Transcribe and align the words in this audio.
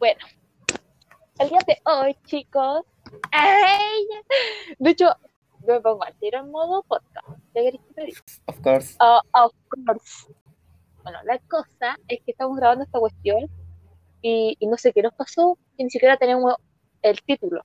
Bueno, 0.00 0.18
el 1.38 1.48
día 1.50 1.58
de 1.66 1.78
hoy, 1.84 2.16
chicos, 2.24 2.84
¡ay! 3.32 4.06
de 4.78 4.90
hecho, 4.90 5.10
me 5.66 5.78
pongo 5.80 6.02
al 6.04 6.14
tiro 6.14 6.40
en 6.40 6.50
modo 6.50 6.82
podcast. 6.82 7.28
Of 8.46 8.60
course. 8.62 8.96
Ah, 8.98 9.20
of 9.34 9.52
course. 9.68 10.32
Bueno, 11.02 11.18
la 11.24 11.38
cosa 11.40 11.96
es 12.08 12.20
que 12.24 12.32
estamos 12.32 12.56
grabando 12.56 12.84
esta 12.84 12.98
cuestión 12.98 13.46
y, 14.22 14.56
y 14.58 14.66
no 14.66 14.76
sé 14.78 14.92
qué 14.92 15.02
nos 15.02 15.12
pasó, 15.14 15.58
que 15.76 15.84
ni 15.84 15.90
siquiera 15.90 16.16
tenemos 16.16 16.54
el 17.02 17.20
título. 17.22 17.62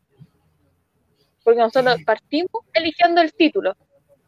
Porque 1.43 1.59
nosotros 1.61 1.97
partimos 2.05 2.49
eligiendo 2.73 3.21
el 3.21 3.33
título. 3.33 3.75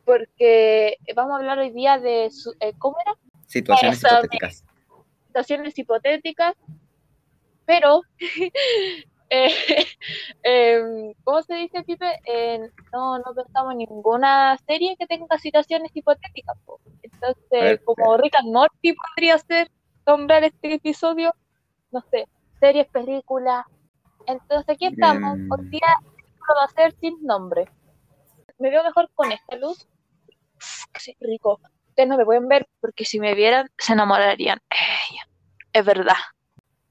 Porque 0.06 0.98
vamos 1.14 1.34
a 1.34 1.36
hablar 1.38 1.60
hoy 1.60 1.72
día 1.72 2.00
de, 2.00 2.32
su- 2.32 2.56
eh, 2.62 2.72
¿cómo 2.80 2.96
era? 3.06 3.14
Situaciones 3.48 3.98
Eso, 3.98 4.08
hipotéticas. 4.08 4.64
situaciones 5.28 5.78
hipotéticas, 5.78 6.56
pero, 7.68 8.02
eh, 9.30 9.86
em, 10.42 11.14
¿cómo 11.26 11.42
se 11.44 11.56
dice, 11.56 11.84
Pipe? 11.84 12.20
Eh, 12.26 12.62
no, 12.94 13.20
no 13.20 13.36
pensamos 13.36 13.74
en 13.74 13.80
ninguna 13.80 14.58
serie 14.66 14.96
que 14.98 15.06
tenga 15.06 15.38
situaciones 15.38 15.92
hipotéticas. 15.94 16.58
po. 16.66 16.80
Entonces, 17.04 17.82
como 17.84 18.18
Rick 18.18 18.36
and 18.36 18.54
Morty 18.54 18.94
podría 18.94 19.38
ser 19.38 19.70
nombrar 20.06 20.46
este 20.46 20.76
episodio, 20.76 21.36
no 21.92 22.02
sé, 22.10 22.26
series, 22.62 22.88
películas. 22.88 23.66
Entonces, 24.26 24.70
aquí 24.70 24.86
estamos. 24.86 25.38
Hoy 25.52 25.70
día 25.70 25.88
esto 26.18 26.54
va 26.58 26.64
a 26.64 26.70
ser 26.70 26.96
sin 27.02 27.22
nombre. 27.24 27.70
Me 28.60 28.70
veo 28.70 28.84
mejor 28.84 29.10
con 29.14 29.32
esta 29.32 29.58
luz. 29.58 29.88
Qué 30.94 31.16
rico. 31.20 31.60
Ustedes 31.90 32.08
no 32.08 32.18
me 32.18 32.26
pueden 32.26 32.48
ver 32.48 32.66
porque 32.80 33.04
si 33.04 33.20
me 33.20 33.36
vieran 33.36 33.68
se 33.78 33.92
enamorarían. 33.92 34.60
Ey, 34.70 35.18
es 35.74 35.86
verdad. 35.86 36.16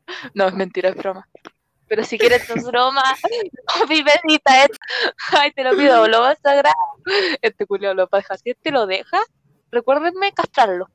No, 0.34 0.46
es 0.48 0.54
mentira, 0.54 0.90
es 0.90 0.96
broma. 0.96 1.28
Pero 1.88 2.04
si 2.04 2.18
quieres 2.18 2.46
tus 2.46 2.64
bromas, 2.64 3.20
no, 3.80 3.86
pipecita, 3.86 4.64
esto. 4.64 4.78
Ay, 5.38 5.52
te 5.52 5.62
lo 5.62 5.76
pido, 5.76 6.08
lo 6.08 6.20
vas 6.20 6.44
a 6.44 6.54
grabar. 6.54 6.74
Este 7.42 7.66
culiao 7.66 7.94
lo 7.94 8.08
deja. 8.10 8.36
Si 8.36 8.50
este 8.50 8.70
lo 8.70 8.86
deja, 8.86 9.18
recuérdenme 9.70 10.32
castrarlo. 10.32 10.88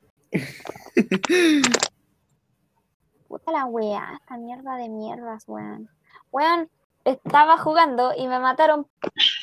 Puta 3.28 3.52
la 3.52 3.64
wea, 3.64 4.18
esta 4.20 4.36
mierda 4.36 4.76
de 4.76 4.88
mierdas, 4.90 5.44
weón. 5.46 5.88
Weón, 6.30 6.68
estaba 7.04 7.56
jugando 7.56 8.12
y 8.16 8.28
me 8.28 8.38
mataron 8.38 8.86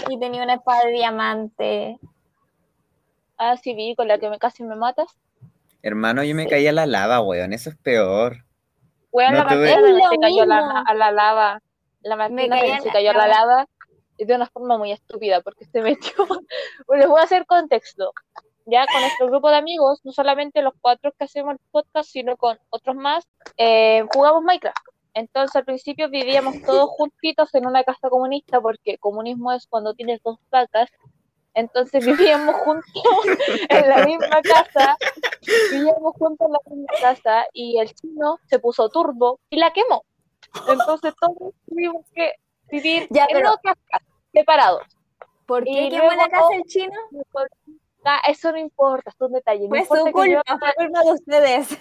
y 0.09 0.19
tenía 0.19 0.43
una 0.43 0.55
espada 0.55 0.85
de 0.85 0.91
diamante. 0.91 1.99
Ah, 3.37 3.57
sí, 3.57 3.73
vi 3.73 3.95
con 3.95 4.07
la 4.07 4.19
que 4.19 4.29
me, 4.29 4.37
casi 4.37 4.63
me 4.63 4.75
matas. 4.75 5.17
Hermano, 5.81 6.23
yo 6.23 6.35
me 6.35 6.47
caí 6.47 6.67
a 6.67 6.73
la 6.73 6.85
lava, 6.85 7.21
weón. 7.21 7.53
Eso 7.53 7.69
es 7.69 7.77
peor. 7.77 8.45
No 9.11 9.31
la 9.31 9.43
Martina 9.43 10.09
se 10.09 10.17
cayó 10.19 10.43
a 10.43 10.45
la, 10.45 10.83
a 10.85 10.93
la 10.93 11.11
lava. 11.11 11.61
La 12.01 12.15
Martina 12.15 12.59
se, 12.59 12.67
en 12.67 12.81
se 12.81 12.87
la 12.87 12.93
cayó 12.93 13.11
a 13.11 13.13
la 13.13 13.27
lava. 13.27 13.67
y 14.17 14.25
de 14.25 14.35
una 14.35 14.47
forma 14.47 14.77
muy 14.77 14.91
estúpida 14.91 15.41
porque 15.41 15.65
se 15.65 15.81
metió. 15.81 16.13
Bueno, 16.25 16.43
les 17.01 17.07
voy 17.07 17.19
a 17.19 17.23
hacer 17.23 17.45
contexto. 17.45 18.13
Ya 18.65 18.85
con 18.85 19.01
nuestro 19.01 19.27
grupo 19.27 19.49
de 19.49 19.57
amigos, 19.57 19.99
no 20.03 20.11
solamente 20.11 20.61
los 20.61 20.73
cuatro 20.79 21.11
que 21.17 21.23
hacemos 21.23 21.53
el 21.53 21.59
podcast, 21.71 22.09
sino 22.09 22.37
con 22.37 22.59
otros 22.69 22.95
más, 22.95 23.27
eh, 23.57 24.05
jugamos 24.13 24.43
Minecraft. 24.43 24.77
Entonces 25.15 25.55
al 25.55 25.65
principio 25.65 26.07
vivíamos 26.09 26.61
todos 26.61 26.89
juntitos 26.91 27.53
en 27.55 27.65
una 27.65 27.83
casa 27.83 28.09
comunista 28.09 28.61
porque 28.61 28.97
comunismo 28.99 29.51
es 29.51 29.65
cuando 29.65 29.95
tienes 29.95 30.21
dos 30.23 30.37
placas. 30.49 30.89
Entonces 31.53 32.05
vivíamos 32.05 32.55
juntos 32.55 32.93
en 33.69 33.89
la 33.89 34.05
misma 34.05 34.41
casa, 34.41 34.97
vivíamos 35.71 36.13
juntos 36.17 36.47
en 36.47 36.53
la 36.53 36.59
misma 36.75 36.93
casa 37.01 37.45
y 37.53 37.79
el 37.79 37.93
chino 37.93 38.39
se 38.45 38.59
puso 38.59 38.89
turbo 38.89 39.39
y 39.49 39.57
la 39.57 39.71
quemó. 39.71 40.03
Entonces 40.67 41.13
todos 41.19 41.53
tuvimos 41.67 42.05
que 42.13 42.33
vivir 42.71 43.07
Ya, 43.09 43.25
en 43.29 43.45
otras 43.45 43.75
casas, 43.89 44.07
separados. 44.33 44.83
¿Por 45.45 45.63
qué 45.63 45.89
quemó 45.89 46.11
la 46.11 46.29
casa 46.29 46.55
el 46.55 46.63
chino? 46.63 46.93
Ah, 48.05 48.21
eso 48.27 48.51
no 48.51 48.57
importa, 48.57 49.09
es 49.09 49.15
un 49.19 49.33
detalle. 49.33 49.67
No 49.67 49.75
importa 49.75 50.03
su 50.05 50.11
culpa, 50.11 50.27
yo- 50.27 50.41
fue 50.57 50.73
culpa 50.85 51.03
de 51.03 51.11
ustedes. 51.11 51.77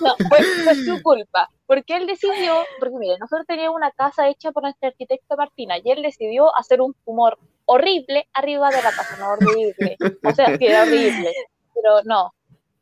No, 0.00 0.14
fue, 0.28 0.38
fue 0.42 0.74
su 0.74 1.02
culpa. 1.02 1.50
Porque 1.66 1.96
él 1.96 2.06
decidió, 2.06 2.56
porque 2.78 2.94
mire, 2.98 3.18
nosotros 3.18 3.46
teníamos 3.46 3.76
una 3.76 3.90
casa 3.90 4.28
hecha 4.28 4.52
por 4.52 4.62
nuestra 4.62 4.88
arquitecta 4.88 5.36
Martina 5.36 5.76
y 5.82 5.90
él 5.90 6.02
decidió 6.02 6.54
hacer 6.56 6.80
un 6.80 6.94
tumor 7.04 7.38
horrible 7.66 8.28
arriba 8.32 8.68
de 8.70 8.76
la 8.82 8.90
casa, 8.90 9.16
no 9.18 9.30
horrible. 9.32 9.96
O 10.24 10.32
sea, 10.34 10.56
que 10.58 10.66
era 10.68 10.82
horrible, 10.82 11.32
pero 11.74 12.02
no. 12.04 12.32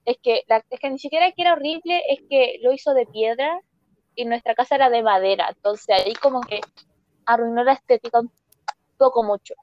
Es 0.04 0.16
que, 0.22 0.42
la, 0.48 0.64
es 0.68 0.80
que 0.80 0.90
ni 0.90 0.98
siquiera 0.98 1.30
que 1.32 1.42
era 1.42 1.52
horrible, 1.52 2.02
es 2.08 2.20
que 2.28 2.58
lo 2.62 2.72
hizo 2.72 2.92
de 2.94 3.06
piedra 3.06 3.60
y 4.16 4.24
nuestra 4.24 4.54
casa 4.54 4.74
era 4.74 4.90
de 4.90 5.02
madera. 5.02 5.48
Entonces 5.54 5.88
ahí 6.04 6.14
como 6.14 6.40
que 6.40 6.60
arruinó 7.26 7.62
la 7.64 7.74
estética 7.74 8.20
un 8.20 8.30
poco 8.98 9.22
mucho. 9.22 9.54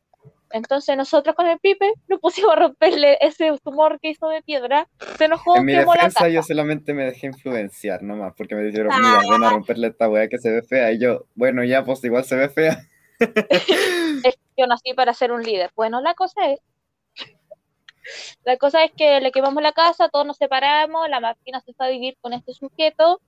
Entonces 0.52 0.97
nosotros 0.97 1.35
con 1.35 1.46
el 1.47 1.59
Pipe 1.59 1.94
nos 2.08 2.19
pusimos 2.19 2.53
a 2.53 2.56
romperle 2.56 3.18
ese 3.22 3.52
tumor 3.63 4.00
que 4.00 4.09
hizo 4.09 4.29
de 4.29 4.41
piedra, 4.41 4.88
se 5.18 5.25
enojó, 5.25 5.58
En 5.58 5.66
mi 5.66 5.74
la 5.74 5.81
defensa, 5.81 6.02
casa. 6.22 6.29
yo 6.29 6.41
solamente 6.41 6.91
me 6.96 7.03
dejé 7.06 7.28
influenciar 7.28 8.02
nomás, 8.02 8.34
porque 8.35 8.56
me 8.56 8.63
dijeron, 8.63 8.91
Ah. 8.91 8.97
mira, 8.97 9.19
ven 9.31 9.44
a 9.44 9.50
romperle 9.52 9.88
esta 9.90 10.09
weá 10.09 10.28
que 10.28 10.40
se 10.40 10.50
ve 10.50 10.63
fea. 10.63 10.91
Y 10.91 11.00
yo, 11.00 11.25
bueno, 11.35 11.63
ya, 11.63 11.84
pues 11.84 12.03
igual 12.03 12.24
se 12.24 12.35
ve 12.35 12.50
fea. 12.50 12.79
yo 14.57 14.68
nací 14.68 14.94
para 14.94 15.13
ser 15.13 15.31
un 15.31 15.44
líder. 15.44 15.72
Bueno, 15.75 16.02
la 16.02 16.13
cosa 16.13 16.47
es, 16.52 16.59
la 18.44 18.57
cosa 18.57 18.84
es 18.84 18.91
que 18.91 19.19
le 19.22 19.31
quemamos 19.31 19.62
la 19.62 19.72
casa, 19.72 20.09
todos 20.09 20.25
nos 20.25 20.38
separamos, 20.38 21.09
la 21.09 21.19
Martina 21.19 21.59
se 21.62 21.74
fue 21.74 21.88
a 21.88 21.90
vivir 21.90 22.18
con 22.22 22.34
este 22.34 22.53
sujeto, 22.53 23.22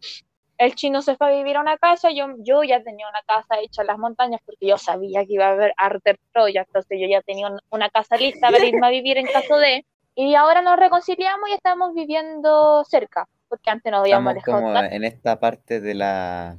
el 0.57 0.75
chino 0.75 1.01
se 1.01 1.15
fue 1.15 1.27
a 1.27 1.35
vivir 1.35 1.57
a 1.57 1.61
una 1.61 1.77
casa, 1.77 2.09
yo, 2.11 2.27
yo 2.39 2.63
ya 2.63 2.81
tenía 2.83 3.07
una 3.09 3.21
casa 3.25 3.59
hecha 3.61 3.81
en 3.81 3.87
las 3.87 3.97
montañas 3.97 4.41
porque 4.45 4.67
yo 4.67 4.77
sabía 4.77 5.25
que 5.25 5.33
iba 5.33 5.45
a 5.47 5.51
haber 5.51 5.73
Arter 5.77 6.19
Troya, 6.33 6.61
entonces 6.65 6.97
yo 7.01 7.07
ya 7.07 7.21
tenía 7.21 7.47
un- 7.47 7.59
una 7.69 7.89
casa 7.89 8.15
lista 8.17 8.49
para 8.51 8.65
irme 8.65 8.85
a 8.87 8.89
vivir 8.91 9.17
en 9.17 9.25
caso 9.27 9.57
de, 9.57 9.85
y 10.15 10.35
ahora 10.35 10.61
nos 10.61 10.77
reconciliamos 10.77 11.49
y 11.49 11.53
estamos 11.53 11.93
viviendo 11.93 12.83
cerca, 12.85 13.27
porque 13.49 13.69
antes 13.69 13.91
nos 13.91 14.01
habíamos 14.01 14.35
Estamos 14.37 14.61
alejado 14.61 14.73
como 14.85 14.95
en 14.95 15.03
esta 15.03 15.39
parte 15.39 15.79
de 15.79 15.93
la, 15.95 16.57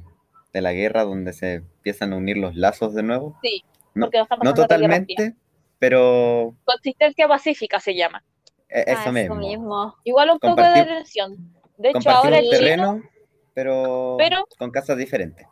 de 0.53 0.61
la 0.61 0.71
guerra 0.73 1.03
donde 1.03 1.33
se 1.33 1.55
empiezan 1.55 2.13
a 2.13 2.17
unir 2.17 2.37
los 2.37 2.55
lazos 2.55 2.93
de 2.93 3.03
nuevo. 3.03 3.37
Sí, 3.41 3.63
No, 3.95 4.05
porque 4.05 4.23
no 4.43 4.53
totalmente, 4.53 5.33
pero 5.79 6.55
Consistencia 6.63 7.27
pacífica 7.27 7.79
se 7.79 7.95
llama. 7.95 8.23
e- 8.69 8.85
eso 8.87 9.01
Ah, 9.07 9.11
mismo. 9.11 9.95
Igual 10.03 10.29
un 10.31 10.39
poco 10.39 10.61
de 10.61 10.85
tensión. 10.85 11.35
De 11.77 11.89
hecho, 11.89 12.09
ahora 12.11 12.37
el 12.39 12.45
chino 12.45 12.57
terreno, 12.59 13.01
pero, 13.53 14.15
Pero- 14.17 14.45
con 14.57 14.71
casas 14.71 14.97
diferentes. 14.97 15.45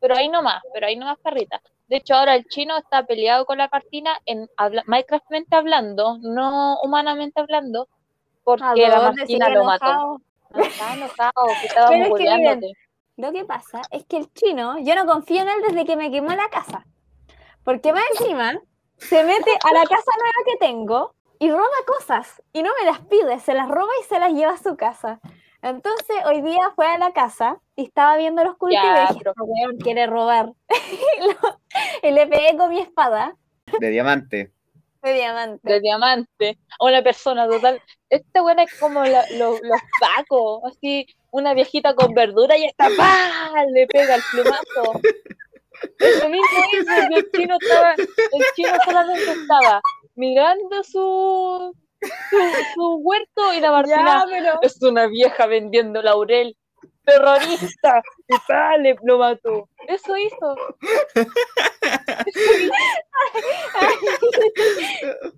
pero 0.00 0.16
ahí 0.16 0.28
nomás, 0.28 0.62
pero 0.72 0.86
ahí 0.86 0.96
nomás 0.96 1.18
perrita. 1.22 1.60
De 1.88 1.96
hecho, 1.96 2.14
ahora 2.14 2.34
el 2.34 2.44
chino 2.46 2.76
está 2.76 3.06
peleado 3.06 3.46
con 3.46 3.58
la 3.58 3.68
Martina 3.72 4.18
en 4.26 4.48
habla 4.56 4.82
Minecraftmente 4.86 5.56
hablando, 5.56 6.18
no 6.20 6.78
humanamente 6.82 7.40
hablando, 7.40 7.88
porque 8.44 8.84
¿A 8.86 8.88
la 8.98 9.12
Martina 9.12 9.48
lo 9.50 9.64
mató. 9.64 9.84
enojado? 9.86 10.20
No, 10.50 10.62
estaba 10.64 10.94
enojado, 10.94 11.46
que 11.60 11.66
estábamos 11.66 12.08
Lo 13.18 13.32
que 13.32 13.44
pasa 13.44 13.82
es 13.90 14.04
que 14.06 14.16
el 14.16 14.32
chino, 14.32 14.78
yo 14.78 14.94
no 14.94 15.04
confío 15.04 15.42
en 15.42 15.48
él 15.48 15.56
desde 15.66 15.84
que 15.84 15.96
me 15.96 16.10
quemó 16.12 16.28
la 16.30 16.48
casa. 16.50 16.86
Porque 17.64 17.92
más 17.92 18.04
encima 18.18 18.52
se 18.96 19.24
mete 19.24 19.50
a 19.64 19.74
la 19.74 19.82
casa 19.82 20.10
nueva 20.16 20.44
que 20.46 20.56
tengo 20.58 21.14
y 21.40 21.50
roba 21.50 21.66
cosas. 21.84 22.40
Y 22.52 22.62
no 22.62 22.70
me 22.80 22.86
las 22.86 23.00
pide, 23.00 23.40
se 23.40 23.54
las 23.54 23.68
roba 23.68 23.90
y 24.00 24.04
se 24.04 24.20
las 24.20 24.32
lleva 24.32 24.52
a 24.52 24.58
su 24.58 24.76
casa. 24.76 25.18
Entonces 25.62 26.16
hoy 26.26 26.42
día 26.42 26.70
fue 26.76 26.86
a 26.86 26.96
la 26.98 27.12
casa 27.12 27.58
y 27.74 27.86
estaba 27.86 28.16
viendo 28.16 28.44
los 28.44 28.56
cultivos 28.56 28.84
Ya, 28.84 29.04
y 29.04 29.08
dije, 29.08 29.18
pero- 29.18 29.30
"Este 29.32 29.42
weón 29.42 29.76
quiere 29.78 30.06
robar. 30.06 30.52
y 32.04 32.10
le 32.12 32.26
pegué 32.28 32.56
con 32.56 32.70
mi 32.70 32.78
espada 32.78 33.34
De 33.80 33.90
diamante. 33.90 34.52
De 35.02 35.12
diamante. 35.14 35.72
de 35.72 35.80
diamante 35.80 36.58
a 36.78 36.84
una 36.84 37.02
persona 37.02 37.46
total. 37.48 37.80
Esta 38.10 38.42
buena 38.42 38.62
es 38.64 38.78
como 38.78 39.04
la- 39.04 39.26
los 39.32 39.60
pacos, 40.00 40.62
así, 40.64 41.06
una 41.30 41.54
viejita 41.54 41.94
con 41.94 42.14
verdura 42.14 42.56
y 42.56 42.64
esta 42.64 42.88
¡pah! 42.96 43.64
le 43.72 43.86
pega 43.86 44.16
el 44.16 44.22
plumazo. 44.32 45.00
Eso 46.00 46.28
mismo 46.28 46.46
hizo, 46.72 46.92
y 47.10 47.14
el 47.14 47.30
chino 47.30 47.56
estaba, 47.60 47.94
el 47.94 48.44
chino 48.56 48.72
solamente 48.84 49.30
estaba 49.30 49.80
mirando 50.16 50.82
su, 50.82 51.72
su, 52.00 52.36
su 52.74 52.94
huerto 52.96 53.54
y 53.54 53.60
la 53.60 53.70
Martina 53.70 54.04
Ya, 54.04 54.24
pero 54.28 54.58
es 54.62 54.82
una 54.82 55.06
vieja 55.06 55.46
vendiendo 55.46 56.02
laurel, 56.02 56.56
terrorista, 57.08 58.02
y 58.28 58.82
le 58.82 58.96
lo 59.02 59.18
mató. 59.18 59.68
Eso 59.86 60.16
hizo. 60.16 60.56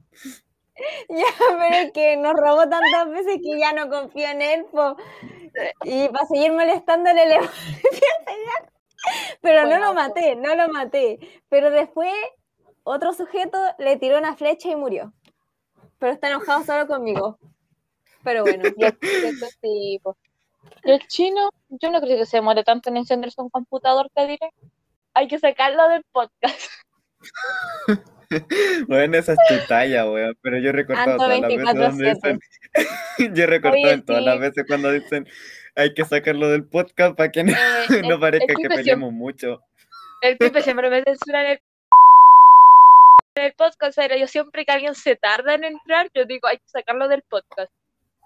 Ya, 1.08 1.26
pero 1.58 1.76
es 1.76 1.92
que 1.92 2.16
nos 2.16 2.34
robó 2.34 2.68
tantas 2.68 3.10
veces 3.10 3.38
que 3.44 3.58
ya 3.58 3.72
no 3.72 3.90
confío 3.90 4.28
en 4.28 4.40
él, 4.40 4.64
po. 4.70 4.96
Y 5.84 6.08
para 6.08 6.26
seguir 6.26 6.52
molestándole 6.52 7.26
le 7.26 7.34
a 7.36 7.40
pegar. 7.40 8.72
Pero 9.42 9.66
no 9.66 9.78
lo 9.78 9.94
maté, 9.94 10.36
no 10.36 10.54
lo 10.54 10.68
maté. 10.68 11.18
Pero 11.48 11.70
después 11.70 12.12
otro 12.84 13.12
sujeto 13.12 13.58
le 13.78 13.96
tiró 13.98 14.18
una 14.18 14.36
flecha 14.36 14.70
y 14.70 14.76
murió. 14.76 15.12
Pero 15.98 16.12
está 16.12 16.28
enojado 16.28 16.64
solo 16.64 16.86
conmigo. 16.86 17.38
Pero 18.24 18.42
bueno, 18.42 18.64
Y 18.76 18.84
el- 18.84 18.98
y 19.02 19.06
ese 19.26 19.48
tipo. 19.60 20.16
El 20.82 20.98
chino, 21.06 21.50
yo 21.68 21.90
no 21.90 22.00
creo 22.00 22.18
que 22.18 22.26
se 22.26 22.38
demore 22.38 22.64
tanto 22.64 22.90
en 22.90 22.96
encenderse 22.98 23.40
un 23.40 23.50
computador, 23.50 24.10
te 24.14 24.26
diré. 24.26 24.52
Hay 25.14 25.28
que 25.28 25.38
sacarlo 25.38 25.88
del 25.88 26.04
podcast. 26.12 26.60
Bueno, 28.86 29.16
esa 29.16 29.32
es 29.32 29.38
tu 29.48 29.66
talla, 29.66 30.08
weón. 30.08 30.38
Pero 30.40 30.58
yo 30.58 30.68
he 30.68 30.72
recortado 30.72 31.16
todas 31.16 31.40
las 31.40 31.48
veces 31.48 31.74
donde 31.74 32.12
24/7. 32.12 32.14
dicen. 32.14 32.40
Yo 33.34 33.42
he 33.42 33.46
recortado 33.48 33.84
Oye, 33.84 34.02
todas 34.02 34.22
las 34.22 34.38
veces 34.38 34.64
cuando 34.68 34.92
dicen 34.92 35.26
hay 35.74 35.94
que 35.94 36.04
sacarlo 36.04 36.48
del 36.48 36.64
podcast 36.64 37.16
para 37.16 37.30
que 37.30 37.44
no, 37.44 37.52
Eh, 37.52 38.02
no 38.08 38.20
parezca 38.20 38.54
que 38.54 38.68
peleemos 38.68 39.12
mucho. 39.12 39.62
El 40.20 40.36
Pipe 40.36 40.62
siempre 40.62 40.90
me 40.90 41.02
censura 41.02 41.40
en 41.40 41.50
el, 41.52 41.60
en 43.36 43.44
el 43.44 43.52
podcast, 43.54 43.96
pero 43.96 44.16
yo 44.16 44.28
siempre 44.28 44.64
que 44.64 44.72
alguien 44.72 44.94
se 44.94 45.16
tarda 45.16 45.54
en 45.54 45.64
entrar, 45.64 46.10
yo 46.14 46.24
digo, 46.24 46.46
hay 46.46 46.58
que 46.58 46.68
sacarlo 46.68 47.08
del 47.08 47.22
podcast. 47.22 47.72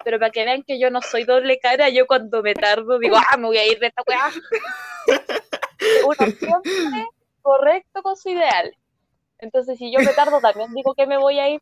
Pero 0.03 0.19
para 0.19 0.31
que 0.31 0.45
vean 0.45 0.63
que 0.63 0.79
yo 0.79 0.91
no 0.91 1.01
soy 1.03 1.25
doble 1.25 1.59
cara, 1.59 1.89
yo 1.89 2.07
cuando 2.07 2.43
me 2.43 2.55
tardo 2.55 2.99
digo, 2.99 3.17
ah, 3.17 3.37
me 3.37 3.47
voy 3.47 3.59
a 3.59 3.67
ir 3.67 3.79
de 3.79 3.87
esta 3.87 4.03
weá. 4.07 4.31
Uno 6.07 6.33
siempre 6.37 7.09
correcto 7.43 8.03
con 8.03 8.17
su 8.17 8.31
ideal. 8.31 8.75
Entonces, 9.39 9.79
si 9.79 9.93
yo 9.93 10.01
me 10.01 10.13
tardo, 10.15 10.41
también 10.41 10.73
digo 10.75 10.95
que 10.95 11.07
me 11.07 11.19
voy 11.19 11.39
a 11.39 11.51
ir. 11.51 11.61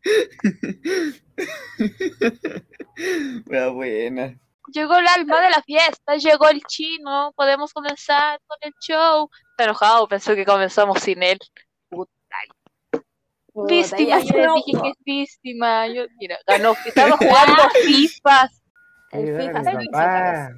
Wea 3.46 3.68
buena. 3.68 4.38
Llegó 4.72 4.96
el 4.96 5.06
alma 5.08 5.40
de 5.40 5.50
la 5.50 5.62
fiesta, 5.62 6.16
llegó 6.16 6.48
el 6.48 6.62
chino, 6.62 7.32
podemos 7.34 7.72
comenzar 7.72 8.40
con 8.46 8.58
el 8.60 8.72
show. 8.80 9.28
Está 9.50 9.64
enojado, 9.64 10.06
pensó 10.06 10.34
que 10.36 10.44
comenzamos 10.44 11.00
sin 11.00 11.22
él. 11.22 11.38
Puta, 11.88 12.12
Víctima, 13.54 14.18
yo 14.20 14.36
le 14.36 14.46
no. 14.46 14.54
dije 14.54 14.72
que 14.82 14.88
es 14.88 14.96
víctima. 15.04 15.86
Yo, 15.88 16.04
mira, 16.18 16.38
ganó. 16.46 16.72
Estamos 16.86 17.18
jugando 17.18 17.62
FIFAs. 17.84 18.62
El 19.10 19.36
FIFA 19.40 19.62
papá. 19.62 20.50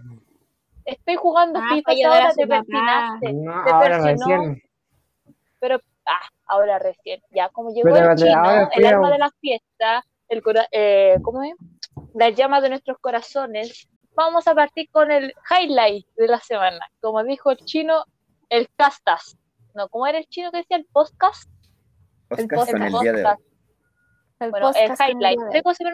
Estoy 0.85 1.17
jugando 1.17 1.61
Ah, 1.62 1.69
FIFA 1.70 1.93
y 1.94 2.02
ahora 2.02 2.32
te 2.35 2.46
persinaste. 2.46 3.32
No, 3.32 3.64
Te 3.64 3.70
ahora 3.70 4.02
persinó. 4.02 4.26
recién. 4.26 4.62
Pero, 5.61 5.81
ah, 6.06 6.29
ahora 6.46 6.79
recién. 6.79 7.23
Ya, 7.31 7.49
como 7.49 7.70
llegó 7.70 7.91
Pero 7.93 8.12
el 8.12 8.17
chino, 8.19 8.35
ahora 8.38 8.69
el 8.75 8.87
alma 8.87 9.11
de 9.11 9.19
la 9.19 9.31
fiesta, 9.41 10.05
el 10.29 10.43
cora 10.43 10.69
eh, 10.70 11.17
¿cómo 11.23 11.43
es? 11.43 11.55
La 12.14 12.29
llama 12.31 12.61
de 12.61 12.69
nuestros 12.69 12.99
corazones. 12.99 13.88
Vamos 14.14 14.46
a 14.46 14.55
partir 14.55 14.88
con 14.93 15.11
el 15.11 15.35
highlight 15.50 16.06
de 16.17 16.29
la 16.29 16.38
semana. 16.38 16.87
Como 17.00 17.25
dijo 17.25 17.50
el 17.50 17.58
chino, 17.58 18.05
el 18.50 18.69
castas. 18.76 19.37
No, 19.75 19.88
¿cómo 19.88 20.06
era 20.06 20.19
el 20.19 20.26
chino 20.26 20.52
que 20.52 20.58
decía? 20.58 20.76
El 20.76 20.87
podcast. 20.93 21.50
Oscar 22.42 22.48
podcast, 22.58 22.72
con 22.72 22.82
el 22.82 22.94
El 22.94 23.00
día 23.00 23.12
de 23.12 23.19
hoy. 23.19 23.25
podcast. 23.25 23.40
El 24.40 24.50
Bueno, 24.50 24.66
el 24.69 24.72
podcast 24.75 24.98
con 25.00 25.08
el 25.08 25.14
highlight. 25.16 25.38
que 25.52 25.75
se 25.75 25.84
me 25.84 25.92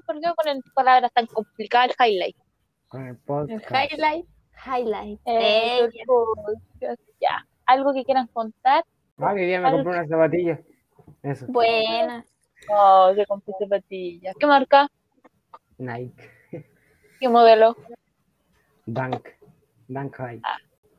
¿por 0.00 0.20
qué 0.20 0.32
ponen 0.36 0.62
palabras 0.74 1.12
tan 1.12 1.26
complicadas 1.26 1.90
el 1.98 2.06
highlight? 2.12 2.36
Con 2.88 3.02
el 3.02 3.08
El 3.10 3.16
podcast. 3.18 3.70
highlight. 3.92 4.26
Highlight. 4.66 5.20
eh, 5.26 5.78
Eh, 5.78 5.78
el 5.84 5.90
podcast, 6.06 7.00
ya. 7.20 7.46
¿Algo 7.66 7.92
que 7.92 8.04
quieran 8.04 8.26
contar? 8.28 8.84
Ah, 9.18 9.34
que 9.34 9.42
día 9.42 9.60
me 9.60 9.70
compré 9.70 9.90
unas 9.92 10.08
zapatillas. 10.08 10.60
Eso. 11.22 11.46
buena. 11.48 12.24
Oh, 12.70 13.12
que 13.14 13.26
compré 13.26 13.52
zapatillas. 13.58 14.34
¿Qué 14.38 14.46
marca? 14.46 14.88
Nike. 15.78 16.30
¿Qué 17.20 17.28
modelo? 17.28 17.76
Dunk. 18.86 19.28
Dunk 19.88 20.16
High. 20.16 20.40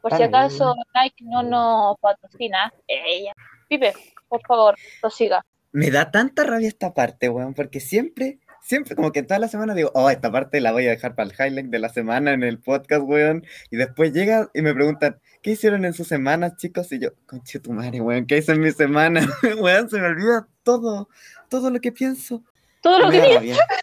Por 0.02 0.14
si 0.16 0.24
acaso 0.24 0.76
Nike 0.94 1.24
no 1.26 1.42
nos 1.44 1.98
patrocina. 2.00 2.72
Ella. 2.88 3.34
Pipe, 3.68 3.94
por 4.28 4.42
favor, 4.46 4.76
prosiga. 5.02 5.46
Me 5.72 5.92
da 5.92 6.12
tanta 6.12 6.44
rabia 6.44 6.68
esta 6.68 6.94
parte, 6.94 7.30
weón, 7.30 7.54
porque 7.54 7.80
siempre, 7.80 8.40
siempre, 8.62 8.96
como 8.96 9.12
que 9.12 9.24
toda 9.24 9.40
la 9.40 9.48
semana 9.48 9.74
digo, 9.74 9.92
oh, 9.94 10.10
esta 10.10 10.32
parte 10.32 10.62
la 10.62 10.72
voy 10.72 10.88
a 10.88 10.92
dejar 10.92 11.16
para 11.16 11.30
el 11.30 11.36
highlight 11.38 11.70
de 11.70 11.80
la 11.80 11.90
semana 11.90 12.32
en 12.32 12.44
el 12.44 12.60
podcast, 12.60 13.04
weón. 13.04 13.46
Y 13.72 13.76
después 13.76 14.14
llega 14.14 14.50
y 14.54 14.62
me 14.62 14.74
preguntan, 14.74 15.20
¿qué 15.42 15.52
hicieron 15.52 15.84
en 15.84 15.94
sus 15.94 16.08
semanas, 16.08 16.56
chicos? 16.58 16.92
Y 16.94 17.00
yo, 17.00 17.10
conche 17.26 17.60
tu 17.60 17.74
madre, 17.74 18.00
weón, 18.00 18.26
¿qué 18.26 18.38
hice 18.38 18.54
en 18.54 18.62
mi 18.62 18.72
semana? 18.72 19.22
weón, 19.60 19.90
se 19.90 20.00
me 20.00 20.08
olvida 20.08 20.48
todo, 20.64 21.10
todo 21.50 21.70
lo 21.70 21.82
que 21.82 21.92
pienso. 21.92 22.42
Todo 22.82 23.00
lo 23.00 23.10
Me 23.10 23.20
que 23.20 23.34
rabia. 23.34 23.58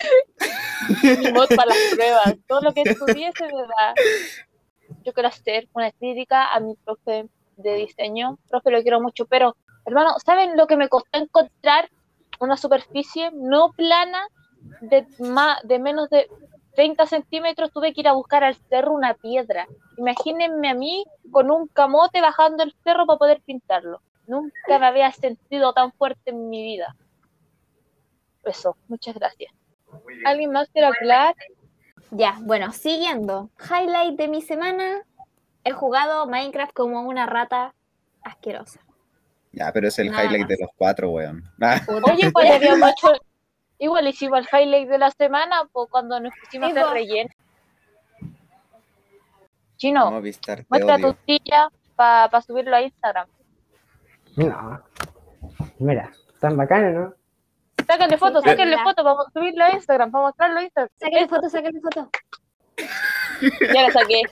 mi 1.03 1.33
mod 1.33 1.49
para 1.49 1.67
las 1.67 1.79
pruebas, 1.95 2.37
todo 2.47 2.61
lo 2.61 2.73
que 2.73 2.83
estuviese 2.83 3.45
me 3.45 3.63
da. 3.63 3.95
Yo 5.05 5.13
quiero 5.13 5.29
hacer 5.29 5.69
una 5.73 5.91
crítica 5.91 6.53
a 6.53 6.61
mi 6.61 6.75
profe 6.85 7.27
de 7.57 7.75
diseño. 7.75 8.39
Profe, 8.49 8.71
lo 8.71 8.83
quiero 8.83 9.01
mucho, 9.01 9.27
pero, 9.27 9.57
hermano, 9.87 10.15
¿saben 10.25 10.57
lo 10.57 10.67
que 10.67 10.77
me 10.77 10.89
costó 10.89 11.19
encontrar 11.19 11.89
una 12.41 12.57
superficie 12.57 13.31
no 13.33 13.73
plana 13.73 14.27
de, 14.81 15.07
ma- 15.19 15.59
de 15.65 15.79
menos 15.79 16.09
de 16.11 16.29
30 16.75 17.07
centímetros? 17.07 17.71
Tuve 17.73 17.93
que 17.93 18.01
ir 18.01 18.09
a 18.09 18.13
buscar 18.13 18.45
al 18.45 18.57
cerro 18.69 18.93
una 18.93 19.15
piedra. 19.15 19.67
Imagínense 19.97 20.69
a 20.69 20.75
mí 20.75 21.05
con 21.31 21.51
un 21.51 21.69
camote 21.69 22.21
bajando 22.21 22.63
el 22.63 22.75
cerro 22.85 23.07
para 23.07 23.19
poder 23.19 23.43
pintarlo. 23.45 24.01
Nunca 24.27 24.79
me 24.79 24.87
había 24.87 25.11
sentido 25.13 25.73
tan 25.73 25.93
fuerte 25.93 26.31
en 26.31 26.49
mi 26.49 26.63
vida. 26.63 26.95
Eso, 28.45 28.77
muchas 28.89 29.15
gracias. 29.15 29.53
¿Alguien 30.25 30.51
más 30.53 30.69
quiere 30.71 30.89
hablar? 30.89 31.35
Ya, 32.11 32.39
bueno, 32.43 32.73
siguiendo. 32.73 33.51
Highlight 33.71 34.17
de 34.19 34.29
mi 34.29 34.43
semana. 34.43 35.03
He 35.65 35.71
jugado 35.73 36.27
Minecraft 36.27 36.73
como 36.73 37.03
una 37.03 37.27
rata 37.27 37.75
asquerosa. 38.23 38.81
Ya, 39.53 39.71
pero 39.73 39.89
es 39.89 39.99
el 39.99 40.11
Nada 40.11 40.25
highlight 40.25 40.47
de 40.49 40.57
los 40.61 40.71
cuatro, 40.77 41.11
weón. 41.11 41.45
Ah. 41.61 41.81
Oye, 42.11 42.31
pues 42.33 42.51
habíamos 42.51 42.91
hecho, 42.91 43.13
igual 43.79 44.09
hicimos 44.09 44.41
el 44.41 44.47
highlight 44.61 44.89
de 44.89 44.99
la 44.99 45.11
semana, 45.11 45.63
pues 45.73 45.89
cuando 45.91 46.19
nos 46.21 46.33
pusimos 46.43 46.71
Sí, 46.71 46.75
de 46.75 46.81
po. 46.83 46.91
relleno. 46.91 47.31
Chino, 49.77 50.11
muestra 50.69 50.99
tu 50.99 51.17
silla 51.27 51.69
para 51.97 52.41
subirlo 52.43 52.77
a 52.77 52.83
Instagram. 52.83 53.27
No. 54.37 54.83
Mira, 55.79 56.11
tan 56.41 56.57
bacano, 56.57 56.91
¿no? 57.01 57.15
Sáquenle 57.87 58.17
fotos, 58.17 58.43
Sí, 58.45 58.51
sáquenle 58.51 58.77
ya. 58.77 58.85
fotos, 58.85 59.05
vamos 59.05 59.27
a 59.27 59.31
subirlo 59.33 59.65
a 59.65 59.71
Instagram, 59.73 60.11
para 60.13 60.25
mostrarlo 60.27 60.61
a 60.61 60.63
Instagram. 60.63 60.91
Sácale 60.99 61.29
foto, 61.29 61.49
sácale 61.51 61.81
foto. 61.81 62.11
Ya 63.75 63.83
la 63.83 63.91
saqué. 63.91 64.23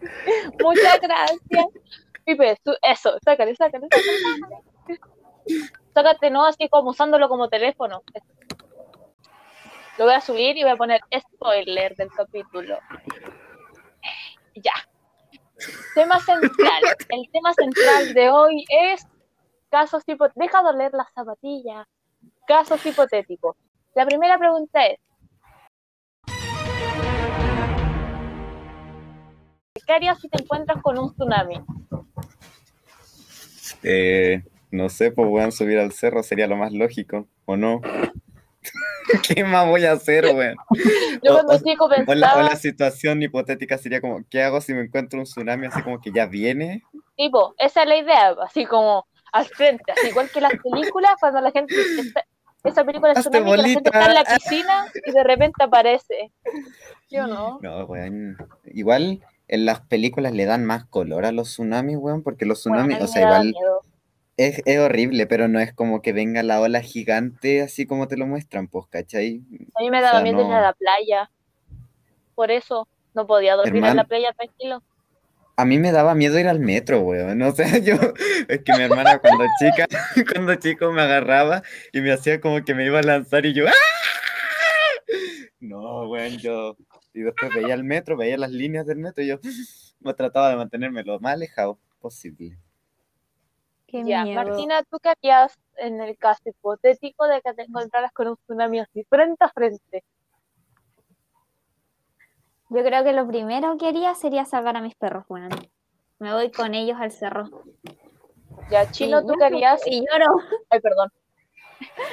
Muchas 0.62 1.00
gracias. 1.00 1.66
Pipe, 2.26 2.58
eso, 2.82 3.16
sácale, 3.24 3.54
sácale, 3.54 3.86
sácale. 3.88 4.60
Sácate, 5.94 6.28
no 6.28 6.44
así 6.44 6.68
como 6.68 6.90
usándolo 6.90 7.28
como 7.28 7.48
teléfono. 7.48 8.02
Lo 9.96 10.06
voy 10.06 10.14
a 10.14 10.20
subir 10.20 10.56
y 10.56 10.62
voy 10.64 10.72
a 10.72 10.76
poner 10.76 11.00
spoiler 11.16 11.94
del 11.94 12.10
capítulo. 12.10 12.78
Ya. 14.56 14.72
Tema 15.94 16.18
central. 16.18 16.82
El 17.10 17.30
tema 17.30 17.54
central 17.54 18.12
de 18.12 18.28
hoy 18.28 18.64
es 18.68 19.06
casos 19.70 20.02
hipotéticos. 20.04 20.34
Deja 20.34 20.62
de 20.64 20.68
oler 20.70 20.92
las 20.94 21.12
zapatillas. 21.14 21.86
Casos 22.48 22.84
hipotéticos. 22.84 23.56
La 23.94 24.04
primera 24.04 24.36
pregunta 24.36 24.84
es, 24.84 24.98
¿qué 29.86 29.92
harías 29.92 30.20
si 30.20 30.28
te 30.28 30.42
encuentras 30.42 30.82
con 30.82 30.98
un 30.98 31.14
tsunami? 31.14 31.64
Eh, 33.82 34.42
no 34.70 34.88
sé, 34.88 35.10
pues 35.10 35.28
weón, 35.30 35.52
subir 35.52 35.78
al 35.78 35.92
cerro 35.92 36.22
sería 36.22 36.46
lo 36.46 36.56
más 36.56 36.72
lógico, 36.72 37.26
¿o 37.44 37.56
no? 37.56 37.80
¿Qué 39.28 39.44
más 39.44 39.66
voy 39.68 39.84
a 39.84 39.92
hacer, 39.92 40.24
weón? 40.26 40.56
Yo 41.22 41.32
O- 41.32 41.34
cuando 41.34 41.54
o- 41.54 41.58
chico 41.62 41.84
O 41.84 41.88
la, 41.88 41.94
o 42.02 42.06
pensaba, 42.06 42.42
la 42.42 42.56
situación 42.56 43.22
hipotética 43.22 43.78
sería 43.78 44.00
como, 44.00 44.24
¿qué 44.28 44.42
hago 44.42 44.60
si 44.60 44.74
me 44.74 44.82
encuentro 44.82 45.18
un 45.18 45.24
tsunami 45.24 45.66
así 45.66 45.82
como 45.82 46.00
que 46.00 46.10
ya 46.12 46.26
viene? 46.26 46.82
tipo, 47.16 47.54
esa 47.58 47.82
es 47.82 47.88
la 47.88 47.96
idea, 47.96 48.34
así 48.42 48.66
como 48.66 49.06
al 49.32 49.46
frente, 49.46 49.90
así 49.92 50.08
igual 50.08 50.28
que 50.30 50.40
las 50.40 50.52
películas, 50.62 51.12
cuando 51.20 51.40
la 51.40 51.50
gente 51.50 51.74
está, 51.80 52.24
esa 52.64 52.84
película 52.84 53.12
Hazte 53.12 53.30
tsunami, 53.30 53.50
que 53.52 53.56
la 53.62 53.68
gente 53.68 53.90
está 53.92 54.06
en 54.06 54.14
la 54.14 54.24
piscina 54.24 54.86
y 55.04 55.12
de 55.12 55.24
repente 55.24 55.64
aparece. 55.64 56.32
Yo 57.08 57.26
no. 57.28 57.58
No, 57.62 57.84
weón. 57.84 58.36
Igual 58.64 59.22
en 59.48 59.64
las 59.64 59.80
películas 59.80 60.32
le 60.32 60.44
dan 60.44 60.64
más 60.64 60.84
color 60.84 61.24
a 61.24 61.32
los 61.32 61.48
tsunamis, 61.48 61.96
weón, 61.98 62.22
porque 62.22 62.46
los 62.46 62.60
tsunamis, 62.60 63.00
o 63.00 63.06
sea, 63.06 63.22
igual 63.22 63.54
es, 64.36 64.60
es 64.64 64.78
horrible, 64.78 65.26
pero 65.26 65.48
no 65.48 65.60
es 65.60 65.72
como 65.72 66.02
que 66.02 66.12
venga 66.12 66.42
la 66.42 66.60
ola 66.60 66.82
gigante 66.82 67.62
así 67.62 67.86
como 67.86 68.08
te 68.08 68.16
lo 68.16 68.26
muestran, 68.26 68.68
pues, 68.68 68.86
¿cachai? 68.88 69.42
A 69.74 69.80
mí 69.80 69.90
me 69.90 70.00
daba 70.00 70.20
sea, 70.20 70.22
miedo 70.22 70.46
ir 70.46 70.52
a 70.52 70.60
la 70.60 70.72
playa. 70.72 71.30
Por 72.34 72.50
eso 72.50 72.86
no 73.14 73.26
podía 73.26 73.54
dormir 73.54 73.84
en 73.84 73.96
la 73.96 74.04
playa 74.04 74.32
tranquilo. 74.32 74.82
A 75.58 75.64
mí 75.64 75.78
me 75.78 75.90
daba 75.90 76.14
miedo 76.14 76.38
ir 76.38 76.48
al 76.48 76.60
metro, 76.60 77.00
weón. 77.00 77.40
O 77.40 77.52
sea, 77.52 77.66
yo, 77.78 77.94
es 78.48 78.62
que 78.62 78.72
mi 78.76 78.82
hermana 78.82 79.18
cuando 79.18 79.44
chica, 79.58 79.86
cuando 80.32 80.54
chico 80.56 80.92
me 80.92 81.02
agarraba 81.02 81.62
y 81.92 82.00
me 82.02 82.12
hacía 82.12 82.40
como 82.40 82.62
que 82.62 82.74
me 82.74 82.84
iba 82.84 82.98
a 82.98 83.02
lanzar 83.02 83.46
y 83.46 83.54
yo, 83.54 83.66
¡ah! 83.66 83.72
No, 85.60 86.08
weón, 86.10 86.36
yo, 86.36 86.76
y 87.16 87.22
después 87.22 87.52
veía 87.54 87.72
el 87.74 87.82
metro, 87.82 88.16
veía 88.16 88.36
las 88.36 88.50
líneas 88.50 88.86
del 88.86 88.98
metro 88.98 89.24
y 89.24 89.28
yo 89.28 89.38
me 90.00 90.12
trataba 90.12 90.50
de 90.50 90.56
mantenerme 90.56 91.02
lo 91.02 91.18
más 91.18 91.32
alejado 91.32 91.78
posible. 91.98 92.58
Qué 93.86 94.04
Ya, 94.04 94.24
miedo. 94.24 94.44
Martina, 94.44 94.82
¿tú 94.82 94.98
qué 95.02 95.08
harías 95.10 95.58
en 95.76 96.00
el 96.02 96.18
caso 96.18 96.42
hipotético 96.44 97.26
de 97.26 97.40
que 97.40 97.54
te 97.54 97.62
encontraras 97.62 98.12
con 98.12 98.28
un 98.28 98.36
tsunami 98.36 98.80
así, 98.80 99.04
frente 99.08 99.44
a 99.44 99.48
frente? 99.48 100.04
Yo 102.68 102.82
creo 102.84 103.02
que 103.04 103.12
lo 103.12 103.26
primero 103.26 103.76
que 103.78 103.88
haría 103.88 104.14
sería 104.14 104.44
salvar 104.44 104.76
a 104.76 104.82
mis 104.82 104.94
perros, 104.96 105.24
weón. 105.28 105.50
Me 106.18 106.32
voy 106.34 106.50
con 106.50 106.74
ellos 106.74 106.98
al 107.00 107.12
cerro. 107.12 107.48
Ya, 108.70 108.90
Chino, 108.90 109.22
tú 109.22 109.28
lloro, 109.28 109.38
querías. 109.38 109.80
Y 109.86 110.00
lloro. 110.00 110.42
Ay, 110.68 110.80
perdón. 110.80 111.10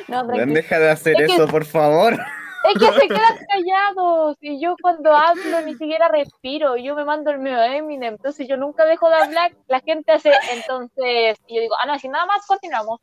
No, 0.08 0.24
deja 0.28 0.80
de 0.80 0.90
hacer 0.92 1.20
Es 1.22 1.28
que- 1.28 1.36
eso, 1.36 1.48
por 1.48 1.66
favor. 1.66 2.18
Es 2.64 2.80
que 2.80 3.00
se 3.00 3.08
quedan 3.08 3.38
callados. 3.50 4.38
Y 4.42 4.60
yo 4.62 4.76
cuando 4.82 5.16
hablo 5.16 5.62
ni 5.62 5.76
siquiera 5.76 6.08
respiro. 6.08 6.78
Yo 6.78 6.96
me 6.96 7.06
mando 7.06 7.32
el 7.32 7.40
mío 7.40 7.62
Eminem. 7.62 8.14
Entonces 8.16 8.48
yo 8.48 8.58
nunca 8.58 8.86
dejo 8.86 9.10
de 9.10 9.16
hablar. 9.16 9.54
La 9.68 9.80
gente 9.80 10.12
hace. 10.12 10.32
Entonces. 10.52 11.38
Y 11.48 11.56
yo 11.56 11.62
digo, 11.62 11.76
ah, 11.82 11.86
no, 11.86 12.00
si 12.00 12.08
nada 12.10 12.26
más 12.26 12.46
continuamos. 12.48 13.02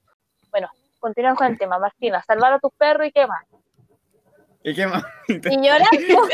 Bueno, 0.51 0.69
continuamos 0.99 1.39
con 1.39 1.49
el 1.49 1.59
tema. 1.59 1.79
Martina, 1.79 2.23
salvar 2.23 2.55
a 2.55 2.59
tus 2.59 2.73
perros 2.73 3.07
y 3.07 3.13
qué 3.13 3.27
más. 3.27 3.45
¿Y 4.63 4.75
qué 4.75 4.87
más? 4.87 5.05
Y 5.29 5.57
llorando. 5.57 6.29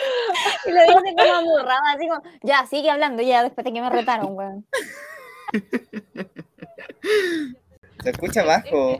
y 0.66 0.70
lo 0.70 0.80
dice 0.80 1.14
como 1.16 1.34
amurrada, 1.34 1.92
así 1.94 2.08
como, 2.08 2.22
ya, 2.42 2.66
sigue 2.66 2.90
hablando, 2.90 3.22
ya, 3.22 3.42
después 3.42 3.64
de 3.64 3.72
que 3.72 3.80
me 3.80 3.90
retaron, 3.90 4.36
weón. 4.36 4.66
Se 8.02 8.10
escucha 8.10 8.44
bajo. 8.44 8.98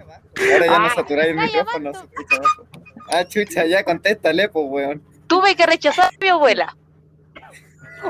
Ahora 0.52 0.66
ya 0.66 0.78
no 0.78 0.86
Ah, 0.86 0.92
saturáis 0.94 1.30
el 1.30 1.36
micrófono, 1.36 1.92
se 1.94 2.04
escucha 2.04 2.36
bajo. 2.40 2.66
Ah, 3.12 3.24
chucha, 3.24 3.66
ya 3.66 3.82
contéstale, 3.84 4.48
pues, 4.48 4.64
weón. 4.68 5.02
Tuve 5.26 5.54
que 5.56 5.66
rechazar 5.66 6.06
a 6.06 6.10
mi 6.20 6.28
abuela. 6.28 6.76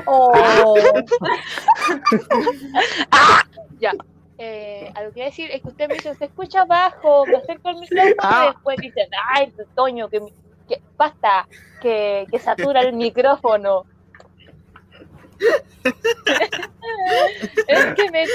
Oh, 0.05 0.33
¡Ah! 3.11 3.43
Ya. 3.79 3.91
Eh, 4.37 4.91
a 4.95 5.03
lo 5.03 5.11
que 5.11 5.19
iba 5.19 5.27
a 5.27 5.29
decir 5.29 5.51
es 5.51 5.61
que 5.61 5.67
usted 5.67 5.87
me 5.87 5.93
dice, 5.95 6.15
se 6.15 6.25
escucha 6.25 6.65
bajo, 6.65 7.25
me 7.27 7.35
acerco 7.37 7.69
al 7.69 7.75
micrófono 7.79 8.15
Ah. 8.19 8.45
y 8.45 8.53
después 8.53 8.77
dicen, 8.77 9.07
ay, 9.35 9.53
Toño, 9.75 10.09
que, 10.09 10.19
mi- 10.19 10.33
que 10.67 10.81
basta, 10.97 11.47
que, 11.81 12.25
que 12.31 12.39
satura 12.39 12.81
el 12.81 12.93
micrófono. 12.93 13.85
es 17.67 17.85
que 17.95 18.11
me 18.11 18.25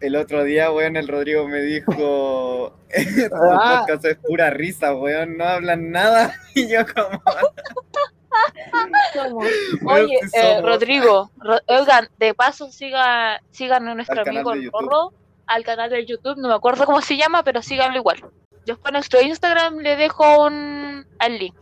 El, 0.00 0.16
otro 0.16 0.44
día, 0.44 0.70
weón, 0.70 0.96
el 0.96 1.08
Rodrigo 1.08 1.46
me 1.48 1.60
dijo, 1.60 1.92
tu 3.30 3.34
Ah. 3.36 3.84
podcast 3.86 4.04
es 4.04 4.16
pura 4.18 4.50
risa, 4.50 4.94
weón, 4.94 5.36
no 5.36 5.44
hablan 5.44 5.90
nada. 5.90 6.34
Y 6.54 6.68
yo 6.68 6.80
como, 6.94 7.20
Oye, 9.92 10.18
eh. 10.34 10.60
Rodrigo, 10.62 11.30
Ro- 11.38 11.60
oigan, 11.66 12.08
de 12.18 12.34
paso 12.34 12.70
siga, 12.70 13.40
sigan 13.50 13.88
a 13.88 13.94
nuestro 13.94 14.20
Al 14.20 14.28
amigo 14.28 14.52
el. 14.52 14.70
Rorro, 14.72 15.12
al 15.46 15.64
canal 15.64 15.90
de 15.90 16.04
YouTube, 16.06 16.36
no 16.38 16.48
me 16.48 16.54
acuerdo 16.54 16.84
cómo 16.86 17.00
se 17.00 17.16
llama, 17.16 17.42
pero 17.42 17.62
síganlo 17.62 17.96
igual. 17.98 18.24
Después 18.66 18.90
en 18.90 18.94
nuestro 18.94 19.20
Instagram 19.20 19.78
le 19.78 19.96
dejo 19.96 20.46
un 20.46 21.06
el 21.20 21.38
link. 21.38 21.54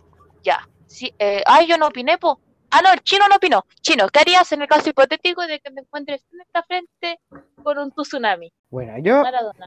Ya. 0.43 0.67
Sí, 0.87 1.13
eh, 1.19 1.43
ay, 1.47 1.67
yo 1.67 1.77
no 1.79 1.87
opiné, 1.89 2.19
po. 2.19 2.39
Ah, 2.75 2.81
no, 2.83 2.93
el 2.93 3.01
chino 3.03 3.29
no 3.29 3.37
opinó. 3.37 3.65
Chino, 3.83 4.09
¿qué 4.09 4.21
harías 4.21 4.51
en 4.53 4.63
el 4.63 4.69
caso 4.69 4.89
hipotético 4.91 5.47
de 5.47 5.61
que 5.61 5.71
me 5.71 5.83
encuentres 5.83 6.25
en 6.33 6.41
esta 6.41 6.63
frente 6.63 7.21
con 7.63 7.77
un 7.79 7.93
tsunami? 7.93 8.51
Bueno, 8.71 8.95
yo 8.99 9.23
Maradona. 9.23 9.67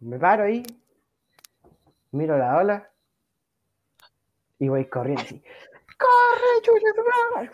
me 0.00 0.18
paro 0.18 0.44
ahí, 0.44 0.62
miro 2.10 2.36
la 2.36 2.56
ola 2.58 2.90
y 4.58 4.68
voy 4.68 4.86
corriendo 4.86 5.22
así. 5.22 5.42
¡Corre, 5.98 6.62
chucha! 6.62 7.50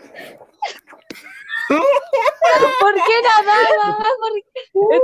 ¿Por 2.81 2.95
qué 2.95 3.23
nadaba? 3.23 3.99
¿Por 3.99 4.33
qué, 4.53 5.01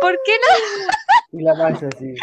¿Por 0.00 0.18
qué 0.24 0.32
no? 0.40 1.38
Y 1.38 1.42
la 1.42 1.54
paso 1.54 1.86
así. 1.94 2.14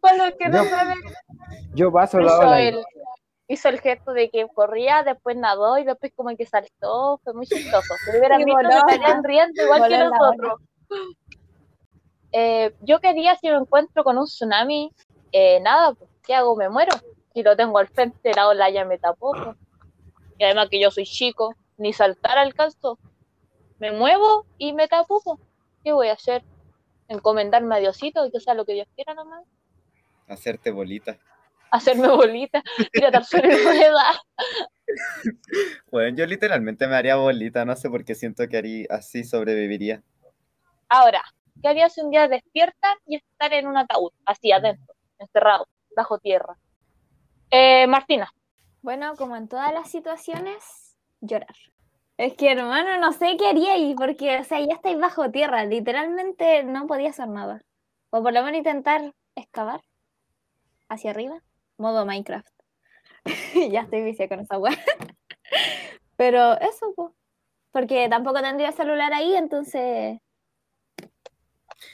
Para 0.00 0.16
los 0.16 0.34
que 0.36 0.48
no 0.48 0.64
Yo- 0.64 0.70
saben, 0.70 0.98
Yo 1.74 1.92
paso 1.92 2.20
la 2.20 2.38
ola. 2.38 2.62
y- 2.62 2.82
hizo 3.48 3.68
el 3.68 3.80
gesto 3.80 4.12
de 4.12 4.28
que 4.28 4.46
corría, 4.54 5.02
después 5.02 5.36
nadó 5.36 5.78
y 5.78 5.84
después 5.84 6.12
como 6.14 6.34
que 6.36 6.46
saltó, 6.46 7.20
fue 7.22 7.32
muy 7.34 7.46
chistoso. 7.46 7.94
Si 8.04 8.16
hubieran 8.16 8.44
visto, 8.44 8.54
voló, 8.54 8.70
se 8.70 8.78
estarían 8.78 9.24
riendo 9.24 9.62
igual 9.62 9.88
que 9.88 9.98
nosotros. 9.98 10.60
Eh, 12.32 12.74
yo 12.80 13.00
quería, 13.00 13.36
si 13.36 13.48
me 13.48 13.56
encuentro 13.56 14.04
con 14.04 14.18
un 14.18 14.26
tsunami, 14.26 14.92
eh, 15.32 15.60
nada, 15.60 15.92
pues, 15.94 16.10
¿qué 16.22 16.34
hago? 16.34 16.56
Me 16.56 16.68
muero. 16.68 16.94
Si 17.32 17.42
lo 17.42 17.56
tengo 17.56 17.78
al 17.78 17.88
frente, 17.88 18.32
la 18.34 18.48
ola 18.48 18.68
ya 18.70 18.84
me 18.84 18.98
tapó. 18.98 19.32
pues. 19.32 19.56
Y 20.38 20.44
además 20.44 20.68
que 20.68 20.80
yo 20.80 20.90
soy 20.90 21.04
chico, 21.04 21.54
ni 21.78 21.92
saltar 21.92 22.38
alcanzo. 22.38 22.98
Me 23.78 23.92
muevo 23.92 24.46
y 24.58 24.72
me 24.72 24.88
tapo. 24.88 25.20
pues. 25.24 25.40
¿Qué 25.84 25.92
voy 25.92 26.08
a 26.08 26.14
hacer? 26.14 26.42
Encomendarme 27.08 27.76
a 27.76 27.78
Diosito 27.78 28.26
y 28.26 28.30
que 28.32 28.40
sea 28.40 28.54
lo 28.54 28.64
que 28.64 28.72
Dios 28.74 28.88
quiera 28.96 29.14
nomás. 29.14 29.44
Hacerte 30.28 30.72
bolita. 30.72 31.18
Hacerme 31.70 32.08
bolita, 32.08 32.62
tirar 32.92 33.24
sobre 33.24 33.56
rueda. 33.62 34.04
Bueno, 35.90 36.16
yo 36.16 36.26
literalmente 36.26 36.86
me 36.86 36.94
haría 36.94 37.16
bolita, 37.16 37.64
no 37.64 37.74
sé 37.74 37.90
por 37.90 38.04
qué 38.04 38.14
siento 38.14 38.46
que 38.48 38.56
haría, 38.56 38.86
así 38.88 39.24
sobreviviría. 39.24 40.02
Ahora, 40.88 41.22
¿qué 41.60 41.68
harías 41.68 41.92
si 41.92 42.02
un 42.02 42.10
día 42.10 42.28
despiertan 42.28 42.96
y 43.04 43.16
estar 43.16 43.52
en 43.52 43.66
un 43.66 43.76
ataúd, 43.76 44.12
así 44.24 44.52
adentro, 44.52 44.94
encerrado, 45.18 45.66
bajo 45.96 46.18
tierra? 46.18 46.56
Eh, 47.50 47.86
Martina, 47.88 48.32
Bueno, 48.82 49.16
como 49.16 49.36
en 49.36 49.48
todas 49.48 49.72
las 49.74 49.90
situaciones, 49.90 50.96
llorar. 51.20 51.56
Es 52.16 52.34
que, 52.34 52.52
hermano, 52.52 52.98
no 52.98 53.12
sé 53.12 53.36
qué 53.36 53.48
haría 53.48 53.72
ahí, 53.72 53.94
porque, 53.94 54.38
o 54.38 54.44
sea, 54.44 54.60
ya 54.60 54.74
estáis 54.74 54.98
bajo 54.98 55.30
tierra, 55.30 55.64
literalmente 55.64 56.62
no 56.62 56.86
podía 56.86 57.10
hacer 57.10 57.28
nada. 57.28 57.62
O 58.10 58.22
por 58.22 58.32
lo 58.32 58.42
menos 58.42 58.58
intentar 58.58 59.12
excavar 59.34 59.80
hacia 60.88 61.10
arriba, 61.10 61.42
modo 61.78 62.06
Minecraft. 62.06 62.48
ya 63.72 63.82
estoy 63.82 64.02
viciada 64.02 64.28
con 64.28 64.40
esa 64.40 64.58
web. 64.58 64.76
Pero 66.16 66.58
eso, 66.60 66.92
pues. 66.94 67.12
Porque 67.72 68.08
tampoco 68.08 68.40
tendría 68.40 68.72
celular 68.72 69.12
ahí, 69.12 69.34
entonces. 69.34 70.18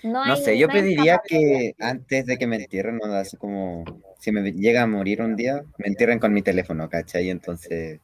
No, 0.04 0.24
No 0.24 0.34
hay- 0.34 0.42
sé, 0.44 0.56
yo 0.58 0.68
no 0.68 0.72
pediría 0.74 1.20
que 1.26 1.74
antes 1.80 2.26
de 2.26 2.38
que 2.38 2.46
me 2.46 2.56
entierren, 2.56 2.98
no, 2.98 3.12
así 3.14 3.36
como 3.36 3.84
si 4.20 4.30
me 4.30 4.52
llega 4.52 4.82
a 4.82 4.86
morir 4.86 5.22
un 5.22 5.34
día, 5.34 5.62
me 5.78 5.88
entierren 5.88 6.20
con 6.20 6.32
mi 6.32 6.42
teléfono, 6.42 6.88
¿cachai? 6.88 7.30
Entonces, 7.30 8.00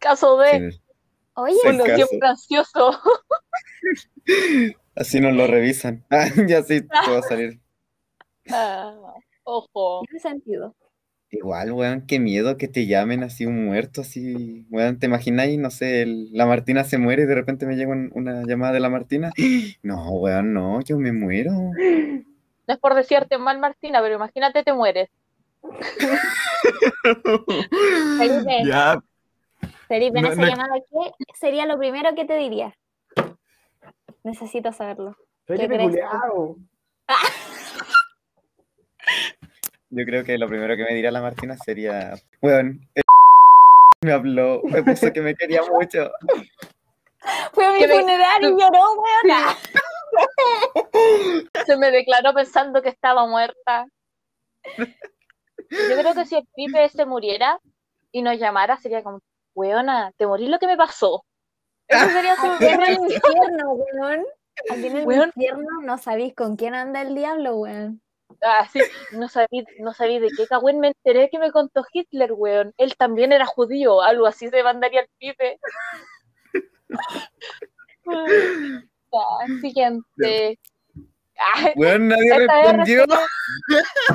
caso 0.00 0.36
de 0.38 0.72
sí, 0.72 0.80
Oye, 1.34 1.56
caso. 1.62 2.06
siempre 2.06 2.28
ansioso. 2.28 2.90
así 4.96 5.20
nos 5.20 5.34
lo 5.34 5.46
revisan. 5.46 6.04
Ah, 6.10 6.28
ya 6.48 6.62
sí, 6.62 6.82
puedo 6.82 7.22
salir. 7.22 7.60
Ah, 8.50 9.14
ojo. 9.44 10.02
tiene 10.06 10.20
sentido. 10.20 10.74
Igual, 11.32 11.70
weón, 11.72 12.06
qué 12.08 12.18
miedo 12.18 12.56
que 12.56 12.66
te 12.66 12.86
llamen 12.86 13.22
así 13.22 13.46
un 13.46 13.64
muerto, 13.64 14.00
así, 14.00 14.66
weón, 14.68 14.98
¿te 14.98 15.06
imagináis? 15.06 15.56
No 15.60 15.70
sé, 15.70 16.02
el- 16.02 16.28
la 16.32 16.44
Martina 16.44 16.82
se 16.82 16.98
muere 16.98 17.22
y 17.22 17.26
de 17.26 17.36
repente 17.36 17.66
me 17.66 17.76
llega 17.76 17.92
un- 17.92 18.10
una 18.14 18.42
llamada 18.44 18.72
de 18.72 18.80
la 18.80 18.90
Martina. 18.90 19.30
No, 19.82 20.10
weón, 20.10 20.52
no, 20.52 20.80
yo 20.82 20.98
me 20.98 21.12
muero. 21.12 21.52
No 22.66 22.74
es 22.74 22.78
por 22.80 22.94
decirte 22.94 23.36
mal, 23.38 23.58
Martina, 23.58 24.00
pero 24.00 24.14
imagínate 24.16 24.62
te 24.62 24.72
mueres. 24.72 25.08
Felipe, 28.18 28.20
Ya, 28.64 29.00
Felipe, 29.88 30.18
en 30.18 30.24
No, 30.24 30.32
esa 30.32 30.42
no- 30.42 30.48
llamada, 30.48 30.74
¿qué 30.78 31.12
sería 31.34 31.66
lo 31.66 31.78
primero 31.78 32.14
que 32.14 32.24
te 32.24 32.36
diría? 32.36 32.74
Necesito 34.24 34.72
saberlo. 34.72 35.16
Felipe 35.46 35.74
crees 35.74 35.90
culiao. 35.90 36.56
yo 39.90 40.04
creo 40.04 40.24
que 40.24 40.38
lo 40.38 40.48
primero 40.48 40.76
que 40.76 40.84
me 40.84 40.94
dirá 40.94 41.10
la 41.10 41.20
Martina 41.22 41.56
sería, 41.56 42.14
weón, 42.40 42.80
el 42.94 43.02
me 44.02 44.12
habló, 44.12 44.62
me 44.64 44.82
puso 44.82 45.12
que 45.12 45.20
me 45.20 45.34
quería 45.34 45.60
mucho. 45.62 46.10
Fue 47.52 47.66
a 47.66 47.72
mi 47.72 47.80
me- 47.80 47.88
funeral 48.00 48.42
y 48.42 48.50
lloró, 48.50 48.94
weona. 48.94 49.56
Se 51.66 51.76
me 51.76 51.90
declaró 51.90 52.32
pensando 52.34 52.80
que 52.80 52.88
estaba 52.88 53.26
muerta. 53.26 53.86
Yo 54.76 55.96
creo 55.98 56.14
que 56.14 56.24
si 56.24 56.36
el 56.36 56.48
Pipe 56.54 56.88
se 56.88 57.04
muriera 57.04 57.60
y 58.10 58.22
nos 58.22 58.38
llamara, 58.38 58.76
sería 58.78 59.02
como, 59.02 59.20
weona, 59.54 60.12
¿te 60.16 60.26
morí 60.26 60.48
lo 60.48 60.58
que 60.58 60.66
me 60.66 60.76
pasó? 60.78 61.22
Eso 61.88 62.08
sería 62.08 62.36
su 62.40 62.46
Aquí 62.46 62.66
en 62.66 62.82
el 62.82 62.92
infierno, 62.94 63.72
weón. 63.72 64.24
Aquí 64.70 64.86
en 64.86 64.96
el 64.96 65.06
Weón. 65.06 65.32
infierno 65.34 65.68
no 65.82 65.98
sabéis 65.98 66.34
con 66.34 66.56
quién 66.56 66.74
anda 66.74 67.02
el 67.02 67.14
diablo, 67.14 67.56
weón. 67.56 68.00
Ah, 68.42 68.66
sí, 68.72 68.80
no 69.12 69.28
sabí, 69.28 69.64
no 69.80 69.92
sabí 69.92 70.18
de 70.18 70.28
qué 70.36 70.46
cagüen 70.46 70.80
me 70.80 70.88
enteré 70.88 71.28
que 71.30 71.38
me 71.38 71.52
contó 71.52 71.84
Hitler, 71.92 72.32
weón. 72.32 72.72
Él 72.78 72.96
también 72.96 73.32
era 73.32 73.44
judío, 73.46 74.00
algo 74.00 74.26
así 74.26 74.48
se 74.48 74.62
mandaría 74.62 75.00
el 75.02 75.08
pipe. 75.18 75.58
Ah, 79.12 79.44
siguiente. 79.60 80.58
Ay, 81.54 81.72
Weón, 81.74 82.08
nadie 82.08 82.46
respondió. 82.46 83.04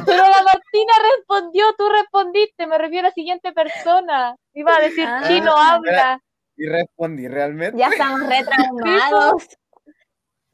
pero 0.05 0.17
la 0.23 0.43
Martina 0.43 0.93
respondió, 1.17 1.65
tú 1.77 1.89
respondiste, 1.89 2.67
me 2.67 2.77
refiero 2.77 3.07
a 3.07 3.09
la 3.09 3.13
siguiente 3.13 3.51
persona. 3.51 4.35
Iba 4.53 4.77
a 4.77 4.81
decir, 4.81 5.05
Ah. 5.07 5.23
chino 5.27 5.53
habla. 5.57 6.21
Y 6.55 6.67
respondí 6.67 7.27
realmente. 7.27 7.77
Ya 7.77 7.89
estamos 7.89 8.21
retraumados. 8.27 9.47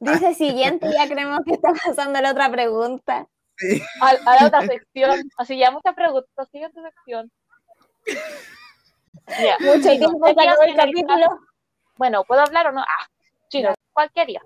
Dice 0.00 0.34
siguiente, 0.34 0.88
ya 0.92 1.08
creemos 1.08 1.40
que 1.46 1.52
está 1.54 1.72
pasando 1.72 2.20
la 2.20 2.32
otra 2.32 2.50
pregunta. 2.50 3.28
A, 4.00 4.08
a 4.10 4.40
la 4.40 4.46
otra 4.46 4.60
sección. 4.66 5.30
Así 5.36 5.58
ya 5.58 5.70
muchas 5.70 5.94
preguntas. 5.94 6.48
Sección. 6.50 7.30
Ya. 9.38 9.56
Mucho 9.60 9.78
Chino, 9.90 9.98
tiempo 10.08 10.26
¿qué 10.26 10.34
para 10.34 10.52
harías 10.52 10.58
el 10.62 10.68
en 10.68 10.70
el 10.70 10.76
capítulo. 10.76 11.26
caso- 11.28 11.38
Bueno, 11.96 12.24
¿puedo 12.24 12.40
hablar 12.42 12.66
o 12.68 12.72
no? 12.72 12.80
Ah, 12.80 13.06
chino, 13.48 13.74
¿cuál 13.92 14.10
quería? 14.12 14.42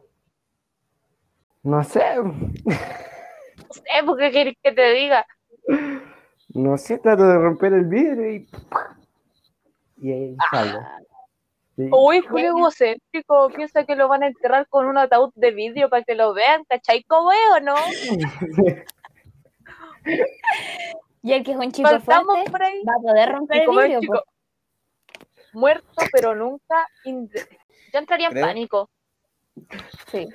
No 1.62 1.82
sé, 1.82 2.16
No 2.16 2.34
sé, 3.70 3.82
¿por 4.04 4.18
qué 4.18 4.30
querés 4.30 4.54
que 4.62 4.72
te 4.72 4.90
diga? 4.92 5.26
no 6.50 6.78
sé, 6.78 6.98
trato 6.98 7.26
de 7.26 7.38
romper 7.38 7.72
el 7.72 7.84
vidrio 7.86 8.30
y. 8.32 8.48
Y 9.98 10.12
ahí 10.12 10.36
salgo. 10.50 10.80
Sí. 11.76 11.88
Uy, 11.92 12.20
Julio 12.20 12.48
egocéntrico, 12.56 13.48
piensa 13.54 13.84
que 13.84 13.96
lo 13.96 14.08
van 14.08 14.22
a 14.22 14.28
enterrar 14.28 14.66
con 14.68 14.86
un 14.86 14.96
ataúd 14.96 15.30
de 15.34 15.50
vidrio 15.50 15.90
para 15.90 16.04
que 16.04 16.14
lo 16.14 16.32
vean, 16.32 16.64
¿cachai? 16.68 17.02
¿Cómo 17.04 17.32
es 17.32 17.38
o 17.56 17.60
no? 17.60 17.74
Y 21.22 21.32
el 21.32 21.42
que 21.44 21.52
es 21.52 21.56
un 21.56 21.72
chico 21.72 21.88
Faltamos 21.88 22.26
fuerte 22.34 22.50
por 22.50 22.62
ahí. 22.62 22.82
va 22.84 22.92
a 22.98 23.02
poder 23.02 23.32
romper 23.32 23.62
el 23.62 23.68
vidrio. 23.70 24.00
chico, 24.00 24.24
muerto, 25.52 26.02
pero 26.12 26.34
nunca. 26.34 26.86
in- 27.04 27.28
Yo 27.92 27.98
entraría 27.98 28.26
en 28.28 28.32
Creo- 28.32 28.46
pánico. 28.46 28.90
Sí. 30.12 30.28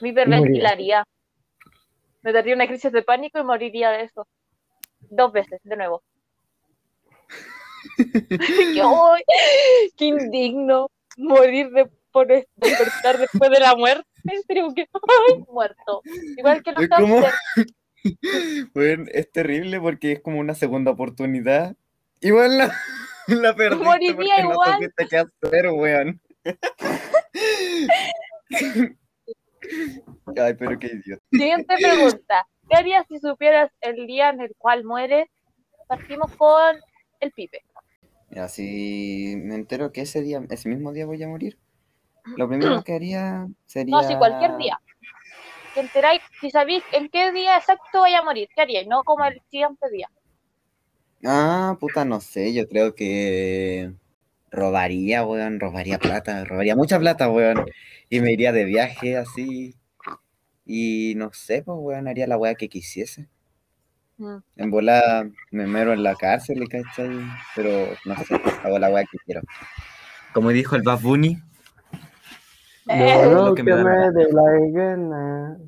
Me 0.00 0.08
hiperventilaría. 0.10 1.04
Me 2.22 2.32
daría 2.32 2.54
una 2.54 2.66
crisis 2.66 2.92
de 2.92 3.02
pánico 3.02 3.38
y 3.38 3.44
moriría 3.44 3.90
de 3.90 4.02
eso. 4.04 4.26
Dos 5.00 5.32
veces, 5.32 5.60
de 5.64 5.76
nuevo. 5.76 6.02
¡Qué, 7.96 8.82
ay, 8.82 9.22
qué 9.96 10.04
indigno! 10.06 10.88
Morir 11.16 11.70
de, 11.70 11.90
por 12.10 12.30
es- 12.32 12.46
despertar 12.56 13.18
después 13.18 13.50
de 13.50 13.60
la 13.60 13.74
muerte. 13.74 14.06
En 14.24 14.42
serio, 14.44 14.68
que 14.74 14.86
ay, 14.92 15.44
muerto. 15.48 16.00
Igual 16.36 16.62
que 16.62 16.72
los 16.72 16.82
Es 16.84 16.90
Weón, 18.74 19.08
es 19.12 19.30
terrible 19.30 19.80
porque 19.80 20.12
es 20.12 20.20
como 20.20 20.40
una 20.40 20.54
segunda 20.54 20.90
oportunidad. 20.90 21.76
Igual 22.20 22.58
la, 22.58 22.74
la 23.28 23.54
perdiste 23.54 23.84
Moriría 23.84 24.14
porque 24.14 24.42
no 24.42 24.52
igual. 24.52 24.72
supiste 24.74 25.06
qué 25.08 25.16
hacer, 25.18 25.66
weón. 25.68 26.20
Ay, 30.36 30.54
pero 30.54 30.78
qué 30.78 30.88
idiota. 30.88 31.22
Siguiente 31.30 31.74
pregunta. 31.76 32.46
¿Qué 32.68 32.76
harías 32.76 33.06
si 33.08 33.18
supieras 33.18 33.70
el 33.80 34.06
día 34.06 34.30
en 34.30 34.40
el 34.40 34.54
cual 34.56 34.84
mueres? 34.84 35.28
Partimos 35.88 36.34
con 36.36 36.76
el 37.20 37.32
pipe. 37.32 37.62
Mira, 38.30 38.48
si 38.48 39.34
me 39.36 39.54
entero 39.54 39.92
que 39.92 40.02
ese 40.02 40.22
día, 40.22 40.42
ese 40.48 40.68
mismo 40.68 40.92
día 40.92 41.06
voy 41.06 41.22
a 41.22 41.28
morir, 41.28 41.58
lo 42.36 42.48
primero 42.48 42.82
que 42.84 42.94
haría 42.94 43.46
sería... 43.66 43.94
No, 43.94 44.02
si 44.02 44.16
cualquier 44.16 44.56
día. 44.56 44.80
Te 45.74 45.80
enteráis, 45.80 46.20
si 46.40 46.50
sabéis 46.50 46.82
en 46.92 47.08
qué 47.08 47.32
día 47.32 47.56
exacto 47.56 48.00
vaya 48.00 48.18
a 48.18 48.24
morir, 48.24 48.48
¿qué 48.54 48.62
haríais? 48.62 48.86
No 48.86 49.02
como 49.04 49.24
el 49.24 49.40
siguiente 49.50 49.88
día. 49.90 50.10
Ah, 51.24 51.76
puta, 51.80 52.04
no 52.04 52.20
sé, 52.20 52.52
yo 52.52 52.68
creo 52.68 52.94
que 52.94 53.92
robaría, 54.50 55.24
weón, 55.24 55.60
robaría 55.60 55.98
plata, 55.98 56.44
robaría 56.44 56.76
mucha 56.76 56.98
plata, 56.98 57.30
weón, 57.30 57.64
y 58.10 58.20
me 58.20 58.32
iría 58.32 58.52
de 58.52 58.64
viaje 58.64 59.16
así, 59.16 59.74
y 60.66 61.14
no 61.16 61.32
sé, 61.32 61.62
pues, 61.62 61.78
weón, 61.80 62.08
haría 62.08 62.26
la 62.26 62.36
weá 62.36 62.54
que 62.54 62.68
quisiese. 62.68 63.28
Mm. 64.18 64.38
En 64.56 64.70
bola 64.70 65.28
me 65.50 65.66
mero 65.66 65.92
en 65.92 66.02
la 66.02 66.14
cárcel, 66.16 66.68
¿cachai? 66.68 67.08
Pero 67.56 67.88
no 68.04 68.16
sé, 68.24 68.40
hago 68.62 68.78
la 68.78 68.90
weá 68.90 69.04
que 69.04 69.18
quiero. 69.24 69.40
Como 70.32 70.50
dijo 70.50 70.76
el 70.76 70.82
Bad 70.82 71.00
Bunny, 71.00 71.38
No, 72.84 73.44
lo 73.46 73.54
que 73.54 73.62
me 73.62 73.70
da 73.70 73.76
que 73.78 73.82
la 73.82 73.84
me 73.84 73.96
gana. 73.96 74.10
dé 74.10 74.32
la 74.32 74.42
gana. 74.72 75.58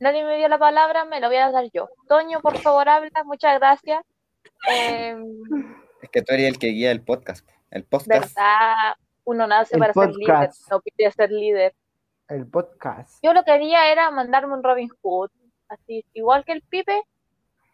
Nadie 0.00 0.24
me 0.24 0.36
dio 0.36 0.48
la 0.48 0.58
palabra, 0.58 1.04
me 1.04 1.20
lo 1.20 1.28
voy 1.28 1.36
a 1.36 1.50
dar 1.50 1.70
yo. 1.72 1.88
Toño, 2.08 2.40
por 2.40 2.58
favor, 2.58 2.88
habla, 2.88 3.22
muchas 3.24 3.58
gracias. 3.60 4.02
Eh, 4.68 5.16
es 6.02 6.10
que 6.10 6.22
tú 6.22 6.34
eres 6.34 6.46
el 6.46 6.58
que 6.58 6.68
guía 6.68 6.90
el 6.90 7.02
podcast, 7.02 7.48
el 7.70 7.84
podcast. 7.84 8.34
verdad, 8.34 8.94
uno 9.24 9.46
nace 9.46 9.76
El 9.76 9.80
para 9.80 9.92
ser 9.92 10.10
líder, 10.10 10.50
no 10.70 10.80
pide 10.80 11.10
ser 11.12 11.30
líder. 11.30 11.74
El 12.28 12.46
podcast. 12.48 13.22
Yo 13.22 13.32
lo 13.32 13.44
que 13.44 13.52
haría 13.52 13.92
era 13.92 14.10
mandarme 14.10 14.54
un 14.54 14.64
Robin 14.64 14.88
Hood, 15.02 15.30
así, 15.68 16.04
igual 16.14 16.44
que 16.44 16.52
el 16.52 16.62
Pipe, 16.62 17.02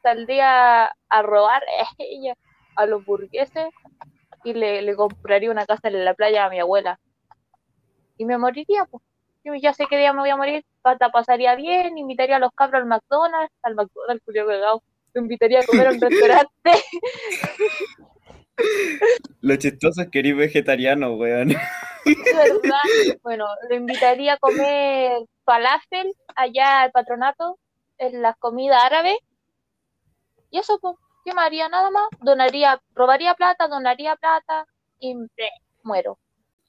saldría 0.03 0.85
a 1.09 1.23
robar 1.23 1.63
ella, 1.99 2.35
a 2.77 2.87
los 2.87 3.05
burgueses 3.05 3.69
y 4.45 4.53
le, 4.53 4.83
le 4.83 4.97
compraría 4.97 5.51
una 5.51 5.65
casa 5.65 5.89
en 5.89 6.05
la 6.05 6.15
playa 6.15 6.45
a 6.45 6.51
mi 6.51 6.61
abuela. 6.61 7.01
Y 8.19 8.25
me 8.25 8.37
moriría, 8.37 8.85
pues. 8.85 9.03
Yo 9.45 9.55
ya 9.55 9.73
sé 9.73 9.87
qué 9.89 9.97
día 9.97 10.13
me 10.13 10.21
voy 10.21 10.31
a 10.31 10.37
morir, 10.37 10.65
pata 10.83 11.09
pasaría 11.11 11.55
bien, 11.55 11.97
invitaría 11.97 12.37
a 12.37 12.39
los 12.41 12.51
cabros 12.53 12.83
al 12.83 12.89
McDonald's, 12.89 13.55
al 13.63 13.77
McDonald's, 13.77 14.23
Julio 14.27 14.47
Cagao, 14.47 14.83
lo 15.15 15.21
invitaría 15.23 15.61
a 15.61 15.65
comer 15.65 15.87
a 15.87 15.91
un 15.93 16.01
restaurante. 16.01 16.73
Lo 19.41 19.57
chistoso 19.57 20.03
es 20.03 20.11
que 20.11 20.19
eres 20.19 20.37
vegetariano, 20.37 21.15
weón. 21.15 21.49
Verdad. 22.05 23.19
Bueno, 23.23 23.47
lo 23.69 23.77
invitaría 23.77 24.35
a 24.35 24.39
comer 24.39 25.23
falafel 25.45 26.13
allá 26.35 26.83
al 26.83 26.91
patronato, 26.91 27.59
en 27.99 28.21
las 28.21 28.37
comidas 28.37 28.83
árabes. 28.83 29.17
Y 30.51 30.59
eso, 30.59 30.79
pues, 30.81 30.97
¿qué 31.25 31.35
me 31.35 31.43
haría? 31.43 31.69
Nada 31.69 31.91
más. 31.91 32.09
Donaría, 32.21 32.81
robaría 32.95 33.35
plata, 33.35 33.69
donaría 33.69 34.17
plata 34.17 34.67
y 34.99 35.15
muero. 35.83 36.19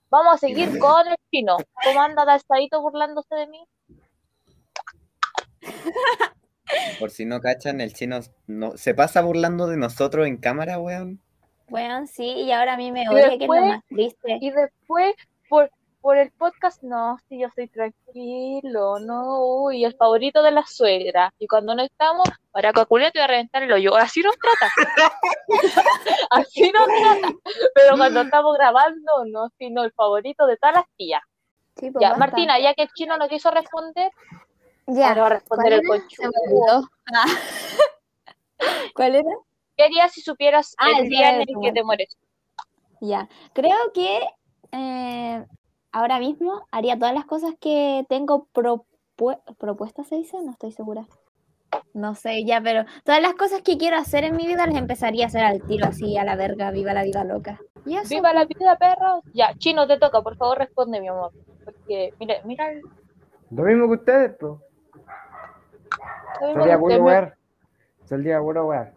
Vamos 0.09 0.35
a 0.35 0.37
seguir 0.37 0.79
con 0.79 1.07
el 1.07 1.17
chino. 1.31 1.57
¿Cómo 1.83 2.01
anda 2.01 2.25
Dalsadito 2.25 2.81
burlándose 2.81 3.35
de 3.35 3.47
mí? 3.47 3.63
Por 6.99 7.11
si 7.11 7.25
no 7.25 7.39
cachan, 7.39 7.81
el 7.81 7.93
chino 7.93 8.19
no, 8.47 8.77
se 8.77 8.93
pasa 8.93 9.21
burlando 9.21 9.67
de 9.67 9.77
nosotros 9.77 10.27
en 10.27 10.37
cámara, 10.37 10.79
weón. 10.79 11.21
Bueno, 11.67 12.07
sí, 12.07 12.25
y 12.25 12.51
ahora 12.51 12.73
a 12.73 12.77
mí 12.77 12.91
me 12.91 13.07
odia, 13.09 13.37
que 13.37 13.43
es 13.43 13.47
lo 13.47 13.65
más 13.65 13.85
triste. 13.85 14.37
Y 14.41 14.51
después, 14.51 15.13
por, 15.47 15.71
por 16.01 16.17
el 16.17 16.31
podcast, 16.31 16.81
no, 16.83 17.17
si 17.27 17.39
yo 17.39 17.47
soy 17.55 17.67
tranquilo, 17.67 18.99
no, 18.99 19.41
uy, 19.63 19.83
el 19.83 19.95
favorito 19.95 20.41
de 20.41 20.51
la 20.51 20.65
suegra. 20.65 21.33
Y 21.39 21.47
cuando 21.47 21.75
no 21.75 21.83
estamos, 21.83 22.27
para 22.51 22.71
Caculeta 22.73 23.11
te 23.11 23.19
voy 23.19 23.23
a 23.25 23.27
reventar 23.27 23.63
el 23.63 23.71
hoyo. 23.73 23.95
Así 23.95 24.21
nos 24.21 24.35
trata. 24.37 24.71
Así 26.29 26.71
nos 26.71 26.87
trata. 26.87 27.33
Pero 27.75 27.97
cuando 27.97 28.21
estamos 28.21 28.57
grabando, 28.57 29.25
no, 29.27 29.49
sino 29.57 29.83
el 29.83 29.91
favorito 29.91 30.45
de 30.47 30.57
todas 30.57 30.75
las 30.75 30.85
tías. 30.97 31.21
Sí, 31.77 31.91
pues 31.91 32.01
Ya, 32.01 32.09
basta. 32.09 32.25
Martina, 32.25 32.59
ya 32.59 32.73
que 32.73 32.83
el 32.83 32.89
chino 32.93 33.17
no 33.17 33.27
quiso 33.27 33.51
responder, 33.51 34.11
Ya. 34.87 35.09
ahora 35.09 35.21
va 35.21 35.27
a 35.27 35.29
responder 35.31 35.73
el 35.73 35.87
conchudo. 35.87 36.29
olvidó. 36.45 36.89
Ah. 37.13 37.25
¿Cuál 38.95 39.15
era? 39.15 39.29
¿Qué 39.77 39.83
harías 39.85 40.11
si 40.11 40.21
supieras 40.21 40.75
Ah, 40.77 40.89
el 40.97 41.03
el 41.05 41.09
día 41.09 41.19
día 41.19 41.29
en 41.35 41.41
el 41.41 41.55
que 41.61 41.71
te 41.71 41.83
mueres? 41.83 42.17
Ya. 43.01 43.29
Creo 43.53 43.77
que 43.93 44.19
eh, 44.73 45.45
ahora 45.91 46.19
mismo 46.19 46.65
haría 46.71 46.97
todas 46.97 47.13
las 47.13 47.25
cosas 47.25 47.53
que 47.59 48.05
tengo 48.09 48.47
propue- 48.53 49.41
propuestas, 49.57 50.07
¿se 50.07 50.15
dice? 50.15 50.37
No 50.43 50.51
estoy 50.51 50.71
segura. 50.71 51.05
No 51.93 52.15
sé, 52.15 52.45
ya, 52.45 52.61
pero 52.61 52.85
todas 53.03 53.21
las 53.21 53.33
cosas 53.33 53.61
que 53.61 53.77
quiero 53.77 53.97
hacer 53.97 54.23
en 54.23 54.35
mi 54.35 54.47
vida 54.47 54.65
las 54.65 54.75
empezaría 54.75 55.25
a 55.25 55.27
hacer 55.27 55.43
al 55.43 55.61
tiro, 55.63 55.87
así 55.87 56.17
a 56.17 56.23
la 56.23 56.35
verga, 56.35 56.71
viva 56.71 56.93
la 56.93 57.03
vida 57.03 57.23
loca. 57.23 57.59
Y 57.85 57.95
eso, 57.95 58.09
Viva 58.09 58.33
la 58.33 58.45
vida, 58.45 58.75
perros. 58.77 59.23
Ya, 59.33 59.53
chino, 59.57 59.87
te 59.87 59.97
toca, 59.97 60.21
por 60.21 60.35
favor, 60.35 60.57
responde, 60.57 60.99
mi 60.99 61.07
amor. 61.07 61.31
Porque, 61.63 62.13
mira, 62.19 62.35
mira, 62.45 62.71
el- 62.71 62.81
Lo 63.51 63.63
mismo 63.63 63.87
que 63.87 63.93
ustedes, 63.95 64.35
pues. 64.39 64.53
Wear. 67.03 67.35
Salía 68.05 68.39
puro 68.39 68.65
wear. 68.67 68.93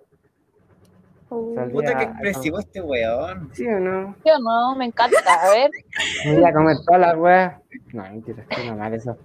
Uh, 1.35 1.71
Puta 1.71 1.97
que 1.97 2.05
expresivo 2.05 2.59
este 2.59 2.83
weón. 2.83 3.49
¿Sí 3.55 3.67
o 3.67 3.81
no? 3.81 4.15
Yo 4.25 4.39
no, 4.39 4.77
me 4.77 4.85
encanta. 4.87 5.17
A 5.43 5.51
ver, 5.51 5.71
Me 6.27 6.47
a 6.47 6.53
comer 6.53 6.77
todas 6.87 7.01
las 7.01 7.17
weas. 7.17 7.61
No, 7.95 8.03
mentira, 8.03 8.45
es 8.49 8.57
que 8.59 8.71
no 8.71 8.77
mal 8.77 8.93
eso. 8.93 9.17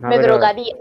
No, 0.00 0.08
me 0.08 0.16
pero- 0.16 0.34
drogaría. 0.34 0.76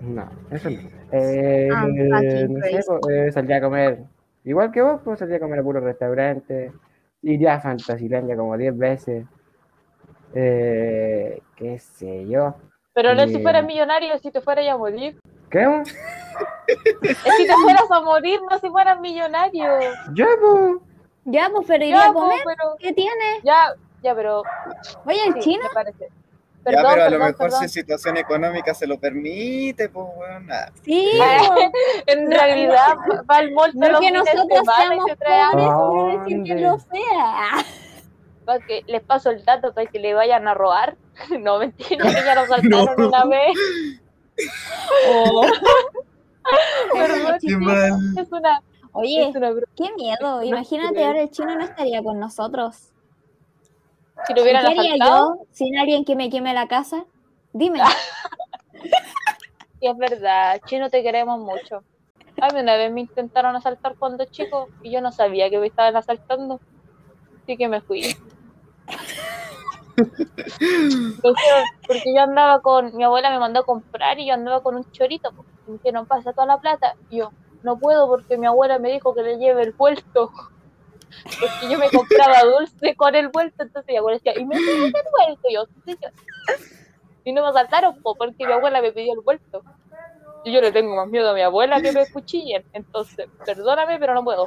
No, 0.00 0.28
eso 0.50 0.70
no. 0.70 0.78
Eh, 1.12 1.68
fucking 1.70 2.08
no 2.08 2.20
sé, 2.20 2.80
pues, 3.00 3.14
eh, 3.14 3.32
salía 3.32 3.56
a 3.58 3.60
comer. 3.60 4.04
Igual 4.44 4.72
que 4.72 4.80
vos, 4.82 5.00
pues 5.04 5.18
salía 5.18 5.36
a 5.36 5.40
comer 5.40 5.58
a 5.58 5.62
puro 5.62 5.80
restaurante. 5.80 6.72
Iría 7.22 7.54
a 7.54 7.60
Fantasilandia 7.60 8.36
como 8.36 8.56
10 8.56 8.76
veces. 8.76 9.26
Eh, 10.34 11.40
qué 11.56 11.78
sé 11.78 12.26
yo. 12.26 12.54
Pero 12.92 13.14
no 13.14 13.26
si 13.26 13.40
fueras 13.42 13.64
millonario, 13.64 14.18
si 14.18 14.30
te 14.30 14.40
fueras 14.40 14.66
a 14.68 14.76
morir. 14.76 15.18
¿Qué? 15.54 15.82
Es 17.02 17.18
si 17.36 17.46
te 17.46 17.52
fueras 17.54 17.88
a 17.90 18.00
morir, 18.00 18.40
no 18.50 18.58
si 18.58 18.68
fueras 18.68 18.98
millonario. 19.00 19.64
Pues. 19.78 19.94
Ya, 21.26 21.48
pues, 21.52 21.64
pero 21.66 21.84
iría 21.84 21.96
Ya, 21.96 22.08
a 22.08 22.12
comer, 22.12 22.40
pero, 22.44 22.76
¿qué 22.80 22.92
tiene? 22.92 23.40
ya, 23.44 23.72
ya, 24.02 24.14
pero. 24.14 24.42
Oye, 25.06 25.24
el 25.26 25.34
sí, 25.34 25.40
chino, 25.40 25.62
me 25.62 25.70
parece. 25.70 26.08
ya, 26.08 26.14
Perdón, 26.64 26.84
pero 26.90 27.02
a 27.02 27.04
lo 27.06 27.10
perdón, 27.12 27.20
mejor 27.28 27.36
perdón. 27.46 27.60
si 27.60 27.68
situación 27.68 28.16
económica 28.16 28.74
se 28.74 28.86
lo 28.86 28.98
permite, 28.98 29.88
pues, 29.90 30.06
weón. 30.16 30.50
Ah, 30.50 30.70
sí, 30.84 31.12
En 32.06 32.30
realidad, 32.30 32.96
va 33.30 33.36
al 33.36 33.54
todos 33.54 33.74
no 33.74 34.00
que 34.00 34.10
nosotros 34.10 34.46
y 34.50 34.82
seamos 34.82 35.04
se 35.08 35.16
trae 35.16 35.40
algo 35.40 35.72
pobres, 35.78 36.18
quiere 36.26 36.40
decir 36.40 36.56
que 36.56 36.62
lo 36.62 36.78
sea. 36.80 37.64
para 38.44 38.58
que 38.66 38.82
les 38.86 39.02
paso 39.02 39.30
el 39.30 39.44
dato 39.44 39.72
para 39.72 39.86
que 39.90 39.98
le 40.00 40.14
vayan 40.14 40.48
a 40.48 40.54
robar. 40.54 40.96
No, 41.40 41.58
mentira, 41.60 42.04
que 42.06 42.24
ya 42.24 42.34
nos 42.34 42.48
saltaron 42.48 42.94
No. 42.98 43.08
una 43.08 43.24
vez. 43.26 43.54
Oh. 45.08 45.46
Perdón, 46.92 47.38
Qué 47.40 47.56
mal. 47.56 48.18
es 48.18 48.30
una, 48.32 48.62
Oye, 48.92 49.28
es 49.28 49.34
una 49.36 49.50
broma. 49.50 49.66
qué 49.76 49.92
miedo. 49.94 50.42
Imagínate 50.42 51.04
ahora 51.04 51.22
el 51.22 51.30
chino 51.30 51.54
no 51.54 51.64
estaría 51.64 52.02
con 52.02 52.18
nosotros. 52.20 52.92
Si 54.26 54.34
lo 54.34 54.42
hubieran 54.42 54.62
¿Qué 54.62 54.78
haría 54.78 54.94
asaltado, 54.94 55.36
yo 55.38 55.46
sin 55.52 55.78
alguien 55.78 56.04
que 56.04 56.14
me 56.16 56.30
queme 56.30 56.54
la 56.54 56.68
casa? 56.68 57.04
Dime. 57.52 57.80
sí, 59.80 59.86
es 59.86 59.96
verdad, 59.96 60.60
chino 60.66 60.90
te 60.90 61.02
queremos 61.02 61.40
mucho. 61.40 61.82
A 62.40 62.48
mí 62.52 62.60
una 62.60 62.76
vez 62.76 62.92
me 62.92 63.00
intentaron 63.02 63.56
asaltar 63.56 63.96
cuando 63.96 64.24
chico 64.26 64.68
y 64.82 64.90
yo 64.90 65.00
no 65.00 65.12
sabía 65.12 65.50
que 65.50 65.58
me 65.58 65.66
estaban 65.66 65.96
asaltando. 65.96 66.60
Así 67.42 67.56
que 67.56 67.68
me 67.68 67.80
fui. 67.80 68.16
Porque, 69.96 71.42
porque 71.86 72.14
yo 72.14 72.22
andaba 72.22 72.60
con, 72.60 72.96
mi 72.96 73.04
abuela 73.04 73.30
me 73.30 73.38
mandó 73.38 73.60
a 73.60 73.64
comprar 73.64 74.18
y 74.18 74.26
yo 74.26 74.34
andaba 74.34 74.62
con 74.62 74.76
un 74.76 74.90
chorito, 74.92 75.32
me 75.66 75.74
dijeron, 75.74 76.06
pasa 76.06 76.32
toda 76.32 76.46
la 76.46 76.58
plata. 76.58 76.96
Y 77.10 77.18
yo, 77.18 77.32
no 77.62 77.78
puedo 77.78 78.08
porque 78.08 78.36
mi 78.36 78.46
abuela 78.46 78.78
me 78.78 78.92
dijo 78.92 79.14
que 79.14 79.22
le 79.22 79.38
lleve 79.38 79.62
el 79.62 79.72
vuelto. 79.72 80.30
Porque 81.40 81.70
yo 81.70 81.78
me 81.78 81.88
compraba 81.90 82.42
dulce 82.42 82.96
con 82.96 83.14
el 83.14 83.28
vuelto, 83.28 83.62
entonces 83.62 83.88
mi 83.88 83.96
abuela 83.96 84.18
decía, 84.18 84.36
¿y 84.36 84.44
me 84.44 84.56
llevas 84.56 84.86
el 84.86 84.92
vuelto? 84.92 85.48
Y 85.48 85.54
yo. 85.54 85.64
Y 87.24 87.32
no 87.32 87.42
me 87.42 87.48
asaltaron, 87.48 88.02
po, 88.02 88.16
porque 88.16 88.44
mi 88.44 88.52
abuela 88.52 88.82
me 88.82 88.92
pidió 88.92 89.14
el 89.14 89.20
vuelto. 89.20 89.62
Y 90.44 90.52
yo 90.52 90.60
le 90.60 90.72
tengo 90.72 90.94
más 90.94 91.08
miedo 91.08 91.30
a 91.30 91.34
mi 91.34 91.40
abuela 91.40 91.80
que 91.80 91.92
me 91.92 92.06
cuchillen. 92.10 92.64
Entonces, 92.72 93.28
perdóname, 93.46 93.98
pero 93.98 94.12
no 94.12 94.24
puedo. 94.24 94.46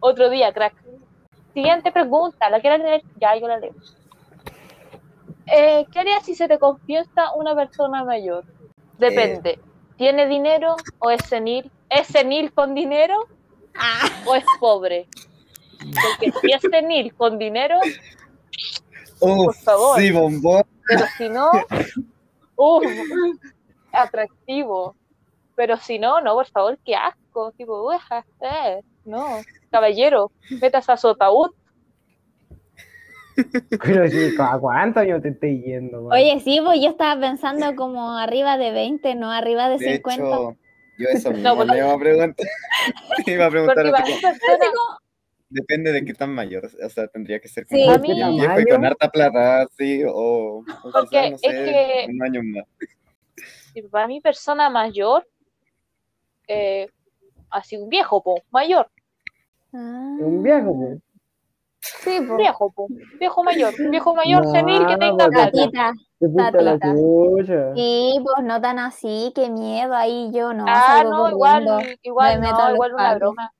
Otro 0.00 0.28
día, 0.28 0.52
crack. 0.52 0.74
Siguiente 1.54 1.92
pregunta, 1.92 2.50
¿la 2.50 2.60
quieres 2.60 2.80
leer? 2.80 3.02
Ya, 3.18 3.36
yo 3.36 3.48
la 3.48 3.58
leo. 3.58 3.72
Eh, 5.46 5.84
¿Qué 5.92 5.98
harías 6.00 6.24
si 6.24 6.34
se 6.34 6.48
te 6.48 6.58
confiesa 6.58 7.32
una 7.34 7.54
persona 7.54 8.04
mayor? 8.04 8.44
Depende. 8.98 9.58
¿Tiene 9.96 10.26
dinero 10.26 10.76
o 10.98 11.10
es 11.10 11.22
senil? 11.26 11.70
¿Es 11.88 12.06
senil 12.08 12.52
con 12.52 12.74
dinero 12.74 13.16
o 14.26 14.34
es 14.34 14.44
pobre? 14.58 15.06
Porque 15.78 16.32
si 16.40 16.52
es 16.52 16.62
senil 16.62 17.14
con 17.14 17.38
dinero, 17.38 17.78
Uf, 19.20 19.44
Por 19.46 19.54
favor. 19.54 20.00
Sí, 20.00 20.10
bombón. 20.10 20.64
pero 20.86 21.04
si 21.16 21.28
no, 21.28 21.50
¡uf! 22.56 22.84
atractivo. 23.92 24.96
Pero 25.56 25.76
si 25.76 25.98
no, 25.98 26.20
no, 26.20 26.34
por 26.34 26.46
favor, 26.46 26.78
qué 26.84 26.96
asco. 26.96 27.52
Tipo, 27.52 27.86
ueja, 27.86 28.26
eh, 28.40 28.80
no, 29.04 29.40
caballero, 29.70 30.32
metas 30.60 30.88
a 30.88 30.96
su 30.96 31.08
ataúd. 31.08 31.52
Pero 33.82 34.08
sí, 34.08 34.34
¿a 34.38 34.58
cuántos 34.58 35.02
años 35.02 35.22
te 35.22 35.28
estoy 35.30 35.62
yendo? 35.62 36.02
weón? 36.02 36.12
Oye, 36.12 36.40
sí, 36.40 36.60
pues 36.64 36.80
yo 36.80 36.88
estaba 36.90 37.20
pensando 37.20 37.74
como 37.76 38.16
arriba 38.16 38.56
de 38.58 38.70
20, 38.70 39.14
no 39.16 39.30
arriba 39.30 39.68
de 39.68 39.78
De 39.78 39.92
50. 39.96 40.24
hecho, 40.24 40.56
yo 40.98 41.08
eso 41.10 41.30
No, 41.32 41.36
mismo 41.36 41.56
pues- 41.56 41.68
le 41.68 41.78
iba 41.78 41.92
a 41.92 41.98
preguntar. 41.98 42.46
Iba 43.26 43.46
a 43.46 43.50
preguntar 43.50 43.86
a 43.86 43.90
para 43.90 44.04
ti, 44.04 44.12
mí 44.12 44.20
como, 44.20 44.32
persona- 44.32 44.54
Así 44.54 44.66
como- 44.72 44.98
depende 45.50 45.92
de 45.92 46.04
qué 46.04 46.14
tan 46.14 46.30
mayor. 46.34 46.68
O 46.84 46.88
sea, 46.90 47.06
tendría 47.08 47.38
que 47.40 47.48
ser 47.48 47.66
como 47.66 47.80
Sí. 47.80 47.88
un 47.88 48.36
viejo 48.36 48.60
y 48.60 48.64
con 48.66 48.84
harta 48.84 49.08
plata, 49.08 49.66
sí, 49.76 50.02
o, 50.04 50.58
o 50.58 50.64
Porque 50.92 51.08
quizás, 51.10 51.30
no 51.30 51.36
es 51.36 51.40
sé, 51.40 51.64
que- 51.64 52.06
un 52.10 52.22
año 52.22 52.40
más. 52.42 52.64
si 53.72 53.82
para 53.82 54.06
mí 54.06 54.20
persona 54.20 54.68
mayor, 54.70 55.26
eh, 56.48 56.88
así 57.50 57.76
un 57.76 57.88
viejo, 57.88 58.22
po, 58.22 58.42
mayor, 58.50 58.88
Ah, 59.76 60.16
Un 60.20 60.40
viejo, 60.44 60.72
pues. 60.72 60.98
Sí, 62.02 62.18
un 62.18 62.28
pues. 62.28 62.38
viejo, 62.38 62.72
po, 62.72 62.84
un 62.84 63.18
viejo 63.18 63.42
mayor, 63.44 63.74
un 63.78 63.90
viejo 63.90 64.14
mayor 64.14 64.44
No, 64.44 64.50
senil 64.52 64.86
que 64.86 64.96
tenga 64.96 65.24
porque- 65.26 65.68
plata. 65.70 65.92
Sí, 67.74 68.20
pues 68.22 68.44
no 68.46 68.60
tan 68.60 68.78
así, 68.78 69.32
qué 69.34 69.50
miedo 69.50 69.94
ahí 69.94 70.30
yo 70.32 70.54
no. 70.54 70.64
Ah, 70.66 71.04
no, 71.04 71.28
igual, 71.28 71.66
igual 72.02 72.40
me 72.40 72.50
no, 72.50 72.72
igual 72.72 72.94
una 72.94 73.14
broma. 73.16 73.52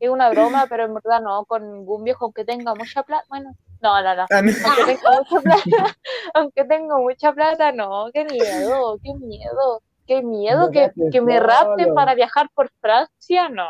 Es 0.00 0.10
una 0.10 0.30
broma, 0.30 0.66
pero 0.68 0.84
en 0.86 0.94
verdad 0.94 1.20
no, 1.20 1.44
con 1.44 1.72
ningún 1.72 2.02
viejo 2.02 2.32
que 2.32 2.44
tenga 2.44 2.74
mucha 2.74 3.02
plata, 3.02 3.24
bueno, 3.28 3.52
no, 3.82 4.02
no, 4.02 4.14
no. 4.16 4.22
Ah. 4.22 4.38
Aunque 4.38 4.52
tenga 4.54 5.20
mucha 5.20 5.40
plata, 5.40 5.62
aunque 6.34 6.64
tengo 6.64 6.98
mucha 6.98 7.32
plata, 7.32 7.72
no, 7.72 8.06
qué 8.12 8.24
miedo, 8.24 8.98
qué 9.02 9.14
miedo, 9.14 9.82
qué 10.06 10.22
miedo 10.22 10.70
que, 10.70 11.20
me 11.20 11.38
rapten 11.38 11.94
para 11.94 12.14
viajar 12.14 12.48
por 12.54 12.70
Francia, 12.80 13.48
no. 13.48 13.66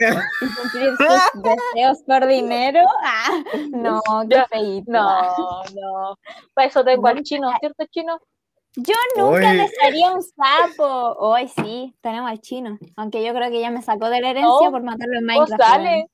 Y 0.00 0.54
cumplir 0.54 0.96
sus 0.96 1.42
deseos 1.42 2.02
por 2.06 2.26
dinero. 2.26 2.80
Ah, 3.02 3.42
no, 3.70 4.00
qué 4.28 4.44
feíto. 4.50 4.90
No, 4.92 5.62
no. 5.74 6.18
Para 6.54 6.68
eso 6.68 6.84
tengo 6.84 7.06
al 7.08 7.22
chino, 7.22 7.50
¿cierto, 7.60 7.84
chino? 7.90 8.18
Yo 8.76 8.94
nunca 9.16 9.50
Oye. 9.50 9.56
besaría 9.62 10.12
un 10.12 10.22
sapo. 10.22 11.16
Hoy 11.18 11.48
sí, 11.48 11.96
tenemos 12.00 12.30
al 12.30 12.40
chino. 12.40 12.78
Aunque 12.96 13.24
yo 13.24 13.34
creo 13.34 13.50
que 13.50 13.60
ya 13.60 13.70
me 13.70 13.82
sacó 13.82 14.08
de 14.08 14.20
la 14.20 14.30
herencia 14.30 14.66
No, 14.66 14.70
por 14.70 14.82
matarlo 14.82 15.18
en 15.18 15.26
Vos 15.26 15.48
Minecraft. 15.48 15.62
sale, 15.62 15.88
weón. 15.90 16.08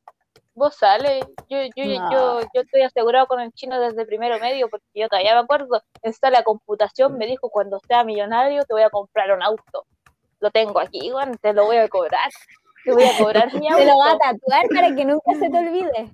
vos 0.54 0.74
sale. 0.76 1.20
Yo, 1.50 1.58
yo, 1.76 1.84
No. 1.84 2.10
yo, 2.10 2.40
yo 2.54 2.60
estoy 2.62 2.82
asegurado 2.82 3.26
con 3.26 3.40
el 3.40 3.52
chino 3.52 3.78
desde 3.78 4.06
primero 4.06 4.38
medio, 4.38 4.70
porque 4.70 4.86
yo 4.94 5.08
todavía 5.08 5.34
me 5.34 5.40
acuerdo, 5.40 5.82
en 6.02 6.12
de 6.12 6.44
computación 6.44 7.18
me 7.18 7.26
dijo, 7.26 7.50
cuando 7.50 7.80
sea 7.86 8.02
millonario 8.02 8.64
te 8.64 8.72
voy 8.72 8.82
a 8.82 8.88
comprar 8.90 9.30
un 9.32 9.42
auto. 9.42 9.84
Lo 10.40 10.50
tengo 10.50 10.80
aquí, 10.80 11.10
bueno, 11.10 11.32
te 11.40 11.52
lo 11.52 11.66
voy 11.66 11.76
a 11.76 11.88
cobrar. 11.88 12.30
Te 12.84 12.92
voy 12.92 13.04
a 13.04 13.18
cobrar 13.18 13.54
mi 13.54 13.66
auto. 13.68 13.78
Te 13.78 13.86
lo 13.86 13.96
va 13.98 14.12
a 14.12 14.18
tatuar 14.18 14.66
para 14.74 14.94
que 14.94 15.04
nunca 15.04 15.32
se 15.38 15.50
te 15.50 15.58
olvide. 15.58 16.12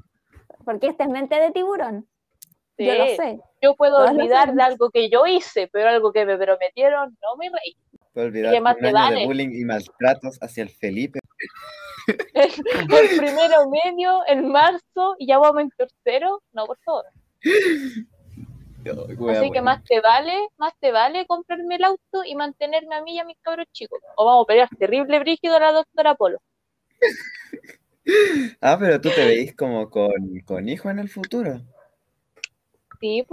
Porque 0.65 0.89
esta 0.89 1.05
es 1.05 1.11
mente 1.11 1.35
de 1.41 1.51
tiburón. 1.53 2.07
Yo 2.79 2.95
lo 2.95 3.07
Sí, 3.09 3.17
sé. 3.17 3.41
Yo 3.63 3.75
puedo 3.77 3.97
Todos 3.99 4.13
lo 4.13 4.17
olvidar 4.19 4.55
de 4.55 4.63
algo 4.63 4.91
que 4.91 5.11
yo 5.11 5.27
hice, 5.27 5.69
pero 5.73 5.89
algo 5.91 6.13
que 6.13 6.25
me 6.25 6.39
prometieron, 6.39 7.17
no 7.23 7.37
me 7.37 7.49
reí. 7.51 7.77
Puedo 8.15 8.27
olvidar 8.29 8.53
¿Qué 8.55 8.61
más 8.61 8.77
un 8.77 8.81
te 8.81 8.87
año 8.89 8.95
vale? 8.95 9.21
de 9.21 9.27
bullying 9.27 9.51
y 9.53 9.65
maltratos 9.65 10.39
hacia 10.41 10.63
el 10.63 10.71
Felipe. 10.71 11.21
El 12.35 13.19
primero 13.19 13.69
medio, 13.71 14.23
en 14.27 14.49
marzo, 14.49 15.15
y 15.19 15.27
ya 15.29 15.39
vamos 15.39 15.63
en 15.63 15.71
tercero, 15.71 16.43
no, 16.53 16.67
por 16.67 16.79
favor. 16.79 17.05
Wea, 18.85 19.39
Así 19.39 19.51
que 19.51 19.59
wea. 19.59 19.63
más 19.63 19.85
te 19.85 20.01
vale, 20.01 20.49
más 20.57 20.73
te 20.81 20.91
vale 20.91 21.27
comprarme 21.27 21.77
el 21.77 21.85
auto 21.85 22.25
y 22.25 22.35
mantenerme 22.35 22.97
a 22.97 23.03
mí 23.03 23.15
y 23.15 23.19
a 23.21 23.25
mis 23.25 23.37
cabros 23.43 23.67
chicos. 23.73 24.01
O 24.17 24.25
vamos 24.25 24.45
a 24.45 24.47
pelear 24.47 24.69
terrible 24.79 25.19
brígido 25.21 25.57
a 25.57 25.61
la 25.61 25.73
doctora 25.73 26.15
Polo. 26.15 26.39
Ah, 28.61 28.77
pero 28.81 29.01
tú 29.01 29.09
te 29.11 29.25
veis 29.25 29.55
como 29.55 29.89
con, 29.89 30.41
con 30.45 30.69
hijo 30.69 30.91
en 30.91 30.99
el 30.99 31.09
futuro. 31.09 31.61
Sí. 33.01 33.25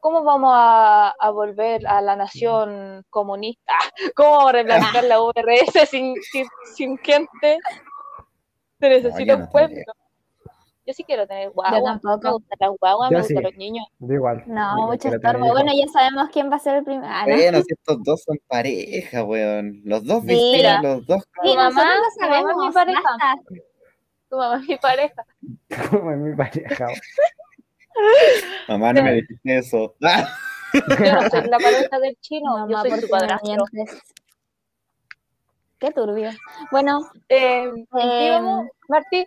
¿Cómo 0.00 0.22
vamos 0.22 0.52
a, 0.54 1.10
a 1.18 1.30
volver 1.30 1.86
a 1.86 2.00
la 2.00 2.14
nación 2.14 3.04
comunista? 3.10 3.72
¿Cómo 4.14 4.30
vamos 4.30 4.50
a 4.50 4.52
replantear 4.52 5.04
la 5.04 5.22
URS 5.22 5.88
sin, 5.88 6.14
sin, 6.22 6.46
sin 6.74 6.98
gente? 6.98 7.58
Se 8.80 8.88
necesita 8.88 9.36
un 9.36 9.50
pueblo. 9.50 9.76
tendría. 9.76 10.07
Yo 10.88 10.94
sí 10.94 11.04
quiero 11.04 11.26
tener 11.26 11.50
guagua. 11.50 11.82
tampoco. 12.00 12.18
Me 12.24 12.30
gustan 12.32 12.56
las 12.60 12.70
guaguas, 12.80 13.10
Yo 13.10 13.16
me 13.16 13.20
gustan 13.22 13.36
sí. 13.36 13.42
los 13.42 13.56
niños. 13.56 13.86
Da 13.98 14.14
igual. 14.14 14.42
No, 14.46 14.76
Yo 14.80 14.86
mucho 14.86 15.08
estorbo. 15.08 15.46
Bueno, 15.48 15.70
ya 15.76 15.86
sabemos 15.92 16.30
quién 16.32 16.50
va 16.50 16.56
a 16.56 16.58
ser 16.60 16.76
el 16.76 16.84
primero. 16.84 17.06
Ah, 17.06 17.26
¿no? 17.26 17.34
Bueno, 17.34 17.58
si 17.60 17.74
estos 17.74 18.02
dos 18.04 18.22
son 18.22 18.38
pareja, 18.46 19.22
weón. 19.22 19.82
Los 19.84 20.02
dos 20.06 20.22
Sí. 20.26 20.52
Mira. 20.56 20.80
los 20.80 21.06
dos. 21.06 21.22
Sí, 21.42 21.50
Tu 21.50 21.54
mamá- 21.54 21.84
lo 21.84 22.00
tu 22.00 22.08
es 22.08 22.16
mi 22.16 22.22
sabemos. 22.24 22.74
pareja. 22.74 23.02
Tu 24.30 24.36
mamá 24.38 24.56
es 24.56 24.68
mi 24.68 24.76
pareja. 24.78 25.26
Como 25.90 26.10
es 26.10 26.18
mi 26.18 26.34
pareja. 26.36 26.86
Mamá, 28.68 28.92
no 28.94 29.02
me 29.02 29.12
dijiste 29.14 29.58
eso. 29.58 29.94
Yo 30.00 31.12
no 31.12 31.28
soy 31.30 31.48
la 31.50 31.58
pareja 31.58 31.98
del 31.98 32.16
chino, 32.20 32.58
yo 32.60 32.66
Mamá, 32.66 32.80
soy 32.80 32.90
¿por 32.92 33.00
su 33.00 33.08
padrastro. 33.08 33.64
Qué 35.78 35.90
turbio. 35.92 36.30
Bueno, 36.70 37.00
Eh, 37.28 37.62
¿en 37.64 37.86
qué 37.86 38.36
Eh, 38.36 38.40
Martí? 38.88 39.26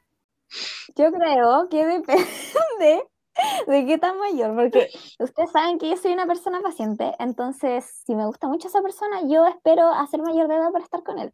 Yo 0.96 1.12
creo 1.12 1.70
que 1.70 1.86
depende 1.86 3.08
de 3.68 3.86
qué 3.86 3.98
tan 3.98 4.18
mayor, 4.18 4.56
porque 4.56 4.90
ustedes 5.20 5.52
saben 5.52 5.78
que 5.78 5.90
yo 5.90 5.98
soy 5.98 6.14
una 6.14 6.28
persona 6.28 6.62
paciente, 6.62 7.14
entonces 7.20 8.02
si 8.06 8.16
me 8.16 8.26
gusta 8.26 8.48
mucho 8.48 8.68
esa 8.68 8.82
persona, 8.82 9.22
yo 9.28 9.46
espero 9.48 9.88
a 9.88 10.06
ser 10.08 10.22
mayor 10.22 10.48
de 10.48 10.56
edad 10.56 10.72
para 10.72 10.84
estar 10.84 11.04
con 11.04 11.20
él. 11.20 11.34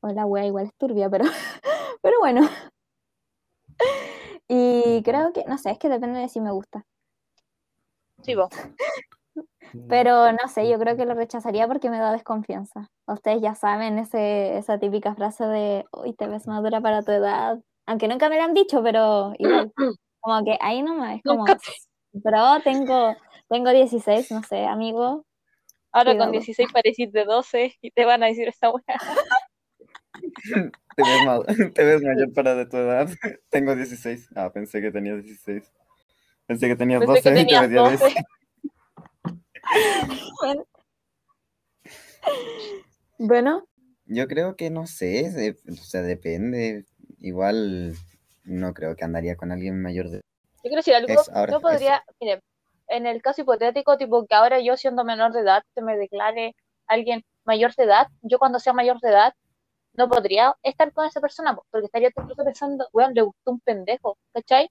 O 0.00 0.08
la 0.08 0.26
wea 0.26 0.46
igual 0.46 0.66
es 0.66 0.74
turbia, 0.76 1.10
pero, 1.10 1.24
pero 2.02 2.18
bueno. 2.20 2.48
Y 4.48 5.02
creo 5.02 5.32
que, 5.32 5.44
no 5.44 5.58
sé, 5.58 5.70
es 5.70 5.78
que 5.78 5.88
depende 5.88 6.20
de 6.20 6.28
si 6.28 6.40
me 6.40 6.52
gusta. 6.52 6.84
Sí, 8.22 8.34
vos. 8.34 8.50
Pero 9.88 10.32
no 10.32 10.48
sé, 10.48 10.68
yo 10.68 10.78
creo 10.78 10.96
que 10.96 11.04
lo 11.04 11.14
rechazaría 11.14 11.66
porque 11.68 11.90
me 11.90 11.98
da 11.98 12.12
desconfianza. 12.12 12.88
Ustedes 13.06 13.42
ya 13.42 13.54
saben 13.54 13.98
ese, 13.98 14.56
esa 14.56 14.78
típica 14.78 15.14
frase 15.14 15.44
de, 15.44 15.84
uy, 15.92 16.14
te 16.14 16.26
ves 16.26 16.46
madura 16.46 16.80
para 16.80 17.02
tu 17.02 17.12
edad. 17.12 17.58
Aunque 17.88 18.06
nunca 18.06 18.28
me 18.28 18.36
lo 18.36 18.42
han 18.42 18.52
dicho, 18.52 18.82
pero 18.82 19.32
igual. 19.38 19.72
Como 20.20 20.44
que 20.44 20.58
ahí 20.60 20.82
nomás, 20.82 21.16
es 21.16 21.22
como, 21.22 21.46
pero 22.24 22.60
tengo, 22.64 23.16
tengo 23.48 23.70
16, 23.70 24.32
no 24.32 24.42
sé, 24.42 24.66
amigo. 24.66 25.24
Ahora 25.92 26.18
con 26.18 26.32
16 26.32 26.70
parecís 26.72 27.12
de 27.12 27.24
12 27.24 27.76
y 27.80 27.92
te 27.92 28.04
van 28.04 28.24
a 28.24 28.26
decir 28.26 28.48
esta 28.48 28.68
weá. 28.68 28.82
te, 30.96 31.02
ves 31.02 31.24
ma- 31.24 31.44
te 31.74 31.84
ves 31.84 32.02
mayor 32.02 32.32
para 32.34 32.56
de 32.56 32.66
tu 32.66 32.76
edad. 32.78 33.08
Tengo 33.48 33.76
16. 33.76 34.28
Ah, 34.34 34.50
pensé 34.52 34.82
que 34.82 34.90
tenías 34.90 35.22
16. 35.22 35.72
Pensé 36.46 36.66
que 36.66 36.76
tenías 36.76 37.00
Pensé 37.00 37.12
12 37.14 37.22
que 37.22 37.28
y 37.30 37.32
te 37.32 37.40
tenías 37.40 37.68
veía 37.68 37.82
12. 37.82 38.04
16. 38.04 38.24
Bueno, 43.18 43.68
Yo 44.04 44.26
creo 44.26 44.56
que 44.56 44.68
no 44.68 44.86
sé, 44.88 45.56
o 45.70 45.74
sea, 45.74 46.02
depende. 46.02 46.86
Igual 47.20 47.94
no 48.44 48.72
creo 48.74 48.96
que 48.96 49.04
andaría 49.04 49.36
con 49.36 49.52
alguien 49.52 49.82
mayor 49.82 50.08
de 50.10 50.18
Yo 50.18 50.62
quiero 50.62 50.76
decir 50.76 50.94
algo, 50.94 51.12
Es- 51.20 51.28
ahora, 51.28 51.52
yo 51.52 51.60
podría, 51.60 52.04
mire, 52.20 52.40
en 52.88 53.06
el 53.06 53.20
caso 53.22 53.42
hipotético, 53.42 53.96
tipo 53.98 54.24
que 54.26 54.34
ahora 54.34 54.60
yo 54.60 54.76
siendo 54.76 55.04
menor 55.04 55.32
de 55.32 55.40
edad, 55.40 55.62
se 55.74 55.82
me 55.82 55.96
declare 55.96 56.54
alguien 56.86 57.22
mayor 57.44 57.74
de 57.76 57.84
edad, 57.84 58.08
yo 58.22 58.38
cuando 58.38 58.58
sea 58.58 58.72
mayor 58.72 59.00
de 59.00 59.10
edad, 59.10 59.34
no 59.94 60.08
podría 60.08 60.54
estar 60.62 60.92
con 60.92 61.06
esa 61.06 61.20
persona, 61.20 61.54
po, 61.56 61.64
porque 61.70 61.86
estaría 61.86 62.10
todo 62.10 62.24
el 62.24 62.30
rato 62.30 62.44
pensando, 62.44 62.88
weón, 62.92 63.14
le 63.14 63.22
gustó 63.22 63.50
un 63.50 63.60
pendejo, 63.60 64.16
¿cachai? 64.32 64.68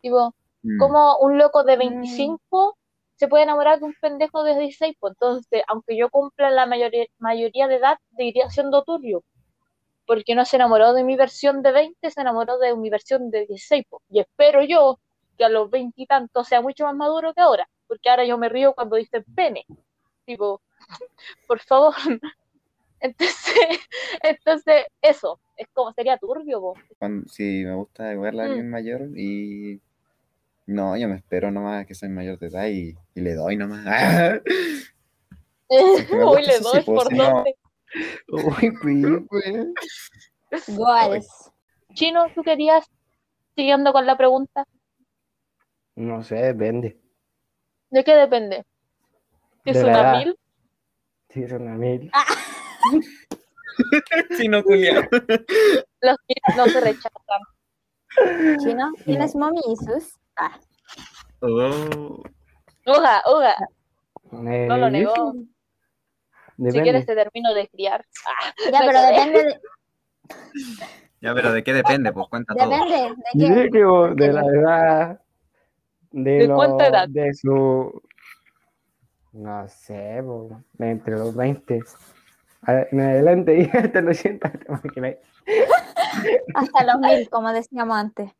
Tipo, 0.00 0.34
Mm. 0.62 0.78
como 0.78 1.16
un 1.18 1.38
loco 1.38 1.64
de 1.64 1.76
25 1.76 2.76
se 3.16 3.28
puede 3.28 3.44
enamorar 3.44 3.78
de 3.78 3.86
un 3.86 3.94
pendejo 4.00 4.42
de 4.44 4.58
16, 4.58 4.94
pues 5.00 5.12
entonces, 5.12 5.62
aunque 5.68 5.96
yo 5.96 6.08
cumpla 6.10 6.50
la 6.50 6.66
mayoría, 6.66 7.06
mayoría 7.18 7.66
de 7.68 7.76
edad, 7.76 7.98
seguiría 8.16 8.48
siendo 8.50 8.82
turbio, 8.84 9.22
porque 10.06 10.34
no 10.34 10.44
se 10.44 10.56
enamoró 10.56 10.92
de 10.92 11.04
mi 11.04 11.16
versión 11.16 11.62
de 11.62 11.72
20, 11.72 12.10
se 12.10 12.20
enamoró 12.20 12.58
de 12.58 12.74
mi 12.76 12.90
versión 12.90 13.30
de 13.30 13.46
16, 13.46 13.84
pues. 13.88 14.02
Y 14.10 14.20
espero 14.20 14.62
yo 14.62 14.98
que 15.38 15.44
a 15.44 15.48
los 15.48 15.70
20 15.70 16.02
y 16.02 16.06
tantos 16.06 16.48
sea 16.48 16.60
mucho 16.60 16.84
más 16.84 16.94
maduro 16.94 17.32
que 17.34 17.40
ahora, 17.40 17.68
porque 17.86 18.10
ahora 18.10 18.24
yo 18.24 18.38
me 18.38 18.48
río 18.48 18.74
cuando 18.74 18.96
dicen 18.96 19.24
pene, 19.34 19.64
tipo, 20.26 20.60
por 21.46 21.60
favor. 21.60 21.94
Entonces, 23.00 23.54
entonces 24.22 24.84
eso, 25.00 25.40
es 25.56 25.66
como 25.72 25.92
sería 25.92 26.16
turbio, 26.18 26.60
po. 26.60 26.74
Si 27.26 27.64
me 27.64 27.74
gusta 27.74 28.12
igual 28.12 28.38
a 28.38 28.44
Mm. 28.44 28.46
alguien 28.46 28.70
mayor 28.70 29.00
y 29.16 29.80
no, 30.66 30.96
yo 30.96 31.08
me 31.08 31.16
espero 31.16 31.50
nomás 31.50 31.84
que 31.84 31.94
soy 31.96 32.10
mayor 32.10 32.38
de 32.38 32.46
edad 32.46 32.66
y, 32.68 32.96
y 33.16 33.20
le 33.20 33.34
doy 33.34 33.56
nomás. 33.56 33.84
Uy, 35.68 36.42
le 36.46 36.58
sí, 36.58 36.62
doy 36.62 36.82
pues, 36.82 37.04
por 37.04 37.16
dónde. 37.16 37.56
Uy, 38.28 38.70
pues, 38.82 39.22
pues. 40.50 40.76
Goals. 40.76 41.50
Chino, 41.94 42.26
¿tú 42.34 42.42
querías, 42.42 42.86
siguiendo 43.54 43.92
con 43.92 44.06
la 44.06 44.16
pregunta, 44.16 44.64
No 45.96 46.22
sé, 46.22 46.36
depende. 46.36 46.98
de 47.90 48.04
qué 48.04 48.14
depende? 48.16 48.64
¿Es 49.64 49.76
De 49.76 49.82
la 49.84 49.88
una 49.90 50.00
edad. 50.00 50.16
mil? 50.24 50.38
Sí, 51.28 51.48
son 51.48 51.68
a 51.68 51.74
mil. 51.74 52.10
Si 54.36 54.48
no, 54.48 54.62
culiao. 54.62 55.02
Los 56.02 56.16
que 56.28 56.34
no 56.56 56.66
se 56.66 56.80
rechazan. 56.80 57.40
Chino, 58.58 58.92
¿tienes 59.06 59.34
mommy 59.34 59.60
issues? 59.72 60.18
Ah, 60.36 60.58
Oh. 61.40 62.22
Uga, 62.86 63.22
uga, 63.34 63.54
Eh, 64.32 64.66
no 64.68 64.76
lo 64.76 64.90
negó. 64.90 65.34
Depende. 66.56 66.72
Si 66.72 66.82
quieres 66.82 67.06
te 67.06 67.14
termino 67.14 67.54
de 67.54 67.68
criar. 67.68 68.04
Ah, 68.26 68.52
ya, 68.70 68.78
pero 68.80 68.92
quedé. 68.92 69.06
depende 69.12 69.44
de, 69.44 69.60
Ya, 71.20 71.34
pero 71.34 71.52
¿de 71.52 71.62
qué 71.62 71.72
depende? 71.72 72.12
Pues 72.12 72.26
cuenta 72.28 72.54
todo. 72.54 72.68
depende 72.68 72.94
de 72.94 73.70
qué. 73.70 74.24
de 74.24 74.32
la 74.32 74.40
edad. 74.46 75.20
De, 76.10 76.30
¿De 76.38 76.46
lo- 76.46 76.56
cuánta 76.56 76.86
edad? 76.88 77.08
De 77.08 77.32
su. 77.34 78.02
No 79.32 79.66
sé, 79.68 80.22
entre 80.78 81.14
los 81.14 81.34
20. 81.34 81.80
A- 82.62 82.86
En 82.92 83.00
adelante 83.00 83.58
y 83.60 83.76
hasta 83.76 84.00
los 84.02 84.16
100, 84.18 84.38
te 84.40 84.50
imaginas, 84.68 85.16
Hasta 86.54 86.84
los 86.84 87.00
mil, 87.00 87.28
como 87.30 87.50
decíamos 87.52 87.96
antes. 87.96 88.30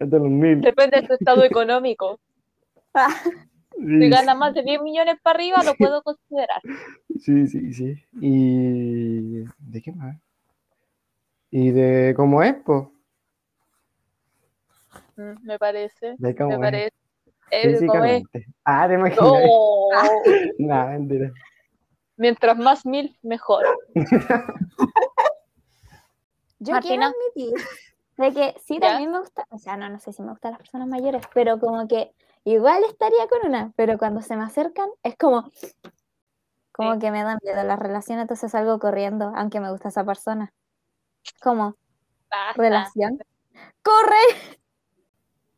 hasta 0.00 0.16
los 0.18 0.28
1000. 0.28 0.60
Depende 0.60 1.00
de 1.00 1.06
tu 1.08 1.14
estado 1.14 1.42
económico. 1.44 2.20
Si 3.76 3.86
Sí, 3.86 4.10
ganas 4.10 4.36
más 4.36 4.54
de 4.54 4.62
10 4.62 4.80
millones 4.82 5.16
para 5.22 5.36
arriba, 5.36 5.62
lo 5.64 5.74
puedo 5.76 6.02
considerar. 6.02 6.60
sí, 7.20 7.46
sí, 7.46 7.72
sí. 7.72 8.02
¿Y 8.20 9.44
de 9.58 9.82
qué 9.82 9.92
más? 9.92 10.16
¿Y 11.50 11.70
de 11.70 12.14
cómo 12.16 12.42
es, 12.42 12.54
pues? 12.64 12.84
Mm, 15.16 15.34
Me 15.46 15.58
parece. 15.58 16.16
De 16.18 16.34
cómo 16.34 16.50
Me 16.50 16.56
es. 16.56 16.60
parece. 16.60 16.92
¿cómo 17.50 17.64
es? 17.66 17.72
Físicamente. 17.80 18.46
Ah, 18.64 18.88
te 18.88 18.94
imaginas. 18.94 19.22
Oh, 19.24 19.90
No, 20.58 20.86
mentira. 20.88 21.32
mientras 22.16 22.56
más 22.56 22.86
mil, 22.86 23.16
mejor. 23.22 23.64
Yo 26.60 26.72
Martina. 26.74 26.80
quiero 26.80 27.04
admitir 27.04 27.68
de 28.16 28.32
que 28.32 28.60
sí, 28.60 28.78
¿Ya? 28.80 28.88
también 28.90 29.10
me 29.10 29.18
gusta, 29.18 29.46
o 29.50 29.58
sea, 29.58 29.76
no, 29.76 29.88
no 29.88 29.98
sé 29.98 30.12
si 30.12 30.22
me 30.22 30.30
gustan 30.30 30.52
las 30.52 30.60
personas 30.60 30.88
mayores, 30.88 31.22
pero 31.34 31.58
como 31.58 31.86
que 31.88 32.12
igual 32.44 32.82
estaría 32.88 33.26
con 33.28 33.48
una, 33.48 33.72
pero 33.76 33.98
cuando 33.98 34.20
se 34.22 34.36
me 34.36 34.42
acercan 34.44 34.88
es 35.02 35.16
como, 35.16 35.50
como 36.72 36.94
Sí. 36.94 36.98
que 37.00 37.10
me 37.10 37.22
dan 37.22 37.38
miedo 37.42 37.62
las 37.64 37.78
relaciones, 37.78 38.22
entonces 38.22 38.50
salgo 38.52 38.78
corriendo, 38.78 39.32
aunque 39.36 39.60
me 39.60 39.70
gusta 39.70 39.88
esa 39.88 40.04
persona. 40.04 40.52
Como, 41.40 41.76
Basta. 42.30 42.60
relación. 42.60 43.18
¡Corre! 43.82 44.58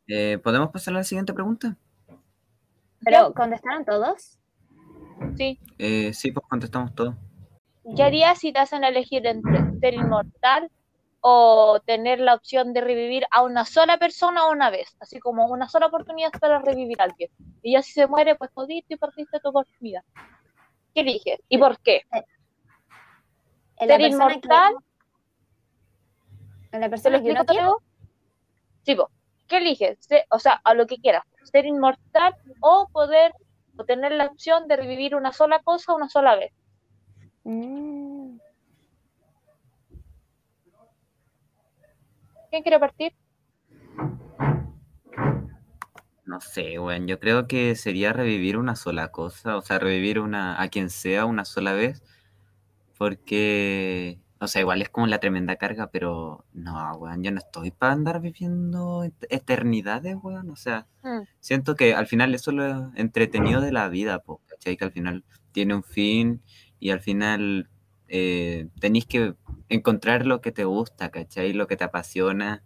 Eh, 0.07 0.37
¿Podemos 0.43 0.69
pasar 0.69 0.93
a 0.93 0.97
la 0.97 1.03
siguiente 1.03 1.33
pregunta? 1.33 1.77
Pero, 3.03 3.33
¿contestaron 3.33 3.85
todos? 3.85 4.37
Sí. 5.37 5.59
Eh, 5.77 6.13
sí, 6.13 6.31
pues 6.31 6.45
contestamos 6.47 6.93
todo. 6.93 7.15
¿Qué 7.95 8.03
harías 8.03 8.39
si 8.39 8.51
te 8.51 8.59
hacen 8.59 8.83
elegir 8.83 9.25
entre 9.27 9.79
ser 9.79 9.93
inmortal 9.93 10.69
o 11.27 11.79
tener 11.83 12.19
la 12.19 12.35
opción 12.35 12.71
de 12.71 12.81
revivir 12.81 13.25
a 13.31 13.41
una 13.41 13.65
sola 13.65 13.97
persona 13.97 14.47
una 14.47 14.69
vez? 14.69 14.95
Así 14.99 15.19
como 15.19 15.47
una 15.47 15.67
sola 15.67 15.87
oportunidad 15.87 16.29
para 16.39 16.59
revivir 16.59 17.01
a 17.01 17.05
alguien. 17.05 17.31
Y 17.63 17.73
ya 17.73 17.81
si 17.81 17.93
se 17.93 18.05
muere, 18.05 18.35
pues 18.35 18.51
jodiste 18.53 18.93
y 18.93 18.97
perdiste 18.97 19.39
tu 19.39 19.49
oportunidad. 19.49 20.03
¿Qué 20.93 21.01
eliges? 21.01 21.39
¿Y 21.49 21.57
por 21.57 21.79
qué? 21.79 22.03
¿En 23.77 23.87
la 23.87 23.95
¿Ser 23.97 24.01
persona 24.01 24.27
que- 24.27 24.33
inmortal? 24.33 24.75
¿En 26.71 26.79
la 26.81 26.85
¿Se 26.85 26.89
lo 26.89 26.89
persona 26.91 27.23
que 27.23 27.31
uno 27.31 27.45
quiere? 27.45 27.67
Sí, 28.83 28.95
po. 28.95 29.09
¿Qué 29.47 29.57
eliges? 29.57 29.97
O 30.29 30.37
sea, 30.37 30.61
a 30.63 30.73
lo 30.75 30.85
que 30.85 30.97
quieras. 30.97 31.23
Ser 31.43 31.65
inmortal 31.65 32.35
o 32.61 32.87
poder 32.91 33.33
o 33.77 33.83
tener 33.83 34.11
la 34.11 34.25
opción 34.27 34.67
de 34.67 34.75
revivir 34.75 35.15
una 35.15 35.33
sola 35.33 35.59
cosa 35.63 35.93
una 35.95 36.07
sola 36.07 36.35
vez. 36.35 36.53
Mm, 37.43 38.14
¿Quién 42.55 42.63
quiere 42.63 42.79
partir? 42.79 43.11
No 46.25 46.39
sé, 46.39 46.79
weón. 46.79 47.05
Yo 47.05 47.19
creo 47.19 47.47
que 47.47 47.75
sería 47.75 48.13
revivir 48.13 48.55
una 48.57 48.77
sola 48.77 49.09
cosa, 49.11 49.57
o 49.57 49.61
sea, 49.61 49.77
revivir 49.77 50.21
una 50.21 50.61
a 50.61 50.69
quien 50.69 50.89
sea 50.89 51.25
una 51.25 51.43
sola 51.43 51.73
vez, 51.73 52.01
porque, 52.97 54.19
o 54.39 54.47
sea, 54.47 54.61
igual 54.61 54.81
es 54.81 54.87
como 54.87 55.05
la 55.07 55.19
tremenda 55.19 55.57
carga, 55.57 55.87
pero 55.91 56.45
no, 56.53 56.93
weón, 56.93 57.23
yo 57.23 57.31
no 57.33 57.39
estoy 57.39 57.71
para 57.71 57.91
andar 57.91 58.21
viviendo 58.21 59.03
et- 59.03 59.27
eternidades, 59.29 60.15
weón. 60.23 60.49
O 60.49 60.55
sea, 60.55 60.87
Mm. 61.03 61.23
siento 61.41 61.75
que 61.75 61.93
al 61.93 62.07
final 62.07 62.33
eso 62.33 62.51
es 62.51 62.55
lo 62.57 62.91
entretenido 62.95 63.59
de 63.59 63.73
la 63.73 63.89
vida, 63.89 64.19
po, 64.19 64.39
¿cachai? 64.47 64.77
Que 64.77 64.85
al 64.85 64.93
final 64.93 65.25
tiene 65.51 65.75
un 65.75 65.83
fin 65.83 66.41
y 66.79 66.91
al 66.91 67.01
final 67.01 67.69
eh, 68.07 68.67
tenéis 68.79 69.05
que 69.05 69.35
encontrar 69.69 70.25
lo 70.25 70.41
que 70.41 70.51
te 70.51 70.65
gusta, 70.65 71.09
¿cachai? 71.09 71.53
Lo 71.53 71.67
que 71.67 71.77
te 71.77 71.83
apasiona. 71.83 72.63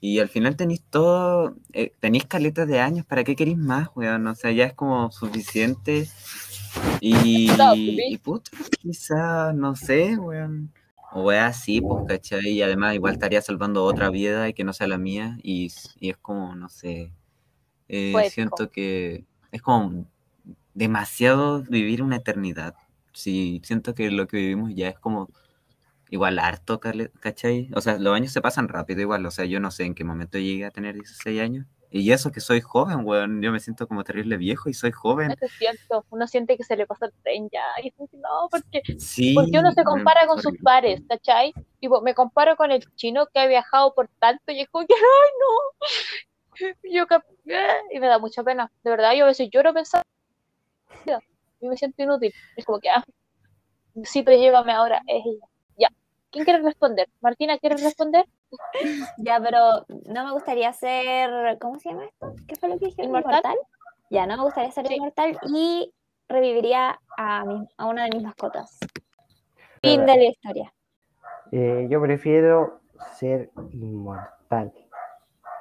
Y 0.00 0.18
al 0.18 0.28
final 0.28 0.56
tenéis 0.56 0.82
todo, 0.90 1.56
eh, 1.72 1.92
tenéis 2.00 2.26
caletas 2.26 2.66
de 2.66 2.80
años, 2.80 3.06
¿para 3.06 3.22
qué 3.24 3.36
queréis 3.36 3.58
más, 3.58 3.88
weón? 3.94 4.26
O 4.26 4.34
sea, 4.34 4.50
ya 4.50 4.64
es 4.64 4.74
como 4.74 5.10
suficiente. 5.12 6.08
Y, 7.00 7.50
y 7.74 8.18
puta, 8.18 8.50
quizá, 8.80 9.52
no 9.52 9.76
sé, 9.76 10.16
weón. 10.16 10.72
O 11.12 11.22
weón 11.24 11.44
así, 11.44 11.80
pues, 11.80 12.04
¿cachai? 12.08 12.48
Y 12.50 12.62
además 12.62 12.94
igual 12.94 13.14
estaría 13.14 13.42
salvando 13.42 13.84
otra 13.84 14.10
vida 14.10 14.48
y 14.48 14.54
que 14.54 14.64
no 14.64 14.72
sea 14.72 14.88
la 14.88 14.98
mía. 14.98 15.38
Y, 15.42 15.70
y 16.00 16.10
es 16.10 16.16
como, 16.16 16.54
no 16.56 16.68
sé, 16.68 17.12
eh, 17.88 18.12
Poético. 18.12 18.34
siento 18.34 18.70
que 18.70 19.24
es 19.52 19.62
como 19.62 20.06
demasiado 20.74 21.62
vivir 21.62 22.02
una 22.02 22.16
eternidad. 22.16 22.74
Sí, 23.12 23.60
siento 23.64 23.94
que 23.94 24.10
lo 24.10 24.26
que 24.26 24.36
vivimos 24.38 24.72
ya 24.74 24.88
es 24.88 24.98
como 24.98 25.28
igual 26.10 26.38
harto, 26.38 26.80
¿cachai? 27.20 27.70
O 27.74 27.80
sea, 27.80 27.98
los 27.98 28.14
años 28.14 28.32
se 28.32 28.40
pasan 28.42 28.68
rápido 28.68 29.00
igual, 29.00 29.24
o 29.26 29.30
sea, 29.30 29.44
yo 29.46 29.60
no 29.60 29.70
sé 29.70 29.84
en 29.84 29.94
qué 29.94 30.04
momento 30.04 30.38
llegué 30.38 30.64
a 30.66 30.70
tener 30.70 30.94
16 30.94 31.40
años. 31.40 31.66
Y 31.94 32.10
eso 32.12 32.32
que 32.32 32.40
soy 32.40 32.62
joven, 32.62 33.00
weón, 33.04 33.42
yo 33.42 33.52
me 33.52 33.60
siento 33.60 33.86
como 33.86 34.02
terrible 34.02 34.38
viejo 34.38 34.70
y 34.70 34.74
soy 34.74 34.92
joven. 34.92 35.30
Eso 35.30 35.44
es 35.44 35.52
cierto. 35.58 36.06
Uno 36.08 36.26
siente 36.26 36.56
que 36.56 36.64
se 36.64 36.74
le 36.74 36.86
pasa 36.86 37.04
el 37.04 37.12
tren 37.22 37.50
ya. 37.52 37.64
Y 37.82 37.88
es 37.88 37.94
como 37.94 38.08
que 38.08 38.16
no, 38.16 38.48
porque, 38.50 38.80
Sí. 38.98 39.34
porque 39.34 39.58
uno 39.58 39.72
se 39.72 39.84
compara 39.84 40.26
con 40.26 40.40
sus 40.40 40.54
pares, 40.62 41.02
¿cachai? 41.06 41.52
Tipo, 41.80 42.00
me 42.00 42.14
comparo 42.14 42.56
con 42.56 42.72
el 42.72 42.82
chino 42.94 43.26
que 43.26 43.40
ha 43.40 43.46
viajado 43.46 43.92
por 43.94 44.08
tanto 44.18 44.52
y 44.52 44.60
es 44.60 44.68
como 44.70 44.86
que, 44.86 44.94
ay, 44.96 45.30
no. 45.40 46.68
Y 46.82 46.94
Yo, 46.96 47.06
cap- 47.06 47.24
y 47.90 48.00
me 48.00 48.06
da 48.06 48.18
mucha 48.18 48.42
pena. 48.42 48.72
De 48.82 48.90
verdad, 48.90 49.12
yo 49.14 49.24
a 49.24 49.28
veces 49.28 49.50
lloro 49.52 49.74
pensando. 49.74 50.04
Y 51.62 51.68
me 51.68 51.76
siento 51.76 52.02
inútil. 52.02 52.34
Es 52.56 52.64
como 52.64 52.80
que, 52.80 52.90
ah, 52.90 53.04
sí, 54.04 54.22
pero 54.22 54.36
llévame 54.36 54.72
ahora. 54.72 55.00
Es 55.06 55.24
ella. 55.24 55.46
Ya. 55.78 55.88
¿Quién 56.30 56.44
quiere 56.44 56.62
responder? 56.62 57.08
Martina, 57.20 57.56
¿quieres 57.58 57.82
responder? 57.82 58.26
Ya, 59.16 59.40
pero 59.40 59.86
no 60.06 60.24
me 60.26 60.32
gustaría 60.32 60.72
ser, 60.72 61.58
¿cómo 61.60 61.78
se 61.78 61.90
llama 61.90 62.04
esto? 62.06 62.34
¿Qué 62.48 62.56
fue 62.56 62.68
lo 62.68 62.78
que 62.78 62.86
dije? 62.86 63.02
¿Inmortal? 63.04 63.40
¿Inmortal? 63.44 63.56
Ya, 64.10 64.26
no 64.26 64.36
me 64.36 64.42
gustaría 64.42 64.70
ser 64.72 64.86
Sí. 64.88 64.94
inmortal 64.96 65.38
y 65.46 65.94
reviviría 66.28 67.00
a, 67.16 67.44
mi- 67.44 67.66
a 67.78 67.86
una 67.86 68.04
de 68.04 68.10
mis 68.10 68.22
mascotas. 68.22 68.78
Fin 69.80 70.04
de 70.04 70.16
la 70.16 70.24
historia. 70.24 70.74
Eh, 71.52 71.86
yo 71.88 72.00
prefiero 72.02 72.80
ser 73.18 73.50
inmortal. 73.72 74.72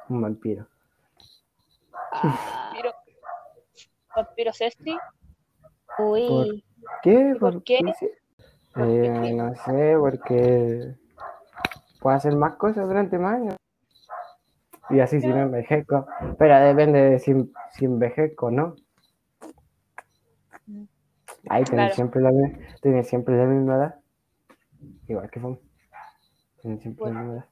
Un 0.10 0.22
vampiro. 0.22 0.68
Vampiro, 2.24 2.92
vampiro 4.16 4.54
Cesti. 4.54 4.98
Uy, 6.00 6.64
¿Qué? 7.04 7.36
por 7.40 7.64
qué? 7.64 7.80
sí? 8.00 8.10
¿Por 8.74 8.86
qué 8.88 9.06
Eh, 9.06 9.22
qué? 9.24 9.34
no 9.34 9.56
sé, 9.56 9.96
porque 10.00 10.96
puedo 12.00 12.16
hacer 12.16 12.36
más 12.36 12.56
cosas 12.56 12.88
durante 12.88 13.18
más 13.18 13.36
años. 13.36 13.56
Y 14.90 15.00
así 15.00 15.22
si 15.22 15.28
no 15.28 15.38
envejezco. 15.44 16.06
Pero 16.38 16.60
depende 16.60 17.00
de 17.02 17.20
si, 17.20 17.34
si 17.72 17.86
envejezco 17.86 18.48
o 18.48 18.52
no. 18.52 18.76
Ahí 21.50 21.64
tener 21.64 21.88
Claro. 21.92 21.96
siempre, 21.96 22.22
la, 22.22 22.32
tener 22.82 23.06
siempre 23.06 23.38
la 23.38 23.46
misma 23.46 23.76
edad. 23.76 23.96
Igual 25.08 25.30
que 25.30 25.40
fue. 25.40 25.60
Tener 26.62 26.80
siempre 26.82 27.06
la 27.06 27.12
misma 27.20 27.34
edad. 27.34 27.46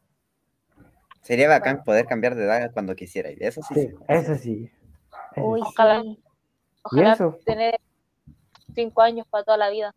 Sería 1.21 1.47
bacán 1.47 1.83
poder 1.83 2.05
cambiar 2.05 2.35
de 2.35 2.43
edad 2.45 2.71
cuando 2.73 2.95
quisiera. 2.95 3.31
Y 3.31 3.37
eso 3.39 3.61
sí. 3.61 3.73
Sí, 3.75 3.87
sí. 3.87 3.95
eso 4.07 4.35
sí. 4.35 4.71
Eso 5.35 5.45
uy, 5.47 5.59
sí. 5.61 5.67
Ojalá. 5.67 6.03
Ojalá 6.83 7.13
eso? 7.13 7.39
tener 7.45 7.79
cinco 8.75 9.01
años 9.01 9.25
para 9.29 9.43
toda 9.43 9.57
la 9.57 9.69
vida. 9.69 9.93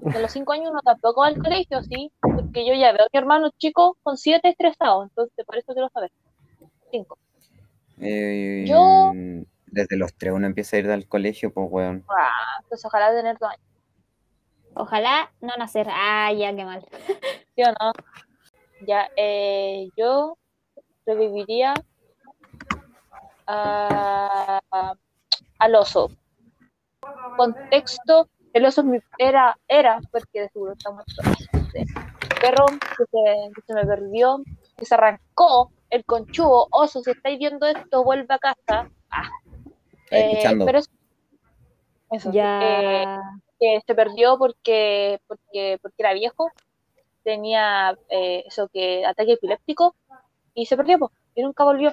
De 0.00 0.20
los 0.20 0.32
cinco 0.32 0.52
años 0.52 0.70
uno 0.70 0.80
tampoco 0.84 1.20
va 1.22 1.28
al 1.28 1.38
colegio, 1.38 1.82
sí, 1.82 2.10
porque 2.20 2.66
yo 2.66 2.74
ya 2.74 2.92
veo 2.92 3.02
a 3.04 3.08
mi 3.12 3.18
hermano 3.18 3.50
chico 3.58 3.96
con 4.02 4.16
siete 4.16 4.48
estresados, 4.48 5.04
entonces 5.08 5.44
por 5.44 5.56
eso 5.56 5.72
quiero 5.72 5.88
saber. 5.90 6.10
Cinco. 6.90 7.18
Eh, 8.00 8.64
Yo- 8.66 9.12
Desde 9.66 9.96
los 9.96 10.14
tres 10.16 10.32
uno 10.32 10.46
empieza 10.46 10.76
a 10.76 10.78
ir 10.78 10.90
al 10.90 11.06
colegio, 11.08 11.52
pues, 11.52 11.66
weón. 11.70 12.04
Ah, 12.08 12.60
pues 12.68 12.84
ojalá 12.84 13.10
tener 13.14 13.36
dos 13.38 13.50
años, 13.50 13.62
Ojalá 14.78 15.32
no 15.40 15.54
nacer. 15.58 15.86
Ah, 15.90 16.30
ya, 16.32 16.54
qué 16.54 16.64
mal. 16.64 16.86
¿sí 17.56 17.62
o 17.62 17.68
no? 17.80 17.92
Ya, 18.86 19.08
eh, 19.16 19.88
yo 19.96 20.36
reviviría 21.06 21.74
a- 23.46 24.60
al 25.58 25.74
oso. 25.74 26.10
Contexto, 27.36 28.28
el 28.52 28.64
oso 28.64 28.80
es 28.80 28.86
mi- 28.86 28.98
era, 29.18 29.56
era, 29.68 30.00
porque 30.10 30.42
de 30.42 30.48
seguro 30.50 30.72
está 30.72 30.90
muerto, 30.90 31.12
este, 31.52 31.84
perro 32.40 32.66
que 32.66 33.04
se, 33.04 33.50
que 33.54 33.62
se 33.66 33.74
me 33.74 33.84
perdió, 33.84 34.42
que 34.76 34.84
se 34.84 34.94
arrancó 34.94 35.70
el 35.90 36.04
conchudo, 36.04 36.66
oso, 36.70 37.00
si 37.02 37.10
estáis 37.10 37.38
viendo 37.38 37.66
esto, 37.66 38.02
vuelve 38.04 38.34
a 38.34 38.38
casa. 38.38 38.88
Ah, 39.10 39.28
Está 40.04 40.16
eh, 40.16 40.32
escuchando. 40.32 40.64
pero 40.66 40.78
eso, 40.78 40.90
eso, 42.10 42.30
eh, 42.30 42.32
Ya. 42.32 43.20
que 43.58 43.80
se 43.86 43.94
perdió 43.94 44.38
porque, 44.38 45.20
porque, 45.26 45.78
porque 45.82 45.96
era 45.98 46.12
viejo, 46.14 46.50
tenía 47.22 47.96
eh, 48.08 48.44
eso 48.46 48.68
que 48.72 49.04
ataque 49.04 49.32
epiléptico 49.32 49.94
y 50.54 50.66
se 50.66 50.76
perdió 50.76 51.10
y 51.34 51.42
nunca 51.42 51.64
volvió. 51.64 51.92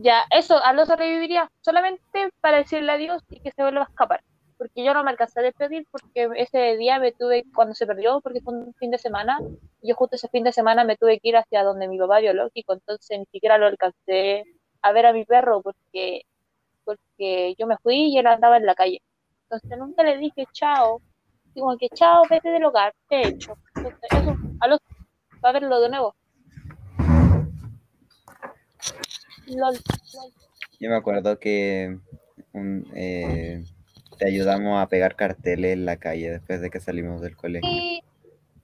Ya, 0.00 0.24
eso, 0.30 0.62
al 0.62 0.78
oso 0.78 0.94
reviviría 0.94 1.50
solamente 1.60 2.30
para 2.40 2.58
decirle 2.58 2.92
adiós 2.92 3.22
y 3.30 3.40
que 3.40 3.50
se 3.50 3.62
vuelva 3.62 3.80
a 3.82 3.84
escapar. 3.84 4.22
Porque 4.56 4.84
yo 4.84 4.94
no 4.94 5.02
me 5.04 5.10
alcancé 5.10 5.40
a 5.40 5.42
despedir 5.42 5.86
porque 5.90 6.28
ese 6.36 6.76
día 6.76 6.98
me 7.00 7.12
tuve, 7.12 7.44
cuando 7.54 7.74
se 7.74 7.86
perdió, 7.86 8.20
porque 8.20 8.40
fue 8.40 8.54
un 8.54 8.74
fin 8.74 8.90
de 8.92 8.98
semana, 8.98 9.38
yo 9.82 9.94
justo 9.96 10.16
ese 10.16 10.28
fin 10.28 10.44
de 10.44 10.52
semana 10.52 10.84
me 10.84 10.96
tuve 10.96 11.18
que 11.20 11.28
ir 11.30 11.36
hacia 11.36 11.64
donde 11.64 11.88
mi 11.88 11.98
papá 11.98 12.20
biológico, 12.20 12.74
entonces 12.74 13.18
ni 13.18 13.26
siquiera 13.26 13.58
lo 13.58 13.66
alcancé 13.66 14.44
a 14.82 14.92
ver 14.92 15.06
a 15.06 15.12
mi 15.12 15.24
perro 15.24 15.62
porque, 15.62 16.22
porque 16.84 17.54
yo 17.58 17.66
me 17.66 17.76
fui 17.78 18.12
y 18.12 18.18
él 18.18 18.26
andaba 18.26 18.56
en 18.56 18.66
la 18.66 18.74
calle. 18.74 19.02
Entonces 19.44 19.78
nunca 19.78 20.02
le 20.04 20.18
dije 20.18 20.44
chao. 20.52 21.00
Digo 21.54 21.76
que 21.76 21.88
chao, 21.90 22.22
vete 22.30 22.50
del 22.50 22.64
hogar, 22.64 22.94
te 23.08 23.16
he 23.16 23.28
hecho. 23.28 23.54
Entonces, 23.74 24.00
eso, 24.12 24.36
a 24.60 24.68
los 24.68 24.80
va 25.44 25.50
a 25.50 25.52
verlo 25.52 25.80
de 25.80 25.88
nuevo. 25.88 26.14
Lol. 29.56 29.78
Yo 30.80 30.90
me 30.90 30.96
acuerdo 30.96 31.38
que 31.38 31.98
un, 32.52 32.86
eh, 32.94 33.64
te 34.18 34.26
ayudamos 34.28 34.80
a 34.80 34.88
pegar 34.88 35.16
carteles 35.16 35.72
en 35.72 35.86
la 35.86 35.96
calle 35.96 36.30
después 36.30 36.60
de 36.60 36.70
que 36.70 36.80
salimos 36.80 37.20
del 37.20 37.36
colegio. 37.36 37.68
Y 37.70 38.02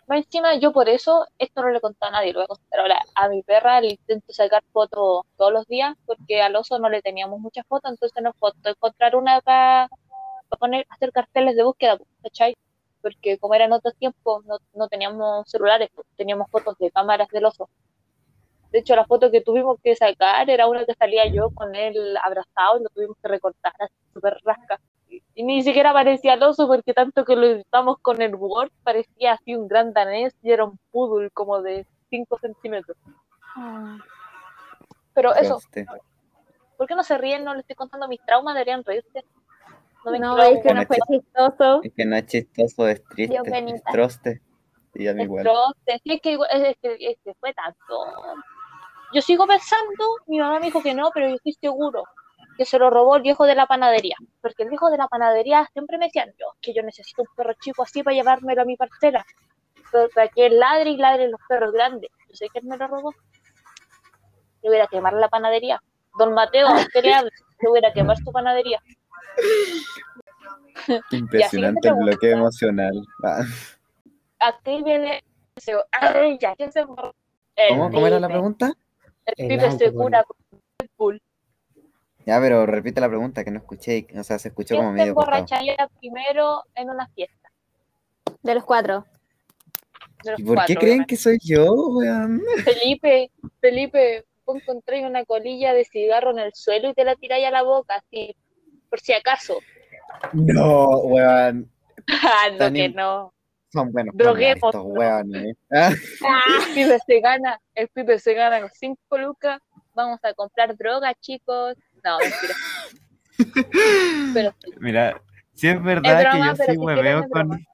más 0.06 0.18
encima, 0.18 0.54
yo 0.56 0.72
por 0.72 0.88
eso, 0.88 1.26
esto 1.38 1.62
no 1.62 1.70
le 1.70 1.80
conté 1.80 2.06
a 2.06 2.10
nadie, 2.10 2.32
lo 2.32 2.40
voy 2.40 2.44
a 2.44 2.48
contar 2.48 2.80
ahora. 2.80 3.00
A 3.14 3.28
mi 3.28 3.42
perra 3.42 3.80
le 3.80 3.90
intento 3.90 4.32
sacar 4.32 4.62
fotos 4.72 5.24
todos 5.36 5.52
los 5.52 5.66
días 5.66 5.94
porque 6.06 6.42
al 6.42 6.56
oso 6.56 6.78
no 6.78 6.88
le 6.88 7.02
teníamos 7.02 7.40
muchas 7.40 7.66
fotos, 7.66 7.90
entonces 7.90 8.22
nos 8.22 8.34
costó 8.38 8.68
encontrar 8.70 9.16
una 9.16 9.40
para 9.40 9.88
poner, 10.58 10.86
hacer 10.90 11.10
carteles 11.12 11.56
de 11.56 11.64
búsqueda, 11.64 11.98
¿cachai? 12.22 12.56
Porque 13.00 13.38
como 13.38 13.54
era 13.54 13.64
en 13.64 13.72
otros 13.72 13.94
tiempos, 13.96 14.44
no, 14.44 14.58
no 14.74 14.88
teníamos 14.88 15.48
celulares, 15.48 15.90
teníamos 16.16 16.50
fotos 16.50 16.76
de 16.78 16.90
cámaras 16.90 17.28
del 17.28 17.46
oso. 17.46 17.68
De 18.74 18.80
hecho, 18.80 18.96
la 18.96 19.04
foto 19.06 19.30
que 19.30 19.40
tuvimos 19.40 19.78
que 19.84 19.94
sacar 19.94 20.50
era 20.50 20.66
una 20.66 20.84
que 20.84 20.94
salía 20.94 21.28
yo 21.28 21.50
con 21.50 21.76
él 21.76 22.16
abrazado 22.20 22.80
y 22.80 22.82
lo 22.82 22.88
tuvimos 22.88 23.16
que 23.22 23.28
recortar 23.28 23.72
así 23.78 23.94
súper 24.12 24.36
rasca. 24.42 24.80
Y 25.36 25.44
ni 25.44 25.62
siquiera 25.62 25.92
parecía 25.92 26.34
el 26.34 26.42
oso 26.42 26.66
porque 26.66 26.92
tanto 26.92 27.24
que 27.24 27.36
lo 27.36 27.46
editamos 27.46 27.98
con 28.00 28.20
el 28.20 28.34
Word 28.34 28.72
parecía 28.82 29.34
así 29.34 29.54
un 29.54 29.68
gran 29.68 29.92
danés 29.92 30.34
y 30.42 30.50
era 30.50 30.64
un 30.64 30.76
poodle 30.90 31.30
como 31.30 31.62
de 31.62 31.86
5 32.10 32.36
centímetros. 32.40 32.96
Ah. 33.54 33.96
Pero 35.14 35.32
eso, 35.36 35.58
Este, 35.58 35.86
¿por 36.76 36.88
qué 36.88 36.96
no 36.96 37.04
se 37.04 37.16
ríen? 37.16 37.44
No 37.44 37.52
les 37.54 37.60
estoy 37.60 37.76
contando 37.76 38.08
mis 38.08 38.24
traumas, 38.26 38.54
deberían 38.54 38.82
reírse. 38.82 39.24
No 40.04 40.10
ven 40.10 40.20
No, 40.20 40.36
es 40.42 40.60
que 40.64 40.74
no 40.74 40.82
fue 40.84 40.98
chistoso. 41.08 41.80
Es 41.84 41.92
que 41.94 42.04
no 42.06 42.16
es 42.16 42.26
chistoso, 42.26 42.88
es 42.88 43.04
triste, 43.04 43.34
Dio 43.34 43.44
penita. 43.44 43.76
es 43.76 43.84
troste. 43.84 44.42
Y 44.94 45.06
a 45.06 45.14
mí 45.14 45.22
Es 45.22 45.26
igual. 45.26 45.44
que, 45.86 45.94
es 45.94 46.02
que, 46.82 46.96
es 46.98 47.18
que 47.24 47.34
fue 47.34 47.54
tanto. 47.54 48.04
Yo 49.14 49.22
sigo 49.22 49.46
pensando, 49.46 50.16
mi 50.26 50.38
mamá 50.40 50.58
me 50.58 50.66
dijo 50.66 50.82
que 50.82 50.92
no, 50.92 51.10
pero 51.14 51.28
yo 51.28 51.36
estoy 51.36 51.52
seguro 51.52 52.02
que 52.58 52.64
se 52.64 52.78
lo 52.78 52.90
robó 52.90 53.16
el 53.16 53.22
viejo 53.22 53.46
de 53.46 53.54
la 53.54 53.66
panadería. 53.66 54.16
Porque 54.40 54.64
el 54.64 54.70
viejo 54.70 54.90
de 54.90 54.98
la 54.98 55.06
panadería 55.06 55.68
siempre 55.72 55.98
me 55.98 56.06
decía, 56.06 56.26
yo, 56.38 56.46
que 56.60 56.74
yo 56.74 56.82
necesito 56.82 57.22
un 57.22 57.28
perro 57.36 57.54
chico 57.60 57.84
así 57.84 58.02
para 58.02 58.16
llevármelo 58.16 58.62
a 58.62 58.64
mi 58.64 58.76
parcela. 58.76 59.24
Pero 59.92 60.08
Para 60.14 60.28
que 60.28 60.50
ladre 60.50 60.90
y 60.90 60.96
ladre 60.96 61.28
los 61.28 61.40
perros 61.48 61.72
grandes. 61.72 62.10
Yo 62.28 62.34
sé 62.34 62.48
que 62.52 62.58
él 62.58 62.64
me 62.66 62.76
lo 62.76 62.88
robó. 62.88 63.14
Yo 64.62 64.70
voy 64.70 64.78
a 64.78 64.88
quemar 64.88 65.12
la 65.12 65.28
panadería. 65.28 65.80
Don 66.18 66.34
Mateo, 66.34 66.66
¿a 66.66 66.74
usted 66.74 67.04
le 67.04 67.14
habla? 67.14 67.30
Yo 67.62 67.70
voy 67.70 67.84
a 67.84 67.92
quemar 67.92 68.16
su 68.16 68.32
panadería. 68.32 68.80
Impresionante 71.12 71.88
el 71.88 71.94
bloqueo 71.94 72.36
emocional. 72.36 72.92
Ah, 74.40 74.48
Aquí 74.48 74.82
viene. 74.82 75.22
Ay, 75.92 76.36
ya, 76.38 76.54
¿quién 76.56 76.70
se 76.70 76.84
¿Cómo? 76.84 77.14
¿Cómo 77.90 78.06
era 78.06 78.20
la 78.20 78.28
pregunta? 78.28 78.74
El 79.26 79.34
El 79.36 79.48
pibe 79.48 79.70
se 79.72 79.92
cura 79.92 80.24
con 80.24 80.36
Red 80.78 80.88
Bull. 80.96 81.22
Ya, 82.26 82.40
pero 82.40 82.64
repite 82.66 83.00
la 83.00 83.08
pregunta 83.08 83.44
que 83.44 83.50
no 83.50 83.58
escuché. 83.58 84.06
O 84.18 84.22
sea, 84.24 84.38
se 84.38 84.48
escuchó 84.48 84.76
como 84.76 84.88
¿Quién 84.88 84.96
se 84.98 85.02
medio 85.02 85.14
cortado. 85.14 85.36
emborracharía 85.38 85.88
primero 86.00 86.62
en 86.74 86.90
una 86.90 87.06
fiesta? 87.08 87.50
De 88.42 88.54
los 88.54 88.64
cuatro. 88.64 89.04
De 90.22 90.30
los 90.32 90.40
¿Y 90.40 90.44
por 90.44 90.52
qué 90.52 90.54
cuatro, 90.54 90.74
creen 90.76 90.88
obviamente. 90.92 91.06
que 91.08 91.16
soy 91.16 91.38
yo, 91.42 91.72
weón? 91.74 92.42
Felipe, 92.64 93.30
Felipe, 93.60 94.24
vos 94.46 94.56
encontráis 94.56 95.04
una 95.04 95.24
colilla 95.26 95.74
de 95.74 95.84
cigarro 95.84 96.30
en 96.30 96.38
el 96.38 96.54
suelo 96.54 96.88
y 96.88 96.94
te 96.94 97.04
la 97.04 97.14
tiráis 97.16 97.46
a 97.46 97.50
la 97.50 97.62
boca, 97.62 97.96
así, 97.96 98.34
por 98.88 99.00
si 99.00 99.12
acaso. 99.12 99.58
No, 100.32 100.98
weón. 101.00 101.70
Ah, 102.08 102.50
no, 102.58 102.72
que 102.72 102.88
no. 102.90 103.32
Son 103.74 103.90
buenos 103.90 104.16
Droguemos, 104.16 104.72
estos 104.72 104.84
weones. 104.86 105.56
El 105.68 106.74
pibe 106.74 106.98
se 107.04 107.20
gana, 107.20 107.60
el 107.74 107.88
pibe 107.88 108.18
se 108.20 108.34
gana 108.34 108.60
con 108.60 108.70
5 108.72 109.18
lucas. 109.18 109.60
Vamos 109.94 110.20
a 110.22 110.32
comprar 110.32 110.76
droga, 110.76 111.12
chicos. 111.14 111.74
No, 112.04 112.18
mentira. 112.20 112.54
Pero 114.32 114.54
sí. 114.64 114.70
Mira, 114.78 115.20
sí 115.54 115.66
es 115.66 115.82
verdad 115.82 116.20
Es 116.20 116.24
que 116.24 116.30
broma, 116.30 116.46
yo 116.46 116.54
sí 116.54 116.70
si 116.70 116.78
hueveo 116.78 117.20
es 117.20 117.26
con. 117.28 117.66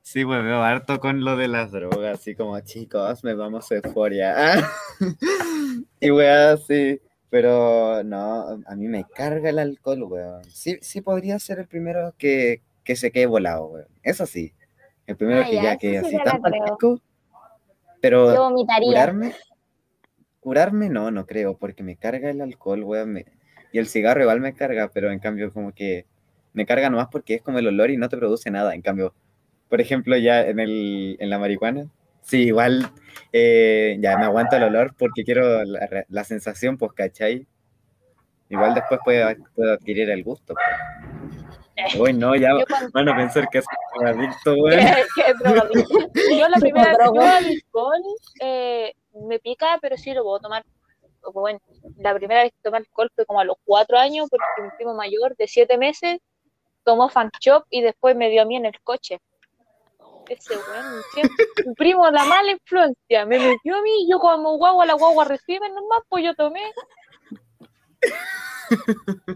Sí, 0.00 0.22
hueveo 0.22 0.62
harto 0.62 1.00
con 1.00 1.24
lo 1.24 1.36
de 1.36 1.48
las 1.48 1.72
drogas, 1.72 2.20
así 2.20 2.36
como 2.36 2.60
chicos, 2.60 3.24
me 3.24 3.34
vamos 3.34 3.72
a 3.72 3.74
euforia. 3.74 4.70
Y 6.00 6.10
weón, 6.12 6.58
sí. 6.58 7.00
Pero 7.30 8.04
no, 8.04 8.62
a 8.64 8.76
mí 8.76 8.86
me 8.86 9.04
carga 9.12 9.50
el 9.50 9.58
alcohol, 9.58 10.04
weón. 10.04 10.44
Sí, 10.44 10.78
sí 10.82 11.00
podría 11.00 11.40
ser 11.40 11.58
el 11.58 11.66
primero 11.66 12.14
que, 12.16 12.62
que 12.84 12.94
se 12.94 13.10
quede 13.10 13.26
volado, 13.26 13.66
weón. 13.66 13.88
Eso 14.04 14.24
sí. 14.24 14.52
El 15.06 15.16
primero 15.16 15.40
Ah, 15.42 15.46
que 15.48 15.56
ya, 15.56 15.62
ya 15.62 15.78
sí 15.78 15.96
así 15.96 16.16
tan 16.24 16.40
pal 16.42 16.52
creo. 16.52 16.64
pico, 16.76 17.00
Pero 18.00 18.34
Yo 18.34 18.42
vomitaría. 18.50 18.88
curarme, 18.90 19.34
curarme 20.40 20.88
no, 20.88 21.10
no 21.10 21.26
creo, 21.26 21.56
porque 21.56 21.82
me 21.82 21.96
carga 21.96 22.30
el 22.30 22.40
alcohol, 22.40 22.82
weón. 22.84 23.12
me- 23.12 23.26
Y 23.72 23.78
el 23.78 23.86
cigarro 23.88 24.20
igual 24.22 24.40
me 24.40 24.54
carga, 24.54 24.90
pero 24.92 25.10
en 25.10 25.18
cambio 25.18 25.52
como 25.52 25.72
que 25.72 26.06
me 26.52 26.64
carga 26.66 26.88
nomás 26.88 27.08
porque 27.10 27.34
es 27.34 27.42
como 27.42 27.58
el 27.58 27.66
olor 27.66 27.90
y 27.90 27.96
no 27.96 28.08
te 28.08 28.16
produce 28.16 28.50
nada. 28.50 28.74
En 28.74 28.82
cambio, 28.82 29.14
por 29.68 29.80
ejemplo, 29.80 30.16
ya 30.16 30.46
en, 30.46 30.60
el, 30.60 31.16
en 31.20 31.30
la 31.30 31.38
marihuana, 31.38 31.86
sí, 32.22 32.44
igual 32.44 32.88
eh, 33.32 33.96
ya 34.00 34.16
me 34.16 34.24
aguanto 34.24 34.56
el 34.56 34.62
olor 34.64 34.94
porque 34.96 35.24
quiero 35.24 35.64
la, 35.64 36.06
la 36.08 36.24
sensación, 36.24 36.78
pues, 36.78 36.92
¿cachai? 36.92 37.46
Igual 38.48 38.74
después 38.74 39.00
puedo, 39.04 39.28
puedo 39.54 39.72
adquirir 39.72 40.08
el 40.10 40.22
gusto. 40.22 40.54
pues. 40.54 41.15
Uy, 42.00 42.12
no, 42.12 42.34
ya 42.34 42.50
Yo 42.58 42.64
cuando- 42.66 42.90
van 42.92 43.08
a 43.08 43.16
pensar 43.16 43.48
que 43.50 43.58
es 43.58 43.66
que- 44.00 45.22
que 45.22 45.34
drogadicto. 45.34 45.98
Yo 46.38 46.48
la 46.48 46.56
primera 46.60 46.90
vez 46.96 46.98
yo 47.14 47.20
alcohol 47.20 48.02
eh, 48.40 48.92
me 49.14 49.38
pica, 49.38 49.78
pero 49.80 49.96
sí 49.96 50.12
lo 50.14 50.22
puedo 50.22 50.40
tomar. 50.40 50.64
Bueno, 51.34 51.58
la 51.98 52.14
primera 52.14 52.42
vez 52.44 52.52
que 52.52 52.58
tomé 52.62 52.78
alcohol 52.78 53.10
fue 53.14 53.26
como 53.26 53.40
a 53.40 53.44
los 53.44 53.56
cuatro 53.64 53.98
años, 53.98 54.28
porque 54.30 54.44
un 54.62 54.70
primo 54.76 54.94
mayor 54.94 55.36
de 55.36 55.48
siete 55.48 55.76
meses 55.76 56.18
tomó 56.84 57.08
fan 57.08 57.30
shop 57.40 57.64
y 57.68 57.82
después 57.82 58.14
me 58.14 58.30
dio 58.30 58.42
a 58.42 58.44
mí 58.44 58.56
en 58.56 58.66
el 58.66 58.80
coche. 58.82 59.20
Ese 60.28 60.54
weón, 60.56 61.02
siempre- 61.14 61.46
un 61.66 61.74
primo, 61.74 62.08
la 62.10 62.24
mala 62.24 62.52
influencia, 62.52 63.26
me 63.26 63.38
metió 63.38 63.76
a 63.76 63.82
mí 63.82 64.04
y 64.04 64.10
yo 64.10 64.18
como 64.20 64.56
guagua, 64.56 64.86
la 64.86 64.94
guagua 64.94 65.24
recibe 65.24 65.68
nomás, 65.68 66.00
pues 66.08 66.24
yo 66.24 66.34
tomé. 66.34 66.62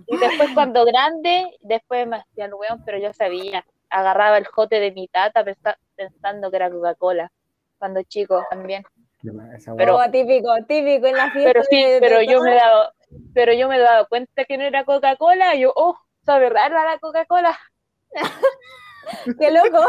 Y 0.07 0.17
después 0.17 0.51
cuando 0.55 0.85
grande, 0.85 1.47
después 1.61 2.07
me 2.07 2.17
hacía 2.17 2.47
el 2.47 2.55
weón, 2.55 2.83
pero 2.85 2.99
yo 2.99 3.13
sabía, 3.13 3.65
agarraba 3.89 4.39
el 4.39 4.47
jote 4.47 4.81
de 4.81 4.93
mi 4.93 5.09
tata 5.09 5.45
pensa- 5.45 5.79
pensando 5.97 6.51
que 6.51 6.57
era 6.57 6.71
Coca-Cola, 6.71 7.31
cuando 7.79 8.03
chico 8.03 8.45
también. 8.51 8.83
Pero-. 9.77 9.97
Oh, 9.97 10.11
típico, 10.11 10.51
típico 10.67 11.07
en 11.07 11.17
la 11.17 11.31
fiesta. 11.31 11.53
Pero 11.53 11.65
sí, 11.69 11.77
de- 11.83 11.91
de 11.95 12.01
pero 12.01 12.23
yo 12.23 12.39
todo. 12.39 12.45
me 12.45 12.53
he 12.53 12.57
dado, 12.57 12.93
pero 13.35 13.53
yo 13.53 13.69
me 13.69 13.77
he 13.77 13.81
dado 13.81 14.07
cuenta 14.09 14.45
que 14.45 14.57
no 14.59 14.65
era 14.65 14.85
Coca-Cola, 14.85 15.55
y 15.55 15.61
yo, 15.61 15.73
oh, 15.77 15.99
sabe 16.25 16.49
rara 16.51 16.85
la 16.85 16.99
Coca-Cola. 16.99 17.59
Qué 19.39 19.51
loco. 19.51 19.85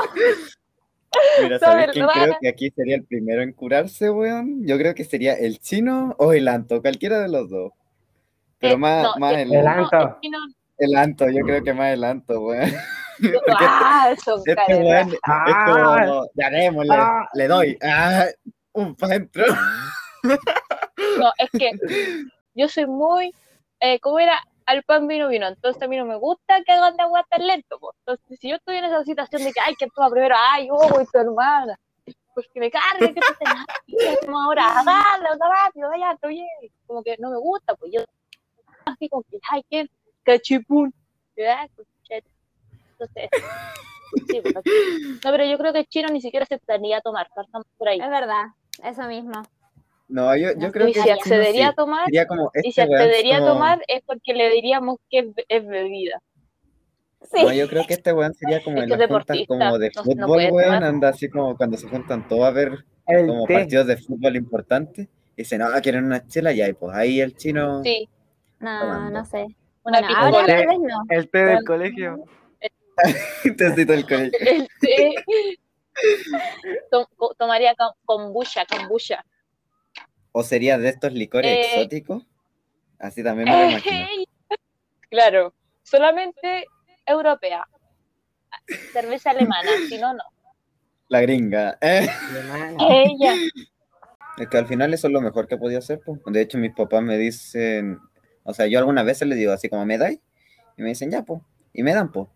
Mira, 1.41 1.59
Sabe 1.59 1.81
¿sabes 1.81 1.91
quién 1.91 2.07
rara. 2.07 2.23
creo 2.23 2.37
que 2.39 2.47
aquí 2.49 2.69
sería 2.71 2.95
el 2.95 3.05
primero 3.05 3.41
en 3.41 3.51
curarse, 3.53 4.09
weón? 4.09 4.65
Yo 4.65 4.77
creo 4.77 4.95
que 4.95 5.03
sería 5.03 5.33
el 5.33 5.59
chino 5.59 6.15
o 6.17 6.31
el 6.33 6.47
anto, 6.47 6.81
cualquiera 6.81 7.19
de 7.19 7.27
los 7.29 7.49
dos. 7.49 7.73
Pero 8.61 8.75
Eh, 8.75 8.77
más, 8.77 9.03
no, 9.03 9.15
más 9.17 9.33
eh, 9.33 9.41
el, 9.41 9.53
El 9.53 9.67
Anto. 9.67 10.17
es 10.21 10.31
el 10.77 10.95
anto, 10.95 11.25
yo 11.29 11.43
creo 11.45 11.63
que 11.63 11.73
más 11.73 11.91
el 11.93 12.03
anto, 12.03 12.39
weón. 12.41 12.71
Ah, 13.55 14.09
eso, 14.11 14.41
Este 14.45 14.75
weón 14.75 15.09
es 15.09 15.19
Ah. 15.23 15.65
como, 15.65 16.83
Ah. 16.91 17.29
le 17.33 17.47
doy, 17.47 17.77
ah, 17.83 18.25
un 18.73 18.95
pa' 18.95 19.07
dentro. 19.07 19.43
No, 20.23 21.31
es 21.37 21.49
que 21.51 21.71
yo 22.55 22.67
soy 22.67 22.85
muy, 22.85 23.33
eh, 23.79 23.99
¿cómo 23.99 24.19
era? 24.19 24.39
Al 24.67 24.83
pan 24.83 25.07
vino 25.07 25.27
vino, 25.27 25.47
entonces 25.47 25.81
a 25.81 25.87
mí 25.87 25.97
no 25.97 26.05
me 26.05 26.15
gusta 26.15 26.61
que 26.65 26.71
hagan 26.71 26.95
de 26.95 27.03
agua 27.03 27.25
tan 27.29 27.45
lento, 27.45 27.77
po. 27.79 27.93
Entonces, 27.99 28.39
si 28.39 28.49
yo 28.49 28.55
estoy 28.55 28.77
en 28.77 28.85
esa 28.85 29.03
situación 29.03 29.43
de 29.43 29.51
que, 29.51 29.59
ay, 29.59 29.75
que 29.75 29.87
toma 29.93 30.09
primero? 30.09 30.35
Ay, 30.37 30.67
yo 30.67 30.75
voy 30.75 31.05
tu 31.11 31.17
hermana. 31.19 31.77
Pues 32.33 32.47
que 32.53 32.59
me 32.61 32.71
cargue, 32.71 33.13
que 33.13 33.19
te 33.19 33.33
tengas, 33.39 33.65
como 34.25 34.39
ahora, 34.41 34.67
dale, 34.85 35.27
anda 35.31 35.49
rápido, 35.49 35.89
vaya, 35.89 36.15
oye. 36.23 36.45
Como 36.87 37.03
que 37.03 37.17
no 37.19 37.29
me 37.31 37.37
gusta, 37.37 37.75
pues 37.75 37.91
yo, 37.93 38.01
como 39.09 39.23
que, 39.23 39.37
ay, 39.49 39.63
¿quién? 39.69 39.89
Cachipún. 40.23 40.93
Entonces, 41.35 43.29
sí, 44.27 44.41
pues, 44.41 44.55
no, 44.55 45.31
pero 45.31 45.45
yo 45.45 45.57
creo 45.57 45.73
que 45.73 45.79
el 45.79 45.87
chino 45.87 46.09
ni 46.09 46.21
siquiera 46.21 46.43
aceptaría 46.43 47.01
tomar, 47.01 47.27
partamos 47.33 47.65
por 47.77 47.87
ahí. 47.89 47.99
Es 47.99 48.09
verdad, 48.09 48.45
eso 48.83 49.03
mismo. 49.03 49.41
No, 50.07 50.35
yo, 50.35 50.49
yo 50.57 50.71
creo 50.71 50.89
Y 50.89 50.93
que 50.93 51.01
si 51.01 51.09
accedería 51.09 51.67
sí. 51.67 51.71
a 51.71 51.73
tomar, 51.73 52.05
Sería 52.05 52.27
como, 52.27 52.51
y 52.61 52.71
si 52.73 52.81
este 52.81 52.93
accedería 52.93 53.37
a 53.37 53.39
como- 53.39 53.53
tomar 53.53 53.81
es 53.87 54.01
porque 54.05 54.33
le 54.33 54.49
diríamos 54.49 54.97
que 55.09 55.19
es, 55.19 55.25
es 55.47 55.65
bebida. 55.65 56.21
Sí. 57.31 57.43
No, 57.43 57.53
yo 57.53 57.67
creo 57.69 57.85
que 57.87 57.93
este 57.93 58.11
weón 58.11 58.33
sería 58.33 58.61
como 58.63 58.77
Es 58.77 58.83
en 58.83 58.89
que 58.89 58.97
las 58.97 59.07
juntas 59.07 59.25
deportista, 59.37 59.53
como 59.65 59.77
de 59.79 59.91
no- 59.95 60.03
no 60.03 60.03
fútbol, 60.03 60.27
puede 60.49 60.51
weón, 60.51 60.83
anda 60.83 61.09
así 61.09 61.29
como 61.29 61.55
cuando 61.55 61.77
se 61.77 61.87
juntan 61.87 62.27
todos 62.27 62.43
a 62.43 62.51
ver 62.51 62.83
El 63.07 63.27
como 63.27 63.45
té. 63.45 63.53
partidos 63.53 63.87
de 63.87 63.97
fútbol 63.97 64.35
importantes. 64.35 65.07
Y 65.37 65.43
dicen, 65.43 65.61
ah, 65.61 65.79
quieren 65.81 66.03
una 66.05 66.27
chela, 66.27 66.51
y 66.51 66.61
ahí, 66.61 66.73
pues 66.73 66.93
ahí 66.93 67.21
el 67.21 67.35
chino. 67.37 67.81
Sí, 67.83 68.09
No, 68.61 68.79
Tomando. 68.79 69.09
no 69.19 69.25
sé. 69.25 69.47
una 69.83 69.99
Bueno, 70.01 70.07
ahora 70.17 70.45
tal 70.45 70.67
vez 70.67 70.79
no. 70.79 71.03
El 71.09 71.29
té 71.29 71.45
del 71.45 71.63
colegio. 71.65 72.23
Tecito 73.57 73.91
del 73.93 74.05
colegio. 74.07 74.37
El 74.39 74.67
té. 74.79 75.15
Tom- 76.91 77.07
tomaría 77.37 77.75
kombucha, 78.05 78.65
kombucha. 78.65 79.25
O 80.31 80.43
sería 80.43 80.77
de 80.77 80.89
estos 80.89 81.11
licores 81.13 81.51
Eh. 81.51 81.61
exóticos. 81.73 82.25
Así 82.99 83.23
también 83.23 83.49
me 83.49 83.63
lo 83.63 83.69
imagino. 83.71 84.07
Ey. 84.07 84.27
Claro, 85.09 85.53
solamente 85.83 86.65
europea. 87.05 87.67
Cerveza 88.93 89.31
alemana, 89.31 89.69
si 89.89 89.97
no, 89.97 90.13
no. 90.13 90.23
La 91.09 91.19
gringa. 91.21 91.77
Eh. 91.81 92.07
Ella. 92.79 93.33
Es 94.37 94.47
que 94.47 94.57
al 94.57 94.67
final 94.67 94.93
eso 94.93 95.07
es 95.07 95.13
lo 95.13 95.19
mejor 95.21 95.47
que 95.47 95.57
podía 95.57 95.79
hacer. 95.79 95.99
pues. 96.05 96.19
De 96.27 96.41
hecho, 96.41 96.57
mis 96.57 96.73
papás 96.73 97.01
me 97.01 97.17
dicen, 97.17 97.99
o 98.43 98.53
sea, 98.53 98.67
yo 98.67 98.79
algunas 98.79 99.05
veces 99.05 99.27
les 99.27 99.37
digo 99.37 99.51
así 99.51 99.69
como, 99.69 99.85
¿me 99.85 99.97
dais? 99.97 100.19
Y 100.77 100.81
me 100.81 100.89
dicen, 100.89 101.11
ya, 101.11 101.23
pues. 101.23 101.41
Y 101.73 101.83
me 101.83 101.93
dan, 101.93 102.11
pues. 102.11 102.27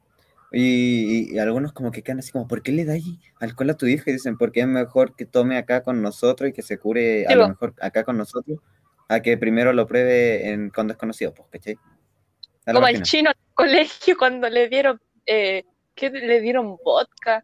Y, 0.51 1.31
y- 1.31 1.35
y 1.35 1.39
algunos 1.39 1.73
como 1.73 1.91
que 1.91 2.01
quedan 2.03 2.19
así 2.19 2.31
como, 2.31 2.47
¿por 2.47 2.61
qué 2.63 2.71
le 2.71 2.85
dais 2.85 3.03
alcohol 3.39 3.69
a 3.71 3.77
tu 3.77 3.87
hija? 3.87 4.09
Y 4.09 4.13
dicen, 4.13 4.37
porque 4.37 4.61
es 4.61 4.67
mejor 4.67 5.15
que 5.15 5.25
tome 5.25 5.57
acá 5.57 5.81
con 5.83 6.01
nosotros 6.01 6.49
y 6.49 6.53
que 6.53 6.61
se 6.61 6.77
cure 6.77 7.25
a 7.27 7.31
Sí, 7.31 7.35
lo 7.35 7.43
po. 7.43 7.49
mejor 7.49 7.73
acá 7.81 8.03
con 8.03 8.17
nosotros, 8.17 8.59
a 9.09 9.19
que 9.21 9.37
primero 9.37 9.73
lo 9.73 9.85
pruebe 9.87 10.51
en, 10.51 10.69
con 10.69 10.87
desconocidos, 10.87 11.33
pues, 11.35 11.49
¿cachai? 11.51 11.77
A 12.65 12.71
Como 12.71 12.81
máquina. 12.81 13.03
chino 13.03 13.29
el 13.31 13.53
colegio 13.53 14.15
cuando 14.17 14.49
le 14.49 14.69
dieron, 14.69 14.99
eh, 15.25 15.63
¿qué 15.95 16.09
le 16.09 16.39
dieron 16.41 16.77
vodka? 16.83 17.43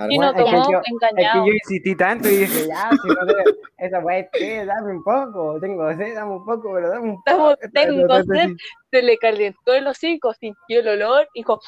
Algo 0.00 0.10
Chino 0.10 0.26
así. 0.26 0.38
es 0.38 0.44
que 0.44 0.50
tomó 0.50 0.70
yo- 0.72 0.78
Es 0.78 0.84
que 0.84 0.90
engañado. 0.92 1.46
yo 1.46 1.52
insistí 1.52 1.96
tanto 1.96 2.28
y 2.28 2.36
dije, 2.36 2.66
ya, 2.68 2.90
si 2.90 3.08
no 3.08 3.26
te... 3.26 3.34
Esa 3.78 3.98
weá 4.00 4.18
es 4.18 4.30
té, 4.30 4.66
dame 4.66 4.92
un 4.92 5.02
poco. 5.02 5.58
Tengo 5.60 5.88
sed, 5.96 6.14
dame 6.14 6.32
un 6.32 6.44
poco, 6.44 6.72
pero 6.74 6.90
dame 6.90 7.10
un 7.10 7.18
Estamos- 7.24 7.54
poco. 7.56 7.68
tengo 7.72 8.00
Entonces, 8.02 8.38
sed. 8.48 8.56
Se 8.90 9.02
le 9.02 9.16
calentó 9.18 9.72
el 9.74 9.86
hocico, 9.86 10.34
sintió 10.34 10.80
el 10.80 10.88
olor 10.88 11.28
y 11.34 11.40
dijo, 11.40 11.60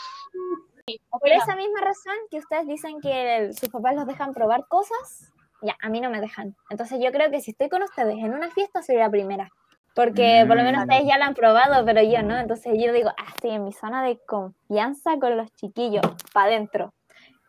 Por 1.10 1.28
esa 1.28 1.54
misma 1.56 1.80
razón 1.80 2.14
que 2.30 2.38
ustedes 2.38 2.66
dicen 2.66 3.00
que 3.00 3.36
el- 3.36 3.54
sus 3.54 3.68
papás 3.68 3.94
los 3.94 4.06
dejan 4.06 4.34
probar 4.34 4.66
cosas, 4.68 5.32
ya, 5.62 5.76
a 5.80 5.88
mí 5.88 6.00
no 6.00 6.10
me 6.10 6.20
dejan. 6.20 6.56
Entonces 6.70 6.98
yo 7.02 7.12
creo 7.12 7.30
que 7.30 7.40
si 7.40 7.52
estoy 7.52 7.68
con 7.68 7.82
ustedes 7.82 8.16
en 8.18 8.34
una 8.34 8.50
fiesta, 8.50 8.82
soy 8.82 8.96
la 8.96 9.08
primera. 9.08 9.48
Porque 9.94 10.44
por 10.48 10.56
lo 10.56 10.62
menos 10.64 10.80
Mm. 10.84 10.88
ustedes 10.88 11.06
ya 11.06 11.18
lo 11.18 11.24
han 11.24 11.34
probado, 11.34 11.84
pero 11.84 12.02
yo 12.02 12.22
no. 12.22 12.38
Entonces 12.38 12.72
yo 12.78 12.92
digo, 12.92 13.10
ah, 13.10 13.26
estoy 13.34 13.50
en 13.52 13.64
mi 13.64 13.72
zona 13.72 14.02
de 14.02 14.18
confianza 14.26 15.18
con 15.20 15.36
los 15.36 15.52
chiquillos, 15.54 16.02
para 16.32 16.46
adentro. 16.46 16.92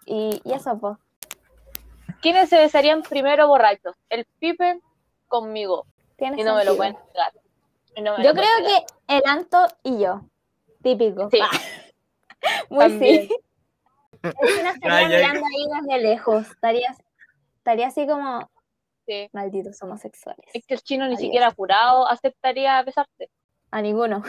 Y, 0.05 0.41
y 0.43 0.53
eso, 0.53 0.77
pues. 0.77 0.97
¿quiénes 2.21 2.49
se 2.49 2.57
besarían 2.57 3.01
primero 3.03 3.47
borrachos? 3.47 3.95
El 4.09 4.25
Pipe 4.39 4.79
conmigo. 5.27 5.85
Y 6.19 6.43
no 6.43 6.55
me 6.55 6.63
lo 6.63 6.77
pueden 6.77 6.95
negar. 7.13 7.33
No 8.01 8.17
me 8.17 8.23
Yo 8.23 8.33
creo 8.33 8.59
negar. 8.61 8.83
que 9.07 9.15
el 9.17 9.23
Anto 9.25 9.67
y 9.83 9.99
yo. 9.99 10.21
Típico. 10.81 11.29
Sí. 11.29 11.39
Muy 12.69 12.79
También. 12.87 13.27
sí. 13.27 13.35
Es 14.23 14.33
que 14.35 14.67
estaría 14.69 15.07
mirando 15.09 15.45
ahí 15.45 15.81
desde 15.81 16.01
lejos. 16.01 16.47
Estaría, 16.49 16.95
estaría 17.57 17.87
así 17.87 18.07
como, 18.07 18.49
Sí. 19.05 19.27
malditos 19.33 19.81
homosexuales. 19.83 20.45
Es 20.53 20.65
que 20.65 20.75
el 20.75 20.81
chino 20.81 21.05
ni 21.09 21.17
siquiera 21.17 21.51
jurado 21.51 22.07
aceptaría 22.07 22.81
besarte. 22.83 23.29
A 23.71 23.81
ninguno. 23.81 24.23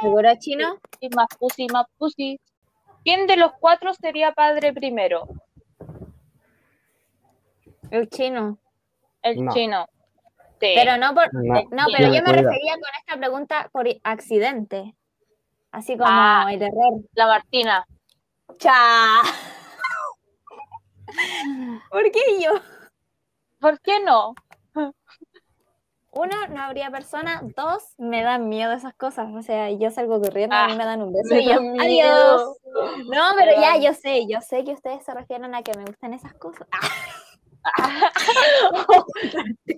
¿Seguro 0.00 0.28
chino? 0.40 0.78
Y 0.98 1.08
más 1.10 1.28
pussy, 1.38 1.66
más 1.72 1.86
pussy. 1.98 2.40
¿Quién 3.04 3.26
de 3.26 3.36
los 3.36 3.52
cuatro 3.60 3.92
sería 3.94 4.32
padre 4.32 4.72
primero? 4.72 5.28
El 7.90 8.08
chino. 8.08 8.58
El 9.22 9.44
No. 9.44 9.52
chino. 9.52 9.86
Sí. 10.60 10.72
Pero 10.76 10.96
no 10.96 11.12
por. 11.14 11.32
No, 11.34 11.62
No, 11.70 11.84
pero 11.96 12.12
yo 12.12 12.22
me 12.22 12.32
refería 12.32 12.74
con 12.74 12.90
esta 13.00 13.16
pregunta 13.16 13.68
por 13.72 13.86
accidente. 14.04 14.94
Así 15.72 15.96
como 15.96 16.08
Ah. 16.10 16.46
el 16.50 16.62
error. 16.62 17.00
La 17.14 17.26
Martina. 17.26 17.84
¡Cha! 18.58 19.22
¿Por 21.90 22.02
qué 22.10 22.20
yo? 22.40 22.52
¿Por 23.60 23.80
qué 23.80 24.00
no? 24.00 24.34
Uno, 26.14 26.36
no 26.50 26.62
habría 26.62 26.90
persona. 26.90 27.40
Dos, 27.56 27.94
me 27.96 28.22
dan 28.22 28.48
miedo 28.50 28.72
esas 28.72 28.92
cosas. 28.94 29.28
O 29.34 29.40
sea, 29.42 29.70
yo 29.70 29.90
salgo 29.90 30.20
corriendo, 30.20 30.54
a 30.54 30.66
mí 30.66 30.72
Ah, 30.74 30.76
me 30.76 30.84
dan 30.84 31.00
un 31.02 31.12
beso 31.12 31.34
me 31.34 31.40
y 31.40 31.46
yo, 31.48 31.54
dan 31.54 31.80
adiós. 31.80 32.58
No, 33.06 33.22
pero 33.38 33.52
ya, 33.60 33.78
yo 33.78 33.94
sé, 33.94 34.26
yo 34.28 34.40
sé 34.42 34.62
que 34.64 34.72
ustedes 34.72 35.02
se 35.04 35.14
refieren 35.14 35.54
a 35.54 35.62
que 35.62 35.72
me 35.76 35.84
gustan 35.86 36.12
esas 36.12 36.34
cosas. 36.34 36.68
Ah, 37.64 37.64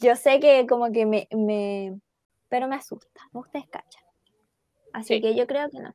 yo 0.00 0.16
sé 0.16 0.40
que 0.40 0.66
como 0.66 0.90
que 0.92 1.06
me, 1.06 1.28
me... 1.32 1.98
Pero 2.48 2.68
me 2.68 2.76
asusta, 2.76 3.20
ustedes 3.32 3.66
cachan. 3.68 4.02
Así 4.92 5.14
Sí. 5.14 5.20
que 5.20 5.34
yo 5.34 5.46
creo 5.46 5.68
que 5.68 5.80
no. 5.80 5.94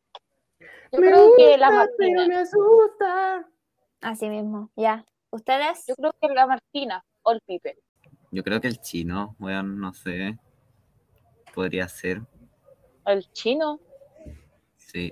Yo 0.92 1.00
creo 1.00 1.36
que 1.36 1.58
la 1.58 1.72
Martina. 1.72 2.28
me 2.28 2.36
asusta. 2.38 3.50
Así 4.02 4.30
mismo, 4.30 4.70
ya. 4.76 5.04
¿Ustedes? 5.32 5.86
Yo 5.88 5.96
creo 5.96 6.14
que 6.22 6.28
la 6.28 6.46
Martina 6.46 7.04
o 7.24 7.32
el 7.32 7.42
Pipe. 7.42 7.80
Yo 8.34 8.44
creo 8.44 8.60
que 8.60 8.68
el 8.68 8.80
chino, 8.82 9.36
weón, 9.40 9.80
no 9.80 9.94
sé. 9.94 10.38
Podría 11.54 11.88
ser, 11.88 12.22
El 13.06 13.32
chino. 13.32 13.80
sí. 14.78 15.12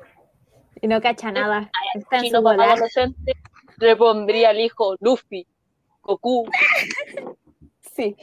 Y 0.82 0.88
no 0.88 1.00
cacha 1.00 1.32
nada. 1.32 1.70
Está 1.94 2.18
en 2.18 2.24
chino 2.24 2.42
volar. 2.42 2.70
adolescente 2.72 3.34
le 3.78 3.96
pondría 3.96 4.50
al 4.50 4.60
hijo 4.60 4.96
Luffy, 5.00 5.46
Goku. 6.02 6.50
Sí. 7.94 8.16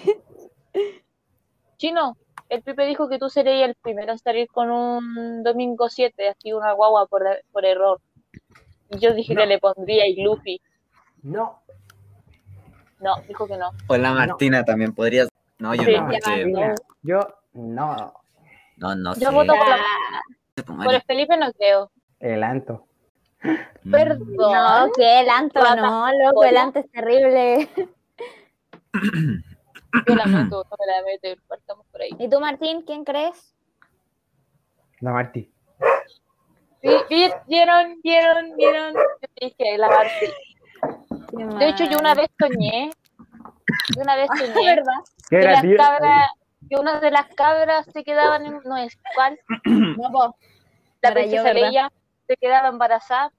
Chino, 1.76 2.16
el 2.49 2.62
Pipe 2.62 2.86
dijo 2.86 3.09
que 3.09 3.18
tú 3.18 3.28
serías 3.28 3.68
el 3.68 3.74
primero 3.76 4.11
en 4.12 4.18
salir 4.18 4.49
con 4.49 4.70
un 4.70 5.42
domingo 5.44 5.88
7, 5.88 6.28
así 6.28 6.53
una 6.53 6.72
guagua 6.72 7.07
por, 7.07 7.22
por 7.53 7.64
error. 7.64 8.01
Y 8.90 8.99
yo 8.99 9.12
dije 9.14 9.34
No. 9.34 9.42
que 9.42 9.46
le 9.46 9.59
pondría 9.59 10.07
y 10.09 10.22
Luffy. 10.22 10.61
No. 11.22 11.61
No, 13.01 13.16
dijo 13.26 13.46
que 13.46 13.57
no. 13.57 13.70
O 13.86 13.96
la 13.96 14.12
Martina 14.12 14.64
también 14.64 14.94
podría. 14.94 15.26
No, 15.59 15.74
yo 15.74 15.82
Sí, 15.84 15.96
no, 15.96 16.74
yo 17.03 17.20
no. 17.55 18.12
No, 18.76 18.94
no 18.94 19.14
Yo 19.14 19.28
sé. 19.30 19.34
voto 19.34 19.53
por 19.55 19.68
la- 19.68 19.76
Ah, 19.76 20.84
Por 20.84 20.94
el 20.94 21.03
Felipe 21.03 21.36
no 21.36 21.53
creo. 21.53 21.90
El 22.20 22.42
Anto. 22.42 22.86
Mm. 23.84 23.90
Perdón. 23.92 24.36
No, 24.36 24.90
que 24.96 25.20
el 25.20 25.28
Anto 25.30 25.61
no, 25.76 26.09
loco, 26.12 26.44
el. 26.44 26.57
Anto 26.57 26.80
es 26.80 26.90
terrible. 26.90 27.68
Yo 30.07 30.14
la 30.14 30.26
meto, 30.26 30.64
no 30.70 30.76
me 30.78 30.86
la 30.86 31.03
meto, 31.05 31.42
partamos 31.49 31.86
por 31.86 32.03
ahí. 32.03 32.11
¿Y 32.18 32.28
tú, 32.28 32.40
Martín, 32.40 32.82
quién 32.82 33.05
crees? 33.05 33.55
La 35.01 35.12
Martí. 35.12 35.51
Sí, 36.82 36.88
vi- 37.09 37.32
¿Vieron? 37.46 38.01
¿Vieron? 38.03 38.55
¿Vieron? 38.57 38.94
Yo 38.94 39.28
dije, 39.40 39.78
la 39.78 39.88
Marti. 39.88 40.26
De 41.33 41.68
hecho, 41.68 41.85
yo 41.85 41.99
una 41.99 42.14
vez 42.14 42.29
soñé. 42.39 42.91
Yo 43.95 44.03
una 44.03 44.16
vez 44.16 44.29
soñé 44.39 44.66
¿Verdad? 44.76 44.93
¿Qué 45.29 45.37
que 45.37 45.43
era, 45.43 45.53
las 45.53 45.62
tío? 45.62 45.76
cabras, 45.76 46.31
que 46.68 46.76
una 46.76 47.01
de 47.01 47.11
las 47.11 47.26
cabras 47.35 47.87
se 47.93 48.05
quedaban 48.05 48.47
en, 48.47 48.61
no 48.64 48.76
es 48.76 48.97
cuál, 49.14 49.39
No, 49.64 50.11
po. 50.11 50.37
la 51.03 51.11
Era 51.11 51.14
princesa 51.14 51.91
se 52.26 52.37
quedaba 52.37 52.68
embarazada 52.68 53.33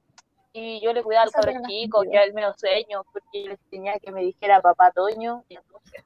y 0.52 0.82
yo 0.82 0.94
le 0.94 1.04
cuidaba 1.04 1.26
al 1.26 1.32
cabro 1.32 1.52
era 1.52 1.62
chico, 1.68 2.02
que 2.02 2.24
él 2.24 2.34
me 2.34 2.42
lo 2.42 2.54
sueño, 2.54 3.04
porque 3.14 3.44
yo 3.44 3.50
le 3.50 3.58
tenía 3.70 4.00
que 4.00 4.12
me 4.12 4.22
dijera 4.22 4.62
papá 4.62 4.92
Toño, 4.92 5.44
y 5.48 5.56
entonces 5.58 6.04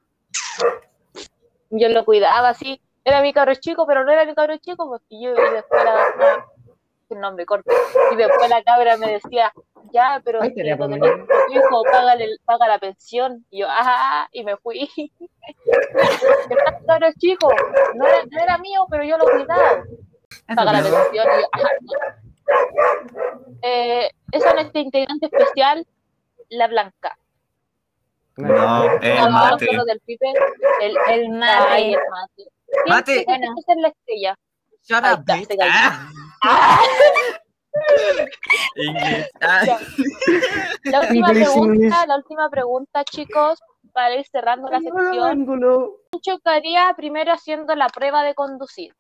yo 1.70 1.90
lo 1.90 2.04
cuidaba 2.06 2.50
así, 2.50 2.82
era 3.06 3.22
mi 3.22 3.32
cabro 3.34 3.56
chico, 3.56 3.88
pero 3.88 4.04
no 4.04 4.12
era 4.12 4.26
mi 4.26 4.36
cabro 4.36 4.58
chico, 4.58 4.88
porque 4.88 5.06
yo 5.12 5.32
y 5.32 5.54
después 5.54 5.84
la, 5.84 5.94
no, 6.18 6.76
el 7.10 7.20
nombre 7.22 7.46
corto, 7.46 7.72
y 8.12 8.16
después 8.18 8.50
la 8.50 8.62
cabra 8.64 8.98
me 8.98 9.14
decía, 9.14 9.54
ya, 9.92 10.22
pero 10.24 10.42
Ay, 10.42 10.54
tenía 10.54 10.76
don 10.76 10.90
problema. 10.92 11.08
Ernesto, 11.08 11.34
tu 11.48 11.54
hijo 11.54 11.84
paga, 11.92 12.14
el- 12.14 12.40
paga 12.46 12.68
la 12.68 12.80
pensión, 12.80 13.46
y 13.50 13.60
yo, 13.62 13.70
ajá, 13.70 14.28
y 14.32 14.44
me 14.44 14.56
fui. 14.58 14.90
Está 15.66 16.80
cabro 16.88 17.08
chico, 17.20 17.50
no 17.96 18.08
era, 18.08 18.24
no 18.30 18.40
era 18.42 18.58
mío, 18.60 18.86
pero 18.90 19.04
yo 19.04 19.18
lo 19.18 19.26
cuidaba 19.26 19.84
paga 20.56 20.72
la 20.74 20.82
pensión 20.82 21.12
y 21.14 21.18
yo, 21.18 21.24
ajá, 21.52 21.70
no. 21.82 21.92
Eh, 23.62 24.10
esa 24.32 24.50
es 24.50 24.56
nuestra 24.56 24.82
integrante 24.82 25.26
especial, 25.28 25.86
la 26.50 26.68
Blanca. 26.68 27.18
No, 28.36 28.84
el 29.00 29.18
Ah, 29.18 29.30
mate. 29.52 29.66
del 29.86 30.00
Pipe, 30.06 30.34
el, 30.82 30.98
El 31.10 31.30
mate. 31.30 31.66
ay, 31.70 31.94
el 31.94 32.00
mate. 32.10 32.52
¿Quién 32.68 32.84
Mate. 32.88 33.26
que 33.26 33.62
ser 33.66 33.78
la 33.78 33.88
estrella? 33.90 34.36
Shut 34.84 35.04
Ahí 35.06 35.14
up, 35.14 35.24
Inglés. 38.76 39.30
La 40.84 41.02
última 41.02 41.30
pregunta, 41.30 42.06
la 42.06 42.16
última 42.18 42.50
pregunta, 42.50 43.04
chicos, 43.04 43.60
para 43.92 44.16
ir 44.16 44.26
cerrando 44.28 44.70
la 44.70 44.80
sección. 44.80 45.24
ángulo. 45.24 46.00
¿Quién 46.12 46.22
chocaría 46.22 46.94
primero 46.96 47.32
haciendo 47.32 47.76
la 47.76 47.88
prueba 47.88 48.24
de 48.24 48.36
conducir? 48.36 48.96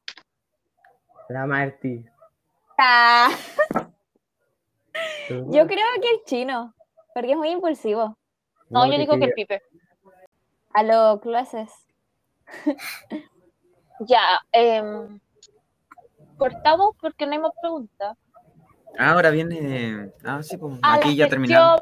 La 1.30 1.46
Martí. 1.46 2.06
Ah, 2.78 3.30
yo 5.30 5.68
creo 5.68 5.88
que 6.02 6.10
el 6.10 6.24
chino, 6.26 6.74
porque 7.14 7.32
es 7.32 7.38
muy 7.38 7.50
impulsivo. 7.50 8.18
No, 8.70 8.86
yo 8.86 8.92
te 8.92 8.98
digo 8.98 9.18
que 9.18 9.26
el 9.26 9.34
Pipe. 9.34 9.62
A 10.74 10.84
los 10.84 11.22
clases. 11.22 11.72
Ya, 14.00 14.42
em, 14.52 15.20
cortamos 16.38 16.96
porque 17.00 17.26
no 17.26 17.34
hay 17.34 17.40
más 17.40 17.52
preguntas. 17.62 18.18
Ahora 18.98 19.30
viene. 19.32 20.12
Ah, 20.24 20.42
sí, 20.44 20.58
pues. 20.58 20.80
A 20.82 20.96
Aquí 20.96 21.16
ya 21.16 21.28
terminamos. 21.28 21.82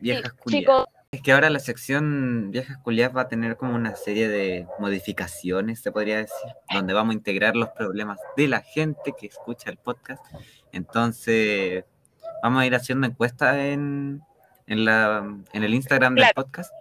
Viejas 0.00 0.32
sí, 0.32 0.38
culiadas. 0.42 0.86
Es 1.12 1.22
que 1.22 1.32
ahora 1.32 1.50
la 1.50 1.58
sección 1.58 2.50
Viejas 2.52 2.78
Culiadas 2.78 3.16
va 3.16 3.22
a 3.22 3.28
tener 3.28 3.56
como 3.56 3.74
una 3.74 3.96
serie 3.96 4.28
de 4.28 4.68
modificaciones, 4.78 5.80
se 5.80 5.90
podría 5.90 6.18
decir, 6.18 6.52
donde 6.72 6.94
vamos 6.94 7.12
a 7.12 7.18
integrar 7.18 7.56
los 7.56 7.70
problemas 7.70 8.18
de 8.36 8.46
la 8.46 8.60
gente 8.60 9.12
que 9.18 9.26
escucha 9.26 9.70
el 9.70 9.76
podcast. 9.76 10.24
Entonces, 10.70 11.84
vamos 12.44 12.62
a 12.62 12.66
ir 12.66 12.76
haciendo 12.76 13.08
encuestas 13.08 13.56
en, 13.56 14.22
en, 14.68 14.84
la, 14.84 15.18
en 15.52 15.64
el 15.64 15.74
Instagram 15.74 16.14
del 16.14 16.26
podcast 16.32 16.72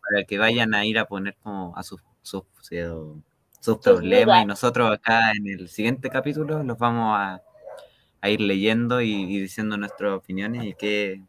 para 0.00 0.24
que 0.24 0.38
vayan 0.38 0.72
a 0.72 0.86
ir 0.86 0.98
a 0.98 1.04
poner 1.04 1.36
como 1.42 1.76
a 1.76 1.82
sus, 1.82 2.00
sus, 2.22 2.44
su- 2.62 3.22
sus 3.60 3.78
problemas 3.78 4.42
y 4.42 4.46
nosotros 4.46 4.90
acá 4.92 5.32
en 5.32 5.46
el 5.46 5.68
siguiente 5.68 6.08
capítulo 6.08 6.62
los 6.62 6.78
vamos 6.78 7.18
a, 7.18 7.42
a 8.24 8.30
ir 8.30 8.40
leyendo 8.40 9.00
y, 9.00 9.12
y 9.12 9.40
diciendo 9.40 9.76
nuestras 9.76 10.12
opiniones 10.12 10.64
y 10.64 10.74
que 10.74 11.22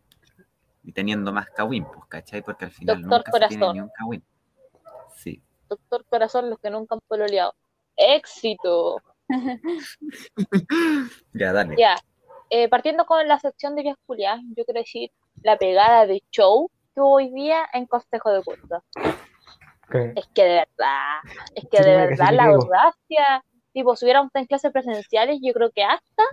y 0.83 0.91
teniendo 0.91 1.33
más 1.33 1.49
kawin, 1.49 1.83
pues, 1.85 2.05
¿cachai? 2.07 2.41
Porque 2.43 2.65
al 2.65 2.71
final 2.71 3.01
Doctor 3.01 3.17
nunca 3.19 3.31
se 3.31 3.47
tiene 3.49 3.59
Corazón. 3.65 3.75
ni 3.75 3.81
un 3.81 3.89
kawin. 3.89 4.23
Sí. 5.15 5.41
Doctor 5.67 6.05
Corazón, 6.05 6.49
los 6.49 6.59
que 6.59 6.69
nunca 6.69 6.95
han 6.95 7.01
pololeado. 7.07 7.53
¡Éxito! 7.95 9.01
Ya, 11.33 11.51
dale. 11.53 11.75
Ya. 11.77 11.95
Eh, 12.49 12.69
partiendo 12.69 13.05
con 13.05 13.27
la 13.27 13.39
sección 13.39 13.75
de 13.75 13.81
Viejas 13.83 13.99
Julián, 14.05 14.53
yo 14.55 14.63
quiero 14.65 14.79
decir 14.79 15.11
la 15.41 15.57
pegada 15.57 16.05
de 16.05 16.23
show 16.31 16.69
que 16.93 17.01
hubo 17.01 17.13
hoy 17.15 17.31
día 17.33 17.65
en 17.73 17.85
Consejo 17.87 18.31
de 18.31 18.43
Curso. 18.43 18.83
¿Qué? 19.91 20.13
Es 20.15 20.27
que 20.27 20.43
de 20.43 20.49
verdad, 20.55 21.19
es 21.55 21.63
que 21.69 21.77
Sí, 21.77 21.83
de 21.83 21.89
que 21.89 21.97
verdad 21.97 22.29
sí 22.29 22.35
la 22.35 22.43
digo. 22.47 22.55
audacia, 22.63 23.43
tipo, 23.73 23.95
si 23.95 24.05
hubiéramos 24.05 24.31
en 24.35 24.45
clases 24.45 24.71
presenciales, 24.71 25.39
yo 25.41 25.53
creo 25.53 25.71
que 25.71 25.83
hasta 25.83 26.23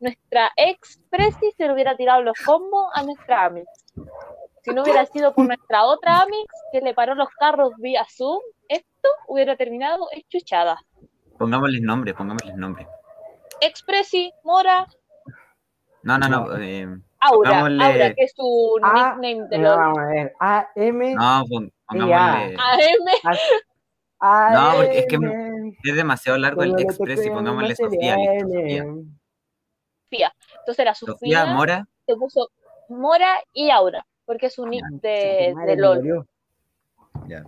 nuestra 0.00 0.50
ex 0.56 1.00
Presi 1.10 1.52
se 1.56 1.66
le 1.66 1.72
hubiera 1.72 1.96
tirado 1.96 2.22
los 2.22 2.36
combos 2.44 2.90
a 2.94 3.02
nuestra 3.02 3.46
Amix. 3.46 3.66
Si 4.62 4.72
no 4.72 4.82
hubiera 4.82 5.06
sido 5.06 5.32
por 5.34 5.46
nuestra 5.46 5.84
otra 5.84 6.22
Amix 6.22 6.46
que 6.72 6.80
le 6.80 6.92
paró 6.94 7.14
los 7.14 7.28
carros 7.38 7.72
vía 7.78 8.04
Zoom, 8.10 8.40
esto 8.68 9.08
hubiera 9.28 9.56
terminado 9.56 10.08
enchuchada. 10.12 10.78
Pongámosles 11.38 11.80
nombre, 11.82 12.14
pongámosles 12.14 12.54
nombre. 12.56 12.86
Ex 13.60 13.82
Presi, 13.82 14.32
Mora, 14.44 14.86
No, 16.02 16.18
no, 16.18 16.28
no. 16.28 16.56
eh, 16.58 16.86
Aura, 17.20 17.50
Pongámosle- 17.50 17.84
Aura, 17.84 18.14
que 18.14 18.22
es 18.24 18.32
su 18.36 18.76
Ah, 18.82 19.16
nickname 19.20 19.48
de 19.48 19.58
No, 19.58 19.68
los 19.70 19.76
vamos 19.78 19.98
a 19.98 20.06
ver. 20.06 20.32
A, 20.40 20.68
M, 20.76 21.14
no, 21.14 21.44
pon- 21.48 21.72
pongámosle. 21.86 22.56
AM. 22.58 23.36
A, 24.20 24.50
No, 24.52 24.76
porque 24.76 24.98
es 25.00 25.06
que. 25.06 25.16
Es 25.84 25.96
demasiado 25.96 26.38
largo 26.38 26.62
el 26.62 26.78
express 26.80 27.24
y 27.26 27.30
pongámosle 27.30 27.74
Sofía. 27.76 28.16
listo, 28.16 28.48
Sofía. 28.48 28.84
Sofía. 30.10 30.32
Entonces 30.60 30.78
era 30.78 30.94
Sofía, 30.94 31.14
Sofía 31.14 31.46
Mora. 31.46 31.88
se 32.06 32.16
puso 32.16 32.50
Mora 32.88 33.36
y 33.52 33.70
Aura, 33.70 34.06
porque 34.24 34.46
es 34.46 34.54
su 34.54 34.66
nick 34.66 34.84
de, 35.02 35.08
de 35.08 35.54
me 35.54 35.76
LOL. 35.76 36.26
Ya. 37.26 37.44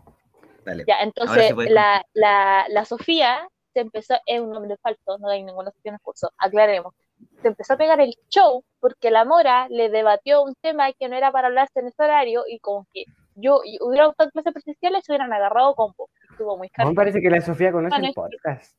Dale. 0.64 0.84
Ya, 0.86 1.00
entonces 1.00 1.54
la, 1.70 2.04
la, 2.14 2.66
la 2.68 2.84
Sofía 2.84 3.48
se 3.72 3.80
empezó, 3.80 4.14
es 4.26 4.40
un 4.40 4.50
nombre 4.50 4.76
falso, 4.78 5.16
no 5.18 5.28
hay 5.28 5.42
ninguna 5.42 5.70
Sofía 5.70 5.90
en 5.90 5.94
el 5.94 6.00
curso, 6.00 6.30
aclaremos. 6.36 6.94
Se 7.42 7.48
empezó 7.48 7.74
a 7.74 7.76
pegar 7.76 8.00
el 8.00 8.14
show 8.28 8.62
porque 8.80 9.11
la 9.11 9.24
Mora 9.24 9.66
le 9.70 9.88
debatió 9.88 10.42
un 10.42 10.54
tema 10.61 10.92
que 10.92 11.09
no 11.09 11.16
era 11.16 11.32
para 11.32 11.48
hablarse 11.48 11.80
en 11.80 11.86
ese 11.88 12.02
horario 12.02 12.44
y 12.48 12.59
como 12.61 12.86
que 12.92 13.04
yo 13.34 13.61
y 13.64 13.78
hubiera 13.80 14.06
gustado 14.06 14.30
clases 14.30 14.52
presenciales 14.52 15.04
se 15.04 15.12
hubieran 15.12 15.32
agarrado 15.32 15.74
combo. 15.74 16.11
Estuvo 16.30 16.56
muy 16.56 16.66
Me 16.66 16.70
caro. 16.70 16.94
parece 16.94 17.20
que 17.20 17.30
la 17.30 17.40
Sofía 17.40 17.72
conoce 17.72 17.94
Ah, 17.94 17.98
no, 17.98 18.04
el 18.04 18.11
es- 18.11 18.14
podcast. 18.14 18.76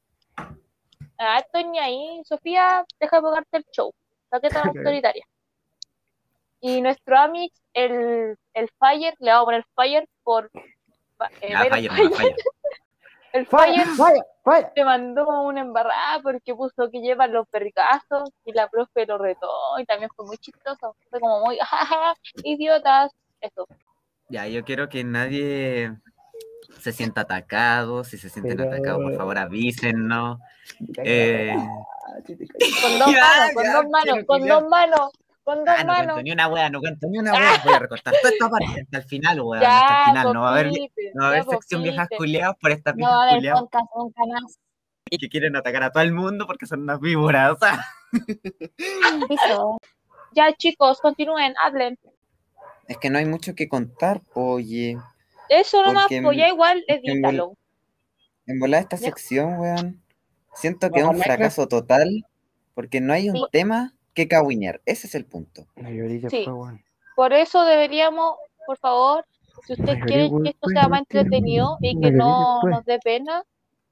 Ah, 1.19 1.39
estoy 1.39 1.65
ni 1.65 1.77
ahí. 1.79 2.21
Sofía, 2.25 2.85
deja 2.99 3.17
de 3.17 3.21
pegarte 3.23 3.57
el 3.57 3.65
show. 3.71 3.93
La 4.31 4.39
que 4.39 4.49
tan 4.49 4.67
autoritaria. 4.69 5.25
Y 6.61 6.81
nuestro 6.81 7.17
Amix, 7.17 7.61
el, 7.73 8.37
el 8.53 8.69
Fire, 8.79 9.13
le 9.19 9.31
vamos 9.31 9.43
a 9.43 9.45
poner 9.45 9.65
Fire 9.75 10.07
por. 10.23 10.49
eh, 11.41 11.55
Byron 11.55 11.69
falla, 11.69 11.91
Fire. 11.93 12.09
no, 12.09 12.15
falla. 12.15 12.35
El 13.31 13.45
¡Falla, 13.45 13.85
Fire 13.95 14.23
falla! 14.43 14.71
le 14.75 14.85
mandó 14.85 15.41
una 15.43 15.61
embarrada 15.61 16.19
porque 16.23 16.55
puso 16.55 16.89
que 16.89 16.99
llevan 16.99 17.31
los 17.31 17.47
perricazos 17.49 18.31
y 18.43 18.53
la 18.53 18.67
profe 18.67 19.05
lo 19.05 19.19
retó 19.19 19.47
y 19.77 19.85
también 19.85 20.09
fue 20.15 20.25
muy 20.25 20.39
chistoso. 20.39 20.95
Fue 21.11 21.19
como 21.19 21.41
muy, 21.45 21.57
jaja, 21.61 22.15
idiotas. 22.43 23.11
Eso. 23.39 23.67
Ya, 24.29 24.47
yo 24.47 24.63
quiero 24.65 24.89
que 24.89 25.03
nadie 25.03 25.91
se 26.79 26.91
sienta 26.91 27.21
atacado. 27.21 28.03
Si 28.03 28.17
se 28.17 28.29
sienten 28.29 28.57
Pero- 28.57 28.69
atacados, 28.69 29.01
por 29.03 29.15
favor 29.15 29.37
avísennos. 29.37 30.39
Eh, 31.03 31.55
Con 32.19 32.99
dos 32.99 33.11
manos, 33.11 33.51
con 33.53 33.63
dos 33.71 33.85
manos, 33.89 34.25
con 34.25 34.47
dos 34.47 34.67
manos, 34.67 35.11
con 35.43 35.59
dos 35.65 35.75
ah, 35.77 35.83
no 35.83 35.93
manos. 35.93 36.05
cuento 36.13 36.23
ni 36.23 36.31
una 36.31 36.47
wea, 36.47 36.69
no 36.69 36.79
cuento 36.79 37.07
ni 37.07 37.17
una 37.19 37.33
wea. 37.33 37.61
Voy 37.63 37.73
a 37.73 37.79
recortar 37.79 38.13
toda 38.21 38.33
esta 38.33 38.49
parte 38.49 38.81
hasta 38.81 38.97
el 38.97 39.03
final, 39.03 39.41
wea. 39.41 39.61
Ya, 39.61 39.79
hasta 39.79 39.99
el 39.99 40.05
final. 40.17 40.33
No 40.33 40.41
va 40.41 40.47
a 40.49 40.51
haber, 40.51 40.71
no 41.13 41.21
va 41.21 41.25
a 41.25 41.29
haber 41.29 41.43
sección 41.45 41.83
viejas 41.83 42.07
culiadas 42.17 42.55
por 42.59 42.71
estas 42.71 42.95
No 42.95 42.97
viejas 42.97 43.13
va 43.15 43.19
a 43.19 43.23
haber 43.23 43.35
culiadas 43.37 43.61
podcast 43.61 43.85
nunca 43.95 44.21
más. 44.27 44.59
que 45.09 45.29
quieren 45.29 45.55
atacar 45.55 45.83
a 45.83 45.91
todo 45.91 46.03
el 46.03 46.13
mundo 46.13 46.45
porque 46.47 46.65
son 46.65 46.81
unas 46.81 46.99
víboras. 46.99 47.51
O 47.53 47.57
sea. 47.59 47.85
Ya, 50.33 50.53
chicos, 50.55 50.99
continúen, 51.01 51.53
hablen. 51.63 51.97
es 52.87 52.97
que 52.97 53.09
no 53.09 53.17
hay 53.17 53.25
mucho 53.25 53.55
que 53.55 53.67
contar, 53.67 54.21
oye. 54.33 54.97
Eso 55.49 55.83
nomás, 55.83 56.07
pues 56.23 56.37
ya 56.37 56.47
igual, 56.47 56.83
edítalo. 56.87 57.57
En 58.45 58.59
volar 58.59 58.81
esta 58.81 58.97
sección, 58.97 59.59
weón, 59.59 60.01
siento 60.53 60.89
que 60.89 60.99
es 61.01 61.05
un 61.05 61.17
fracaso 61.19 61.67
total 61.67 62.25
porque 62.73 63.01
no 63.01 63.13
hay 63.13 63.29
un 63.29 63.35
Sí. 63.35 63.43
tema 63.51 63.93
que 64.13 64.27
cagüiñar. 64.27 64.81
Ese 64.85 65.07
es 65.07 65.15
el 65.15 65.25
punto. 65.25 65.67
Sí. 65.75 66.43
fue, 66.43 66.53
weón. 66.53 66.83
Por 67.15 67.33
eso 67.33 67.65
deberíamos, 67.65 68.35
por 68.65 68.77
favor, 68.77 69.25
si 69.65 69.73
ustedes 69.73 69.99
Mayoría 69.99 70.05
quieren 70.05 70.43
que 70.43 70.49
esto 70.49 70.59
fue, 70.67 70.73
sea 70.73 70.87
más 70.87 70.99
entretenido 71.01 71.77
y 71.81 71.99
que 71.99 72.11
no 72.11 72.61
nos 72.63 72.85
dé 72.85 72.99
pena, 72.99 73.43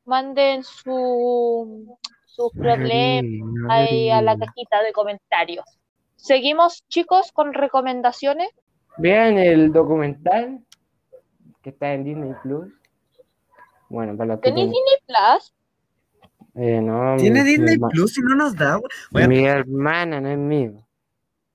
manden 0.06 0.64
su, 0.64 1.98
sus 2.26 2.52
problemas 2.54 3.26
ahí 3.70 4.10
a 4.10 4.22
la 4.22 4.38
cajita 4.38 4.82
de 4.82 4.94
comentarios. 4.94 5.66
Seguimos, 6.16 6.84
chicos, 6.88 7.32
con 7.32 7.54
recomendaciones. 7.54 8.50
Vean 8.98 9.38
el 9.38 9.72
documental 9.72 10.66
que 11.68 11.72
está 11.72 11.94
en 11.94 12.06
Disney 12.06 12.32
Plus. 12.44 12.72
Bueno, 13.90 14.16
para 14.16 14.28
los 14.36 14.40
que 14.40 14.50
¿Tenéis 14.52 14.72
tienen- 14.72 14.86
Disney 14.86 15.04
Plus? 15.06 15.54
Eh, 16.56 16.82
no, 16.82 17.18
Tiene 17.18 17.44
mi- 17.44 17.50
Disney 17.50 17.78
Plus 17.78 18.18
y 18.18 18.22
no 18.22 18.36
nos 18.36 18.56
da. 18.56 18.80
Weón, 19.12 19.30
Mi 19.30 19.46
hermana, 19.46 20.22
no 20.22 20.30
es 20.30 20.38
mío. 20.38 20.72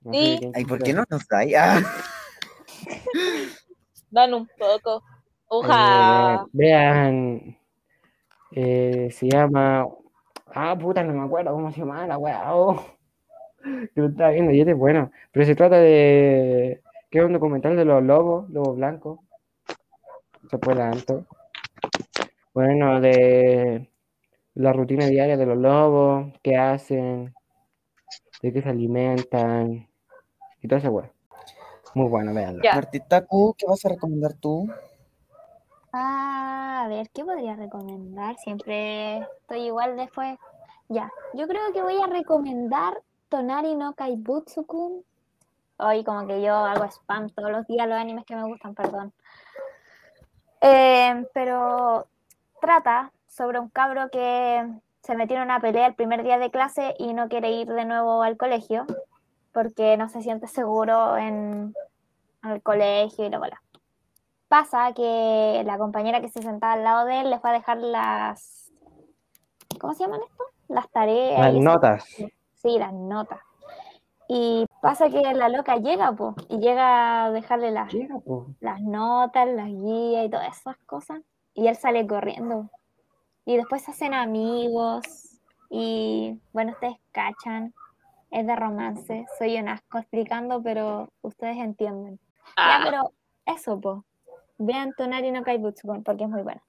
No 0.02 0.12
Sí. 0.12 0.50
Ay, 0.54 0.64
¿por 0.66 0.82
qué 0.82 0.92
no 0.92 1.04
nos 1.08 1.26
da? 1.28 1.40
Ah, 1.58 1.80
Dan 4.10 4.34
un 4.34 4.46
poco. 4.58 5.02
Uja. 5.48 6.34
Eh, 6.34 6.46
vean, 6.52 7.58
eh, 8.50 9.08
se 9.12 9.30
llama. 9.30 9.86
Ah, 10.54 10.76
puta, 10.78 11.02
no 11.02 11.14
me 11.14 11.24
acuerdo 11.24 11.52
cómo 11.52 11.72
se 11.72 11.80
llama 11.80 12.06
la 12.06 12.18
weá. 12.18 12.54
oh. 12.54 12.84
Que 13.94 14.00
lo 14.00 14.08
estaba 14.08 14.30
viendo 14.30 14.52
y 14.52 14.60
este 14.60 14.72
es 14.72 14.76
bueno. 14.78 15.10
Pero 15.30 15.46
se 15.46 15.54
trata 15.54 15.76
de. 15.76 16.82
que 17.10 17.18
es 17.20 17.24
un 17.24 17.32
documental 17.32 17.76
de 17.76 17.84
los 17.86 18.02
lobos, 18.02 18.50
lobos 18.50 18.76
blancos. 18.76 19.20
Se 20.52 20.58
puede 20.58 20.82
adelanto. 20.82 21.24
Bueno, 22.52 23.00
de 23.00 23.90
la 24.52 24.74
rutina 24.74 25.06
diaria 25.06 25.38
de 25.38 25.46
los 25.46 25.56
lobos, 25.56 26.30
qué 26.42 26.58
hacen, 26.58 27.34
de 28.42 28.52
qué 28.52 28.60
se 28.60 28.68
alimentan 28.68 29.88
y 30.60 30.68
todo 30.68 30.78
ese 30.78 30.90
weá. 30.90 31.10
Muy 31.94 32.06
bueno, 32.10 32.34
veanlo. 32.34 32.62
Martita 32.62 33.26
¿qué 33.56 33.66
vas 33.66 33.82
a 33.86 33.88
recomendar 33.88 34.34
tú? 34.34 34.68
Ah, 35.90 36.82
a 36.84 36.88
ver, 36.88 37.08
¿qué 37.08 37.24
podría 37.24 37.56
recomendar? 37.56 38.36
Siempre 38.36 39.20
estoy 39.40 39.60
igual 39.60 39.96
después. 39.96 40.38
Ya, 40.90 41.10
yo 41.32 41.48
creo 41.48 41.72
que 41.72 41.80
voy 41.80 41.98
a 41.98 42.08
recomendar 42.08 43.00
Tonari 43.30 43.74
no 43.74 43.94
Kaibutsu-kun. 43.94 45.02
Hoy 45.78 46.04
como 46.04 46.26
que 46.26 46.42
yo 46.42 46.54
hago 46.54 46.84
spam 46.84 47.30
todos 47.30 47.50
los 47.50 47.66
días 47.66 47.88
los 47.88 47.96
animes 47.96 48.26
que 48.26 48.36
me 48.36 48.44
gustan, 48.44 48.74
perdón. 48.74 49.14
Eh, 50.62 51.26
pero 51.34 52.06
trata 52.60 53.12
sobre 53.28 53.58
un 53.58 53.68
cabro 53.68 54.08
que 54.10 54.64
se 55.02 55.14
metió 55.16 55.36
en 55.36 55.42
una 55.42 55.60
pelea 55.60 55.86
el 55.86 55.94
primer 55.94 56.22
día 56.22 56.38
de 56.38 56.50
clase 56.50 56.94
y 56.98 57.12
no 57.12 57.28
quiere 57.28 57.50
ir 57.50 57.68
de 57.68 57.84
nuevo 57.84 58.22
al 58.22 58.36
colegio 58.36 58.86
porque 59.52 59.96
no 59.96 60.08
se 60.08 60.22
siente 60.22 60.46
seguro 60.46 61.16
en, 61.16 61.74
en 62.44 62.50
el 62.50 62.62
colegio 62.62 63.26
y 63.26 63.30
la 63.30 63.38
bola 63.38 63.62
pasa 64.52 64.92
que 64.92 65.62
la 65.64 65.78
compañera 65.78 66.20
que 66.20 66.28
se 66.28 66.42
sentaba 66.42 66.74
al 66.74 66.84
lado 66.84 67.06
de 67.06 67.22
él 67.22 67.30
le 67.30 67.38
fue 67.38 67.48
a 67.48 67.52
dejar 67.54 67.78
las. 67.78 68.70
¿Cómo 69.80 69.94
se 69.94 70.04
llaman 70.04 70.20
esto? 70.28 70.44
Las 70.68 70.90
tareas. 70.90 71.40
Las 71.40 71.54
notas. 71.54 72.04
Sí, 72.04 72.78
las 72.78 72.92
notas. 72.92 73.40
Y 74.28 74.66
pasa 74.80 75.10
que 75.10 75.20
la 75.34 75.48
loca 75.48 75.76
llega, 75.76 76.12
po, 76.12 76.34
y 76.48 76.58
llega 76.58 77.24
a 77.26 77.30
dejarle 77.32 77.70
las, 77.70 77.92
Llega, 77.92 78.18
po. 78.20 78.46
las 78.60 78.80
notas, 78.80 79.48
las 79.48 79.68
guías 79.68 80.26
y 80.26 80.30
todas 80.30 80.56
esas 80.58 80.76
cosas. 80.86 81.20
Y 81.54 81.66
él 81.66 81.76
sale 81.76 82.06
corriendo. 82.06 82.70
Y 83.44 83.56
después 83.56 83.82
se 83.82 83.90
hacen 83.90 84.14
amigos. 84.14 85.02
Y 85.70 86.38
bueno, 86.52 86.72
ustedes 86.72 86.96
cachan. 87.12 87.74
Es 88.30 88.46
de 88.46 88.56
romance. 88.56 89.26
Soy 89.38 89.58
un 89.58 89.68
asco 89.68 89.98
explicando, 89.98 90.62
pero 90.62 91.10
ustedes 91.20 91.58
entienden. 91.58 92.18
Ah, 92.56 92.78
Ya, 92.78 92.84
pero 92.90 93.12
eso, 93.44 93.78
po. 93.80 94.04
Vean 94.56 94.92
Tonari 94.96 95.30
no 95.32 95.42
Kaibutsu 95.42 96.02
porque 96.02 96.24
es 96.24 96.30
muy 96.30 96.42
buena. 96.42 96.62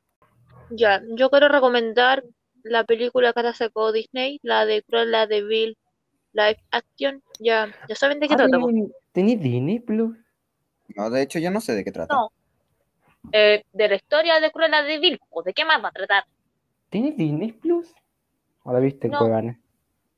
ya, 0.72 1.02
yo 1.16 1.30
quiero 1.30 1.48
recomendar 1.48 2.24
la 2.64 2.84
película 2.84 3.32
que 3.32 3.40
ahora 3.40 3.54
sacó 3.54 3.92
Disney, 3.92 4.40
la 4.42 4.66
de 4.66 4.84
Cruella 4.84 5.28
de 5.28 5.44
Vil 5.44 5.78
Live 6.34 6.60
Action. 6.72 7.22
Ya, 7.40 7.72
ya 7.88 7.96
saben 7.96 8.20
de 8.20 8.28
qué 8.28 8.34
Ah, 8.34 8.38
trata. 8.38 8.60
po. 8.60 8.68
¿tení- 8.68 8.92
¿Tení 9.12 9.36
Disney 9.36 9.80
Plus? 9.80 10.18
No, 10.96 11.10
de 11.10 11.22
hecho 11.22 11.40
yo 11.40 11.50
no 11.52 11.62
sé 11.62 11.74
de 11.76 11.84
qué 11.84 11.92
trata. 11.92 12.14
No. 12.14 12.32
Eh, 13.32 13.64
de 13.72 13.88
la 13.88 13.96
historia 13.96 14.40
de 14.40 14.52
Cruella 14.52 14.82
de 14.84 15.00
Vil, 15.00 15.20
¿o 15.30 15.42
de 15.44 15.54
qué 15.54 15.64
más 15.64 15.82
va 15.84 15.88
a 15.90 15.92
tratar? 15.92 16.26
¿Tienes 16.90 17.16
Disney 17.16 17.52
Plus? 17.54 17.94
¿O 18.64 18.74
la 18.74 18.80
viste 18.80 19.08
en 19.08 19.12
No. 19.14 19.20
Cuevana? 19.20 19.60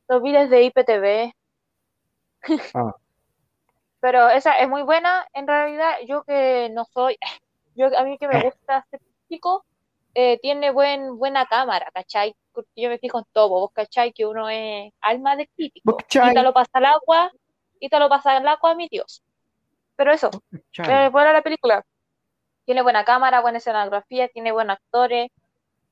Los 0.07 0.21
vi 0.23 0.31
desde 0.31 0.63
IPTV. 0.63 1.33
Ah. 2.73 2.93
Pero 4.01 4.29
esa 4.29 4.57
es 4.59 4.69
muy 4.69 4.83
buena. 4.83 5.25
En 5.33 5.47
realidad, 5.47 5.93
yo 6.07 6.23
que 6.23 6.69
no 6.71 6.85
soy, 6.85 7.17
yo 7.75 7.87
a 7.97 8.03
mí 8.03 8.17
que 8.17 8.27
me 8.27 8.41
gusta 8.43 8.85
este 8.91 9.05
chico, 9.29 9.65
eh, 10.15 10.39
tiene 10.41 10.71
buen, 10.71 11.17
buena 11.17 11.45
cámara, 11.45 11.91
¿cachai? 11.93 12.33
Yo 12.75 12.89
me 12.89 12.97
fijo 12.97 13.19
en 13.19 13.25
todo, 13.33 13.49
vos 13.49 13.71
cachai 13.73 14.13
que 14.13 14.25
uno 14.25 14.49
es 14.49 14.91
alma 15.01 15.35
de 15.35 15.47
crítico. 15.55 15.97
Y 16.09 16.33
te 16.33 16.41
lo 16.41 16.53
pasa 16.53 16.71
al 16.73 16.85
agua, 16.85 17.31
y 17.79 17.89
te 17.89 17.99
lo 17.99 18.07
pasa 18.07 18.37
al 18.37 18.47
agua, 18.47 18.75
mi 18.75 18.87
Dios. 18.87 19.21
Pero 19.97 20.13
eso, 20.13 20.29
eh, 20.51 21.09
buena 21.11 21.33
la 21.33 21.41
película. 21.41 21.83
Tiene 22.63 22.81
buena 22.81 23.03
cámara, 23.03 23.41
buena 23.41 23.57
escenografía, 23.57 24.29
tiene 24.29 24.51
buenos 24.51 24.77
actores. 24.77 25.29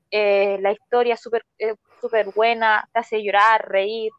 eh, 0.09 0.57
la 0.61 0.71
historia 0.71 1.15
es 1.15 1.21
súper 1.21 1.43
eh, 1.57 1.75
súper 1.99 2.31
buena, 2.33 2.87
te 2.93 2.99
hace 2.99 3.23
llorar, 3.23 3.67
reír, 3.67 4.11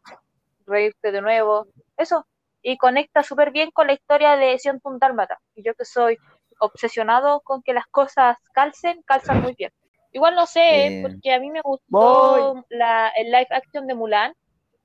reírte 0.67 1.11
de 1.11 1.21
nuevo. 1.21 1.67
Eso. 1.97 2.27
Y 2.61 2.77
conecta 2.77 3.23
súper 3.23 3.51
bien 3.51 3.71
con 3.71 3.87
la 3.87 3.93
historia 3.93 4.35
de 4.35 4.57
Sion 4.59 4.79
Dálmata. 4.99 5.39
Y 5.55 5.63
yo 5.63 5.73
que 5.75 5.85
soy 5.85 6.17
obsesionado 6.59 7.41
con 7.41 7.61
que 7.61 7.73
las 7.73 7.85
cosas 7.87 8.37
calcen, 8.53 9.01
calzan 9.03 9.41
muy 9.41 9.53
bien. 9.55 9.71
Igual 10.15 10.35
no 10.35 10.45
sé, 10.47 10.97
Eh, 10.97 11.01
porque 11.03 11.33
a 11.33 11.39
mí 11.39 11.51
me 11.51 11.61
gustó 11.61 12.65
la, 12.69 13.09
el 13.17 13.27
live 13.27 13.47
action 13.51 13.87
de 13.87 13.95
Mulan, 13.95 14.33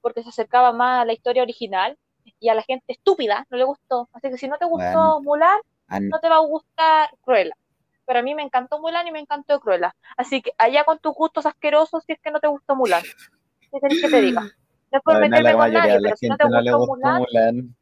porque 0.03 0.23
se 0.23 0.31
acercaba 0.31 0.73
más 0.73 1.03
a 1.03 1.05
la 1.07 1.13
historia 1.15 1.43
original 1.45 1.97
y 2.41 2.49
a 2.49 2.55
la 2.55 2.63
gente 2.63 2.85
estúpida 2.95 3.47
no 3.51 3.57
le 3.59 3.65
gustó. 3.65 4.09
Así 4.13 4.29
que 4.31 4.39
si 4.39 4.49
no 4.49 4.59
te 4.59 4.67
gustó 4.67 4.99
Bueno. 4.99 5.23
Mulan, 5.23 5.61
An- 5.89 6.09
no 6.11 6.21
te 6.21 6.29
va 6.29 6.37
a 6.37 6.41
gustar 6.41 7.11
Cruella. 7.23 7.55
Pero 8.07 8.19
a 8.21 8.23
mí 8.23 8.35
me 8.35 8.43
encantó 8.43 8.81
Mulan 8.81 9.07
y 9.09 9.13
me 9.13 9.21
encantó 9.21 9.61
Cruella. 9.61 9.95
Así 10.17 10.43
que 10.43 10.53
allá 10.59 10.85
con 10.85 10.99
tus 11.01 11.15
gustos 11.15 11.47
asquerosos 11.47 12.05
si 12.07 12.13
es 12.15 12.21
que 12.23 12.31
no 12.33 12.41
te 12.41 12.49
gustó 12.49 12.77
Mulan. 12.77 13.05
¿Qué 13.73 13.81
querés 13.81 13.99
que 14.01 14.11
te 14.11 14.21
diga? 14.23 14.43
No 14.93 14.99
es 14.99 15.05
por 15.05 15.19
Bueno, 15.19 15.21
meterme 15.21 15.53
la 15.53 15.57
con 15.57 15.59
mayoría 15.59 15.73
nadie, 15.73 16.01
pero 16.03 16.17
si 16.17 16.29
no 16.29 16.37
te 16.39 16.45
no 16.45 16.49
gustó 16.49 16.79
gustó 16.79 17.13
Mulan, 17.13 17.13
Mulan. 17.13 17.77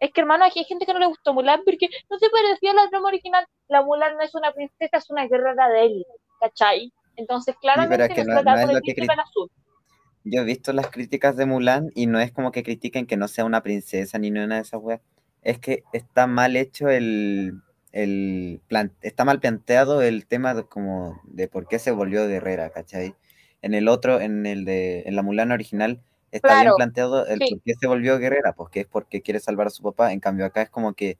es 0.00 0.12
que 0.12 0.20
hermano, 0.20 0.44
aquí 0.44 0.60
hay 0.60 0.64
gente 0.66 0.86
que 0.86 0.92
no 0.92 0.98
le 1.00 1.06
gustó 1.06 1.32
Mulan 1.34 1.62
porque 1.64 1.88
no 2.10 2.18
se 2.18 2.30
parecía 2.30 2.72
a 2.72 2.74
la 2.74 2.88
trama 2.90 3.08
original. 3.08 3.46
La 3.68 3.82
Mulan 3.82 4.14
no 4.16 4.22
es 4.22 4.34
una 4.34 4.52
princesa, 4.52 4.98
es 4.98 5.10
una 5.10 5.26
guerrera 5.26 5.68
de 5.68 5.86
élite, 5.86 6.10
¿cachai? 6.40 6.92
Entonces 7.16 7.56
claramente 7.60 8.04
es 8.06 8.14
que 8.14 8.24
no 8.24 8.34
no- 8.42 8.56
es 8.56 8.72
lo 8.72 8.80
que 8.80 8.92
azul. 9.20 9.50
Yo 10.24 10.40
he 10.40 10.44
visto 10.44 10.72
las 10.72 10.88
críticas 10.90 11.36
de 11.36 11.44
Mulan 11.46 11.90
y 11.94 12.06
no 12.06 12.18
es 12.18 12.32
como 12.32 12.50
que 12.50 12.62
critiquen 12.62 13.06
que 13.06 13.16
no 13.16 13.28
sea 13.28 13.44
una 13.44 13.62
princesa 13.62 14.18
ni 14.18 14.30
una 14.30 14.56
de 14.56 14.62
esas 14.62 14.80
weas. 14.82 15.00
Es 15.42 15.58
que 15.58 15.84
está 15.92 16.26
mal 16.26 16.56
hecho 16.56 16.88
el, 16.88 17.60
el 17.92 18.60
plan, 18.68 18.92
está 19.02 19.24
mal 19.26 19.40
planteado 19.40 20.00
el 20.02 20.26
tema 20.26 20.54
de, 20.54 20.64
como 20.66 21.20
de 21.24 21.48
por 21.48 21.68
qué 21.68 21.78
se 21.78 21.90
volvió 21.90 22.26
guerrera, 22.26 22.70
¿cachai? 22.70 23.14
En 23.60 23.74
el 23.74 23.86
otro, 23.88 24.20
en 24.20 24.46
el 24.46 24.64
de, 24.64 25.02
en 25.06 25.14
la 25.16 25.22
Mulan 25.22 25.52
original, 25.52 26.00
está 26.32 26.54
bien 26.54 26.72
Claro, 26.72 26.76
planteado 26.76 27.26
el 27.26 27.38
sí. 27.40 27.48
por 27.50 27.60
qué 27.62 27.74
se 27.78 27.86
volvió 27.86 28.18
guerrera, 28.18 28.54
pues 28.54 28.70
que 28.70 28.80
es 28.80 28.86
porque 28.86 29.20
quiere 29.22 29.40
salvar 29.40 29.66
a 29.66 29.70
su 29.70 29.82
papá. 29.82 30.12
En 30.12 30.20
cambio 30.20 30.46
acá 30.46 30.62
es 30.62 30.70
como 30.70 30.94
que 30.94 31.18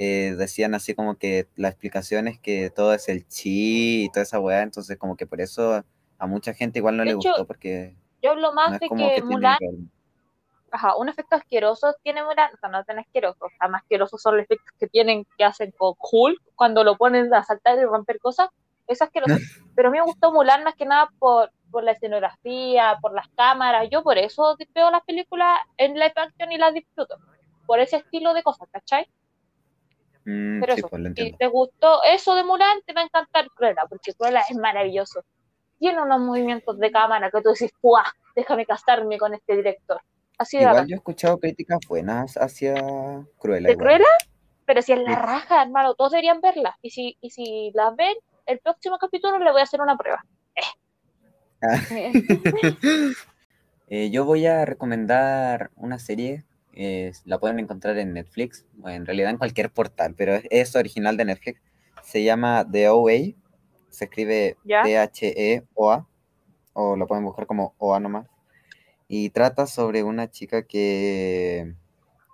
eh, 0.00 0.36
decían 0.38 0.76
así 0.76 0.94
como 0.94 1.16
que 1.16 1.48
la 1.56 1.68
explicación 1.68 2.28
es 2.28 2.38
que 2.38 2.70
todo 2.70 2.94
es 2.94 3.08
el 3.08 3.26
chi 3.26 4.04
y 4.04 4.08
toda 4.10 4.22
esa 4.22 4.38
weá, 4.38 4.62
entonces 4.62 4.96
como 4.96 5.16
que 5.16 5.26
por 5.26 5.40
eso 5.40 5.84
a 6.18 6.26
mucha 6.28 6.54
gente 6.54 6.78
igual 6.78 6.96
no 6.96 7.02
De 7.02 7.06
le 7.10 7.16
hecho, 7.16 7.30
gustó 7.30 7.46
porque 7.48 7.96
Yo 8.22 8.30
hablo 8.30 8.52
más 8.52 8.78
de 8.78 8.88
que 8.88 9.14
que 9.16 9.22
Mulan 9.24 9.58
ajá, 10.70 10.96
un 10.96 11.08
efecto 11.08 11.34
asqueroso 11.34 11.94
tiene 12.04 12.22
Mulan, 12.22 12.54
o 12.54 12.56
sea, 12.58 12.68
no 12.68 12.84
tan 12.84 13.00
asqueroso, 13.00 13.46
o 13.46 13.48
sea, 13.58 13.66
más 13.68 13.82
asquerosos 13.82 14.22
son 14.22 14.36
los 14.36 14.44
efectos 14.44 14.72
que 14.78 14.86
tienen, 14.86 15.26
que 15.36 15.44
hacen 15.44 15.72
con 15.76 15.94
Hulk, 15.98 16.40
cuando 16.54 16.84
lo 16.84 16.96
ponen 16.96 17.34
a 17.34 17.42
saltar 17.42 17.76
y 17.78 17.84
romper 17.84 18.20
cosas, 18.20 18.50
es 18.86 19.02
asqueroso. 19.02 19.34
Pero 19.74 19.88
a 19.88 19.90
mí 19.90 19.98
me 19.98 20.04
gustó 20.04 20.32
Mulan 20.32 20.62
más 20.62 20.76
que 20.76 20.86
nada 20.86 21.08
por, 21.18 21.50
por 21.72 21.82
la 21.82 21.92
escenografía, 21.92 22.98
por 23.00 23.14
las 23.14 23.28
cámaras, 23.30 23.88
yo 23.90 24.04
por 24.04 24.16
eso 24.18 24.56
veo 24.74 24.90
las 24.90 25.02
películas 25.02 25.58
en 25.76 25.94
live 25.94 26.12
action 26.14 26.52
y 26.52 26.58
las 26.58 26.72
disfruto, 26.72 27.16
por 27.66 27.80
ese 27.80 27.96
estilo 27.96 28.32
de 28.34 28.42
cosas, 28.42 28.68
¿cachai? 28.70 29.08
Mm, 30.28 30.60
Pero 30.60 30.74
sí, 30.74 30.80
eso, 30.80 30.88
pues 30.90 31.02
si 31.16 31.32
te 31.32 31.46
gustó 31.46 32.02
eso 32.02 32.34
de 32.34 32.44
Mulan, 32.44 32.82
te 32.84 32.92
va 32.92 33.00
a 33.00 33.04
encantar 33.04 33.48
Cruella, 33.54 33.82
porque 33.88 34.12
Cruella 34.12 34.42
es 34.46 34.54
maravilloso. 34.58 35.24
Tiene 35.78 36.02
unos 36.02 36.20
movimientos 36.20 36.78
de 36.78 36.90
cámara 36.90 37.30
que 37.30 37.40
tú 37.40 37.48
decís, 37.48 37.72
¡guau! 37.80 38.04
Déjame 38.36 38.66
casarme 38.66 39.16
con 39.16 39.32
este 39.32 39.56
director. 39.56 40.02
Así 40.36 40.58
de 40.58 40.64
Igual 40.64 40.74
bacán. 40.74 40.88
yo 40.88 40.94
he 40.94 40.98
escuchado 40.98 41.38
críticas 41.40 41.78
buenas 41.88 42.36
hacia 42.36 42.74
Cruella. 43.38 43.68
¿De 43.68 43.72
igual. 43.72 43.86
Cruella? 43.86 44.10
Pero 44.66 44.82
si 44.82 44.92
es 44.92 44.98
la 44.98 45.14
raja, 45.14 45.62
hermano, 45.62 45.94
todos 45.94 46.12
deberían 46.12 46.42
verla. 46.42 46.76
Y 46.82 46.90
si, 46.90 47.16
y 47.22 47.30
si 47.30 47.70
las 47.72 47.96
ven, 47.96 48.14
el 48.44 48.58
próximo 48.58 48.98
capítulo 48.98 49.38
le 49.38 49.50
voy 49.50 49.60
a 49.60 49.64
hacer 49.64 49.80
una 49.80 49.96
prueba. 49.96 50.22
Eh, 53.88 54.10
yo 54.10 54.26
voy 54.26 54.44
a 54.46 54.66
recomendar 54.66 55.70
una 55.74 55.98
serie, 55.98 56.44
eh, 56.80 57.10
la 57.24 57.40
pueden 57.40 57.58
encontrar 57.58 57.98
en 57.98 58.12
Netflix, 58.12 58.64
o 58.80 58.88
en 58.88 59.04
realidad 59.04 59.30
en 59.30 59.38
cualquier 59.38 59.68
portal, 59.68 60.14
pero 60.16 60.36
es, 60.36 60.44
es 60.48 60.76
original 60.76 61.16
de 61.16 61.24
Netflix. 61.24 61.60
Se 62.04 62.22
llama 62.22 62.64
The 62.70 62.88
OA, 62.88 63.34
se 63.88 64.04
escribe. 64.04 64.56
T-H-E-O-A, 64.64 66.06
o 66.74 66.96
lo 66.96 67.06
pueden 67.08 67.24
buscar 67.24 67.48
como 67.48 67.74
OA 67.78 67.98
nomás. 67.98 68.28
Y 69.08 69.30
trata 69.30 69.66
sobre 69.66 70.04
una 70.04 70.30
chica 70.30 70.62
que, 70.62 71.74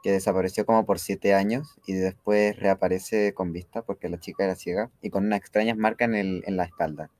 que 0.03 0.12
desapareció 0.12 0.66
como 0.66 0.84
por 0.84 0.99
siete 0.99 1.32
años 1.32 1.78
y 1.86 1.95
después 1.95 2.55
reaparece 2.59 3.32
con 3.32 3.51
vista 3.51 3.80
porque 3.80 4.11
la 4.11 4.20
chica 4.20 4.45
era 4.45 4.57
ciega 4.57 4.90
y 5.01 5.09
con 5.09 5.24
unas 5.24 5.38
extrañas 5.38 5.78
marcas 5.78 6.09
en, 6.09 6.16
el, 6.16 6.45
en 6.47 6.59
la 6.59 6.64
espalda. 6.64 7.11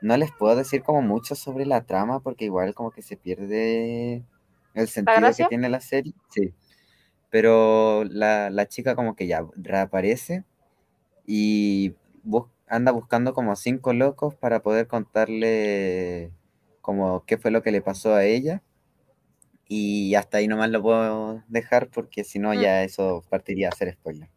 No 0.00 0.16
les 0.16 0.30
puedo 0.30 0.54
decir 0.54 0.84
como 0.84 1.02
mucho 1.02 1.34
sobre 1.34 1.66
la 1.66 1.86
trama 1.86 2.20
porque 2.20 2.44
igual 2.44 2.72
como 2.74 2.92
que 2.92 3.02
se 3.02 3.16
pierde 3.16 4.22
el 4.76 4.88
sentido 4.88 5.28
que 5.36 5.44
tiene 5.46 5.68
la 5.68 5.80
serie. 5.80 6.12
Sí. 6.30 6.52
Pero 7.30 8.04
la, 8.04 8.50
la 8.50 8.66
chica 8.66 8.94
como 8.94 9.16
que 9.16 9.26
ya 9.26 9.44
reaparece 9.56 10.44
y 11.26 11.94
bus- 12.22 12.48
anda 12.68 12.92
buscando 12.92 13.34
como 13.34 13.56
cinco 13.56 13.92
locos 13.92 14.34
para 14.34 14.62
poder 14.62 14.86
contarle 14.86 16.30
como 16.80 17.24
qué 17.26 17.36
fue 17.36 17.50
lo 17.50 17.62
que 17.62 17.72
le 17.72 17.82
pasó 17.82 18.14
a 18.14 18.24
ella. 18.24 18.62
Y 19.68 20.14
hasta 20.14 20.38
ahí 20.38 20.46
nomás 20.46 20.70
lo 20.70 20.80
puedo 20.80 21.42
dejar 21.48 21.88
porque 21.88 22.22
si 22.22 22.38
no 22.38 22.54
Mm. 22.54 22.60
ya 22.60 22.84
eso 22.84 23.24
partiría 23.28 23.68
a 23.68 23.72
ser 23.72 23.92
spoiler. 23.94 24.28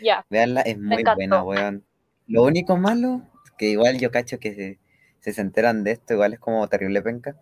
Ya. 0.00 0.26
Veanla, 0.28 0.62
es 0.62 0.78
muy 0.78 1.04
buena, 1.14 1.42
weón. 1.44 1.84
Lo 2.26 2.42
único 2.42 2.76
malo, 2.76 3.22
que 3.56 3.66
igual 3.70 3.98
yo 3.98 4.10
cacho 4.10 4.40
que 4.40 4.78
se, 5.20 5.32
se 5.32 5.40
enteran 5.40 5.84
de 5.84 5.92
esto, 5.92 6.14
igual 6.14 6.32
es 6.34 6.40
como 6.40 6.66
terrible 6.68 7.00
penca, 7.02 7.36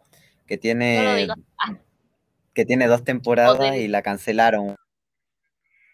que 0.46 0.54
No 0.54 0.58
lo 0.58 0.60
tiene, 0.62 1.16
digas. 1.16 1.36
que 2.52 2.64
tiene 2.64 2.86
dos 2.86 3.04
temporadas 3.04 3.76
y 3.76 3.88
la 3.88 4.02
cancelaron. 4.02 4.76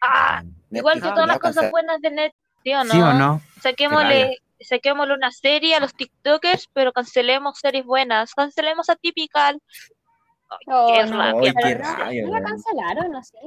Ah, 0.02 0.42
igual 0.70 0.94
que 0.94 1.00
todas 1.00 1.18
la 1.18 1.26
las 1.26 1.38
cosas 1.38 1.70
buenas 1.70 2.00
de 2.00 2.10
Netflix, 2.10 2.38
¿sí 2.64 2.72
o 2.74 2.84
no? 2.84 2.90
¿Sí 2.92 3.00
o 3.00 3.12
no? 3.12 3.40
Saquémosle, 3.62 4.38
saquémosle 4.60 5.14
una 5.14 5.30
serie 5.30 5.74
a 5.74 5.80
los 5.80 5.94
TikTokers, 5.94 6.68
pero 6.72 6.92
cancelemos 6.92 7.58
series 7.58 7.84
buenas. 7.84 8.34
Cancelemos 8.34 8.88
a 8.88 8.96
Typical. 8.96 9.60
Oh, 10.66 10.92
qué 10.94 11.04
no, 11.04 11.18
rabia. 11.18 11.40
Ay, 11.40 11.42
qué 11.42 11.52
pero 11.62 11.78
no, 11.84 11.96
rabia, 11.96 12.26
¿no 12.26 12.32
la 12.32 12.42
cancelaron, 12.42 13.10
no 13.12 13.22
sé. 13.22 13.38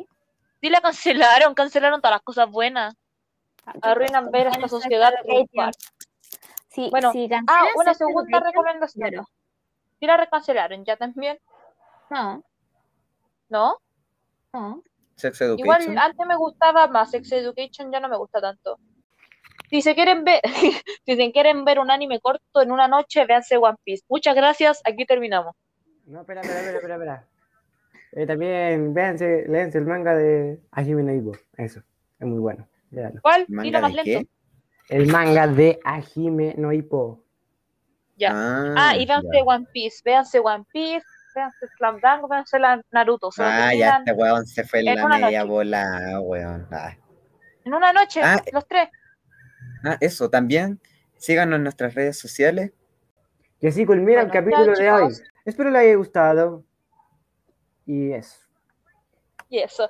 Sí 0.61 0.69
la 0.69 0.79
cancelaron, 0.81 1.53
cancelaron 1.53 1.99
todas 2.01 2.15
las 2.15 2.21
cosas 2.21 2.49
buenas. 2.49 2.95
Arruinan 3.81 4.31
ver 4.31 4.47
esta 4.47 4.67
sociedad. 4.67 5.13
Sí, 6.69 6.87
Bueno, 6.89 7.11
si 7.11 7.29
Ah, 7.47 7.65
una 7.75 7.93
segunda 7.93 8.39
recomendación. 8.39 9.11
lloro. 9.11 9.27
Sí 10.03 10.07
la 10.07 10.17
recancelaron, 10.17 10.83
ya 10.83 10.97
también, 10.97 11.39
No, 12.09 12.43
¿no? 13.47 13.77
no. 14.51 14.83
Sex 15.15 15.39
Igual 15.39 15.81
Education. 15.81 15.97
antes 15.97 16.27
me 16.27 16.35
gustaba 16.35 16.87
más, 16.89 17.09
Sex 17.11 17.31
Education 17.31 17.89
ya 17.89 18.01
no 18.01 18.09
me 18.09 18.17
gusta 18.17 18.41
tanto. 18.41 18.77
Si 19.69 19.81
se 19.81 19.95
quieren 19.95 20.25
ver, 20.25 20.41
si 21.05 21.15
se 21.15 21.31
quieren 21.31 21.63
ver 21.63 21.79
un 21.79 21.89
anime 21.89 22.19
corto 22.19 22.61
en 22.61 22.73
una 22.73 22.89
noche, 22.89 23.25
véanse 23.25 23.55
One 23.55 23.77
Piece. 23.85 24.03
Muchas 24.09 24.35
gracias, 24.35 24.81
aquí 24.83 25.05
terminamos. 25.05 25.55
No, 26.05 26.19
espera, 26.19 26.41
espera, 26.41 26.59
espera, 26.59 26.77
espera. 26.79 26.95
espera. 26.95 27.27
Eh, 28.11 28.27
también 28.27 28.93
véanse, 28.93 29.45
léanse 29.47 29.77
el 29.77 29.85
manga 29.85 30.15
de 30.15 30.59
Hajime 30.71 31.03
no 31.03 31.13
Ippo. 31.13 31.31
Eso, 31.55 31.79
es 32.19 32.27
muy 32.27 32.39
bueno. 32.39 32.67
léanlo. 32.91 33.21
¿Cuál? 33.21 33.45
¿Manga 33.47 33.63
Dilo 33.63 33.79
más 33.79 33.93
lento. 33.93 34.03
qué? 34.19 34.27
El 34.97 35.07
manga 35.07 35.47
de 35.47 35.79
Hajime 35.85 36.55
no 36.57 36.73
Ippo. 36.73 37.22
Ya. 38.15 38.31
Ah, 38.33 38.73
Ah, 38.77 38.97
y 38.97 39.05
véanse 39.05 39.27
ya. 39.37 39.43
One 39.43 39.67
Piece, 39.73 40.01
véanse 40.05 40.39
One 40.39 40.65
Piece, 40.71 41.05
véanse 41.35 41.67
Slam 41.77 41.99
Dunk, 41.99 42.29
véanse 42.29 42.59
la 42.59 42.81
Naruto. 42.91 43.31
Se 43.31 43.43
Ah, 43.43 43.73
ya 43.73 43.97
este 43.97 44.11
weón 44.13 44.45
se 44.45 44.63
fue 44.63 44.81
en 44.81 44.89
en 44.89 44.95
la 44.99 45.07
media 45.07 45.39
noche. 45.39 45.49
bola, 45.51 46.19
weón. 46.21 46.67
Ah. 46.71 46.95
en 47.65 47.73
una 47.73 47.93
noche, 47.93 48.21
Ah, 48.23 48.41
los 48.51 48.67
tres. 48.67 48.89
Ah, 49.83 49.97
eso, 50.01 50.29
también 50.29 50.79
síganos 51.17 51.57
en 51.57 51.63
nuestras 51.63 51.93
redes 51.95 52.19
sociales. 52.19 52.71
Y 53.59 53.67
así 53.67 53.85
culmina 53.85 54.21
el 54.21 54.27
Bueno, 54.27 54.45
capítulo 54.45 54.75
de 54.75 54.91
hoy. 54.91 55.13
Espero 55.45 55.69
les 55.71 55.81
haya 55.81 55.95
gustado. 55.95 56.63
Y 57.85 58.11
eso. 58.11 58.37
Y 59.49 59.59
eso. 59.59 59.89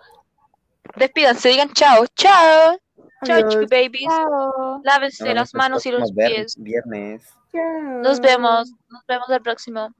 Despídanse, 0.95 1.49
digan 1.49 1.69
chao, 1.73 2.05
chao. 2.15 2.77
Chao, 3.23 3.41
babies. 3.69 4.03
Chao. 4.07 4.81
Lávense 4.83 5.33
las 5.33 5.53
manos 5.55 5.85
y 5.85 5.91
los 5.91 6.11
pies. 6.11 6.55
Viernes. 6.57 7.27
Nos 7.53 8.19
vemos. 8.19 8.71
Nos 8.89 9.05
vemos 9.07 9.29
el 9.29 9.41
próximo. 9.41 9.93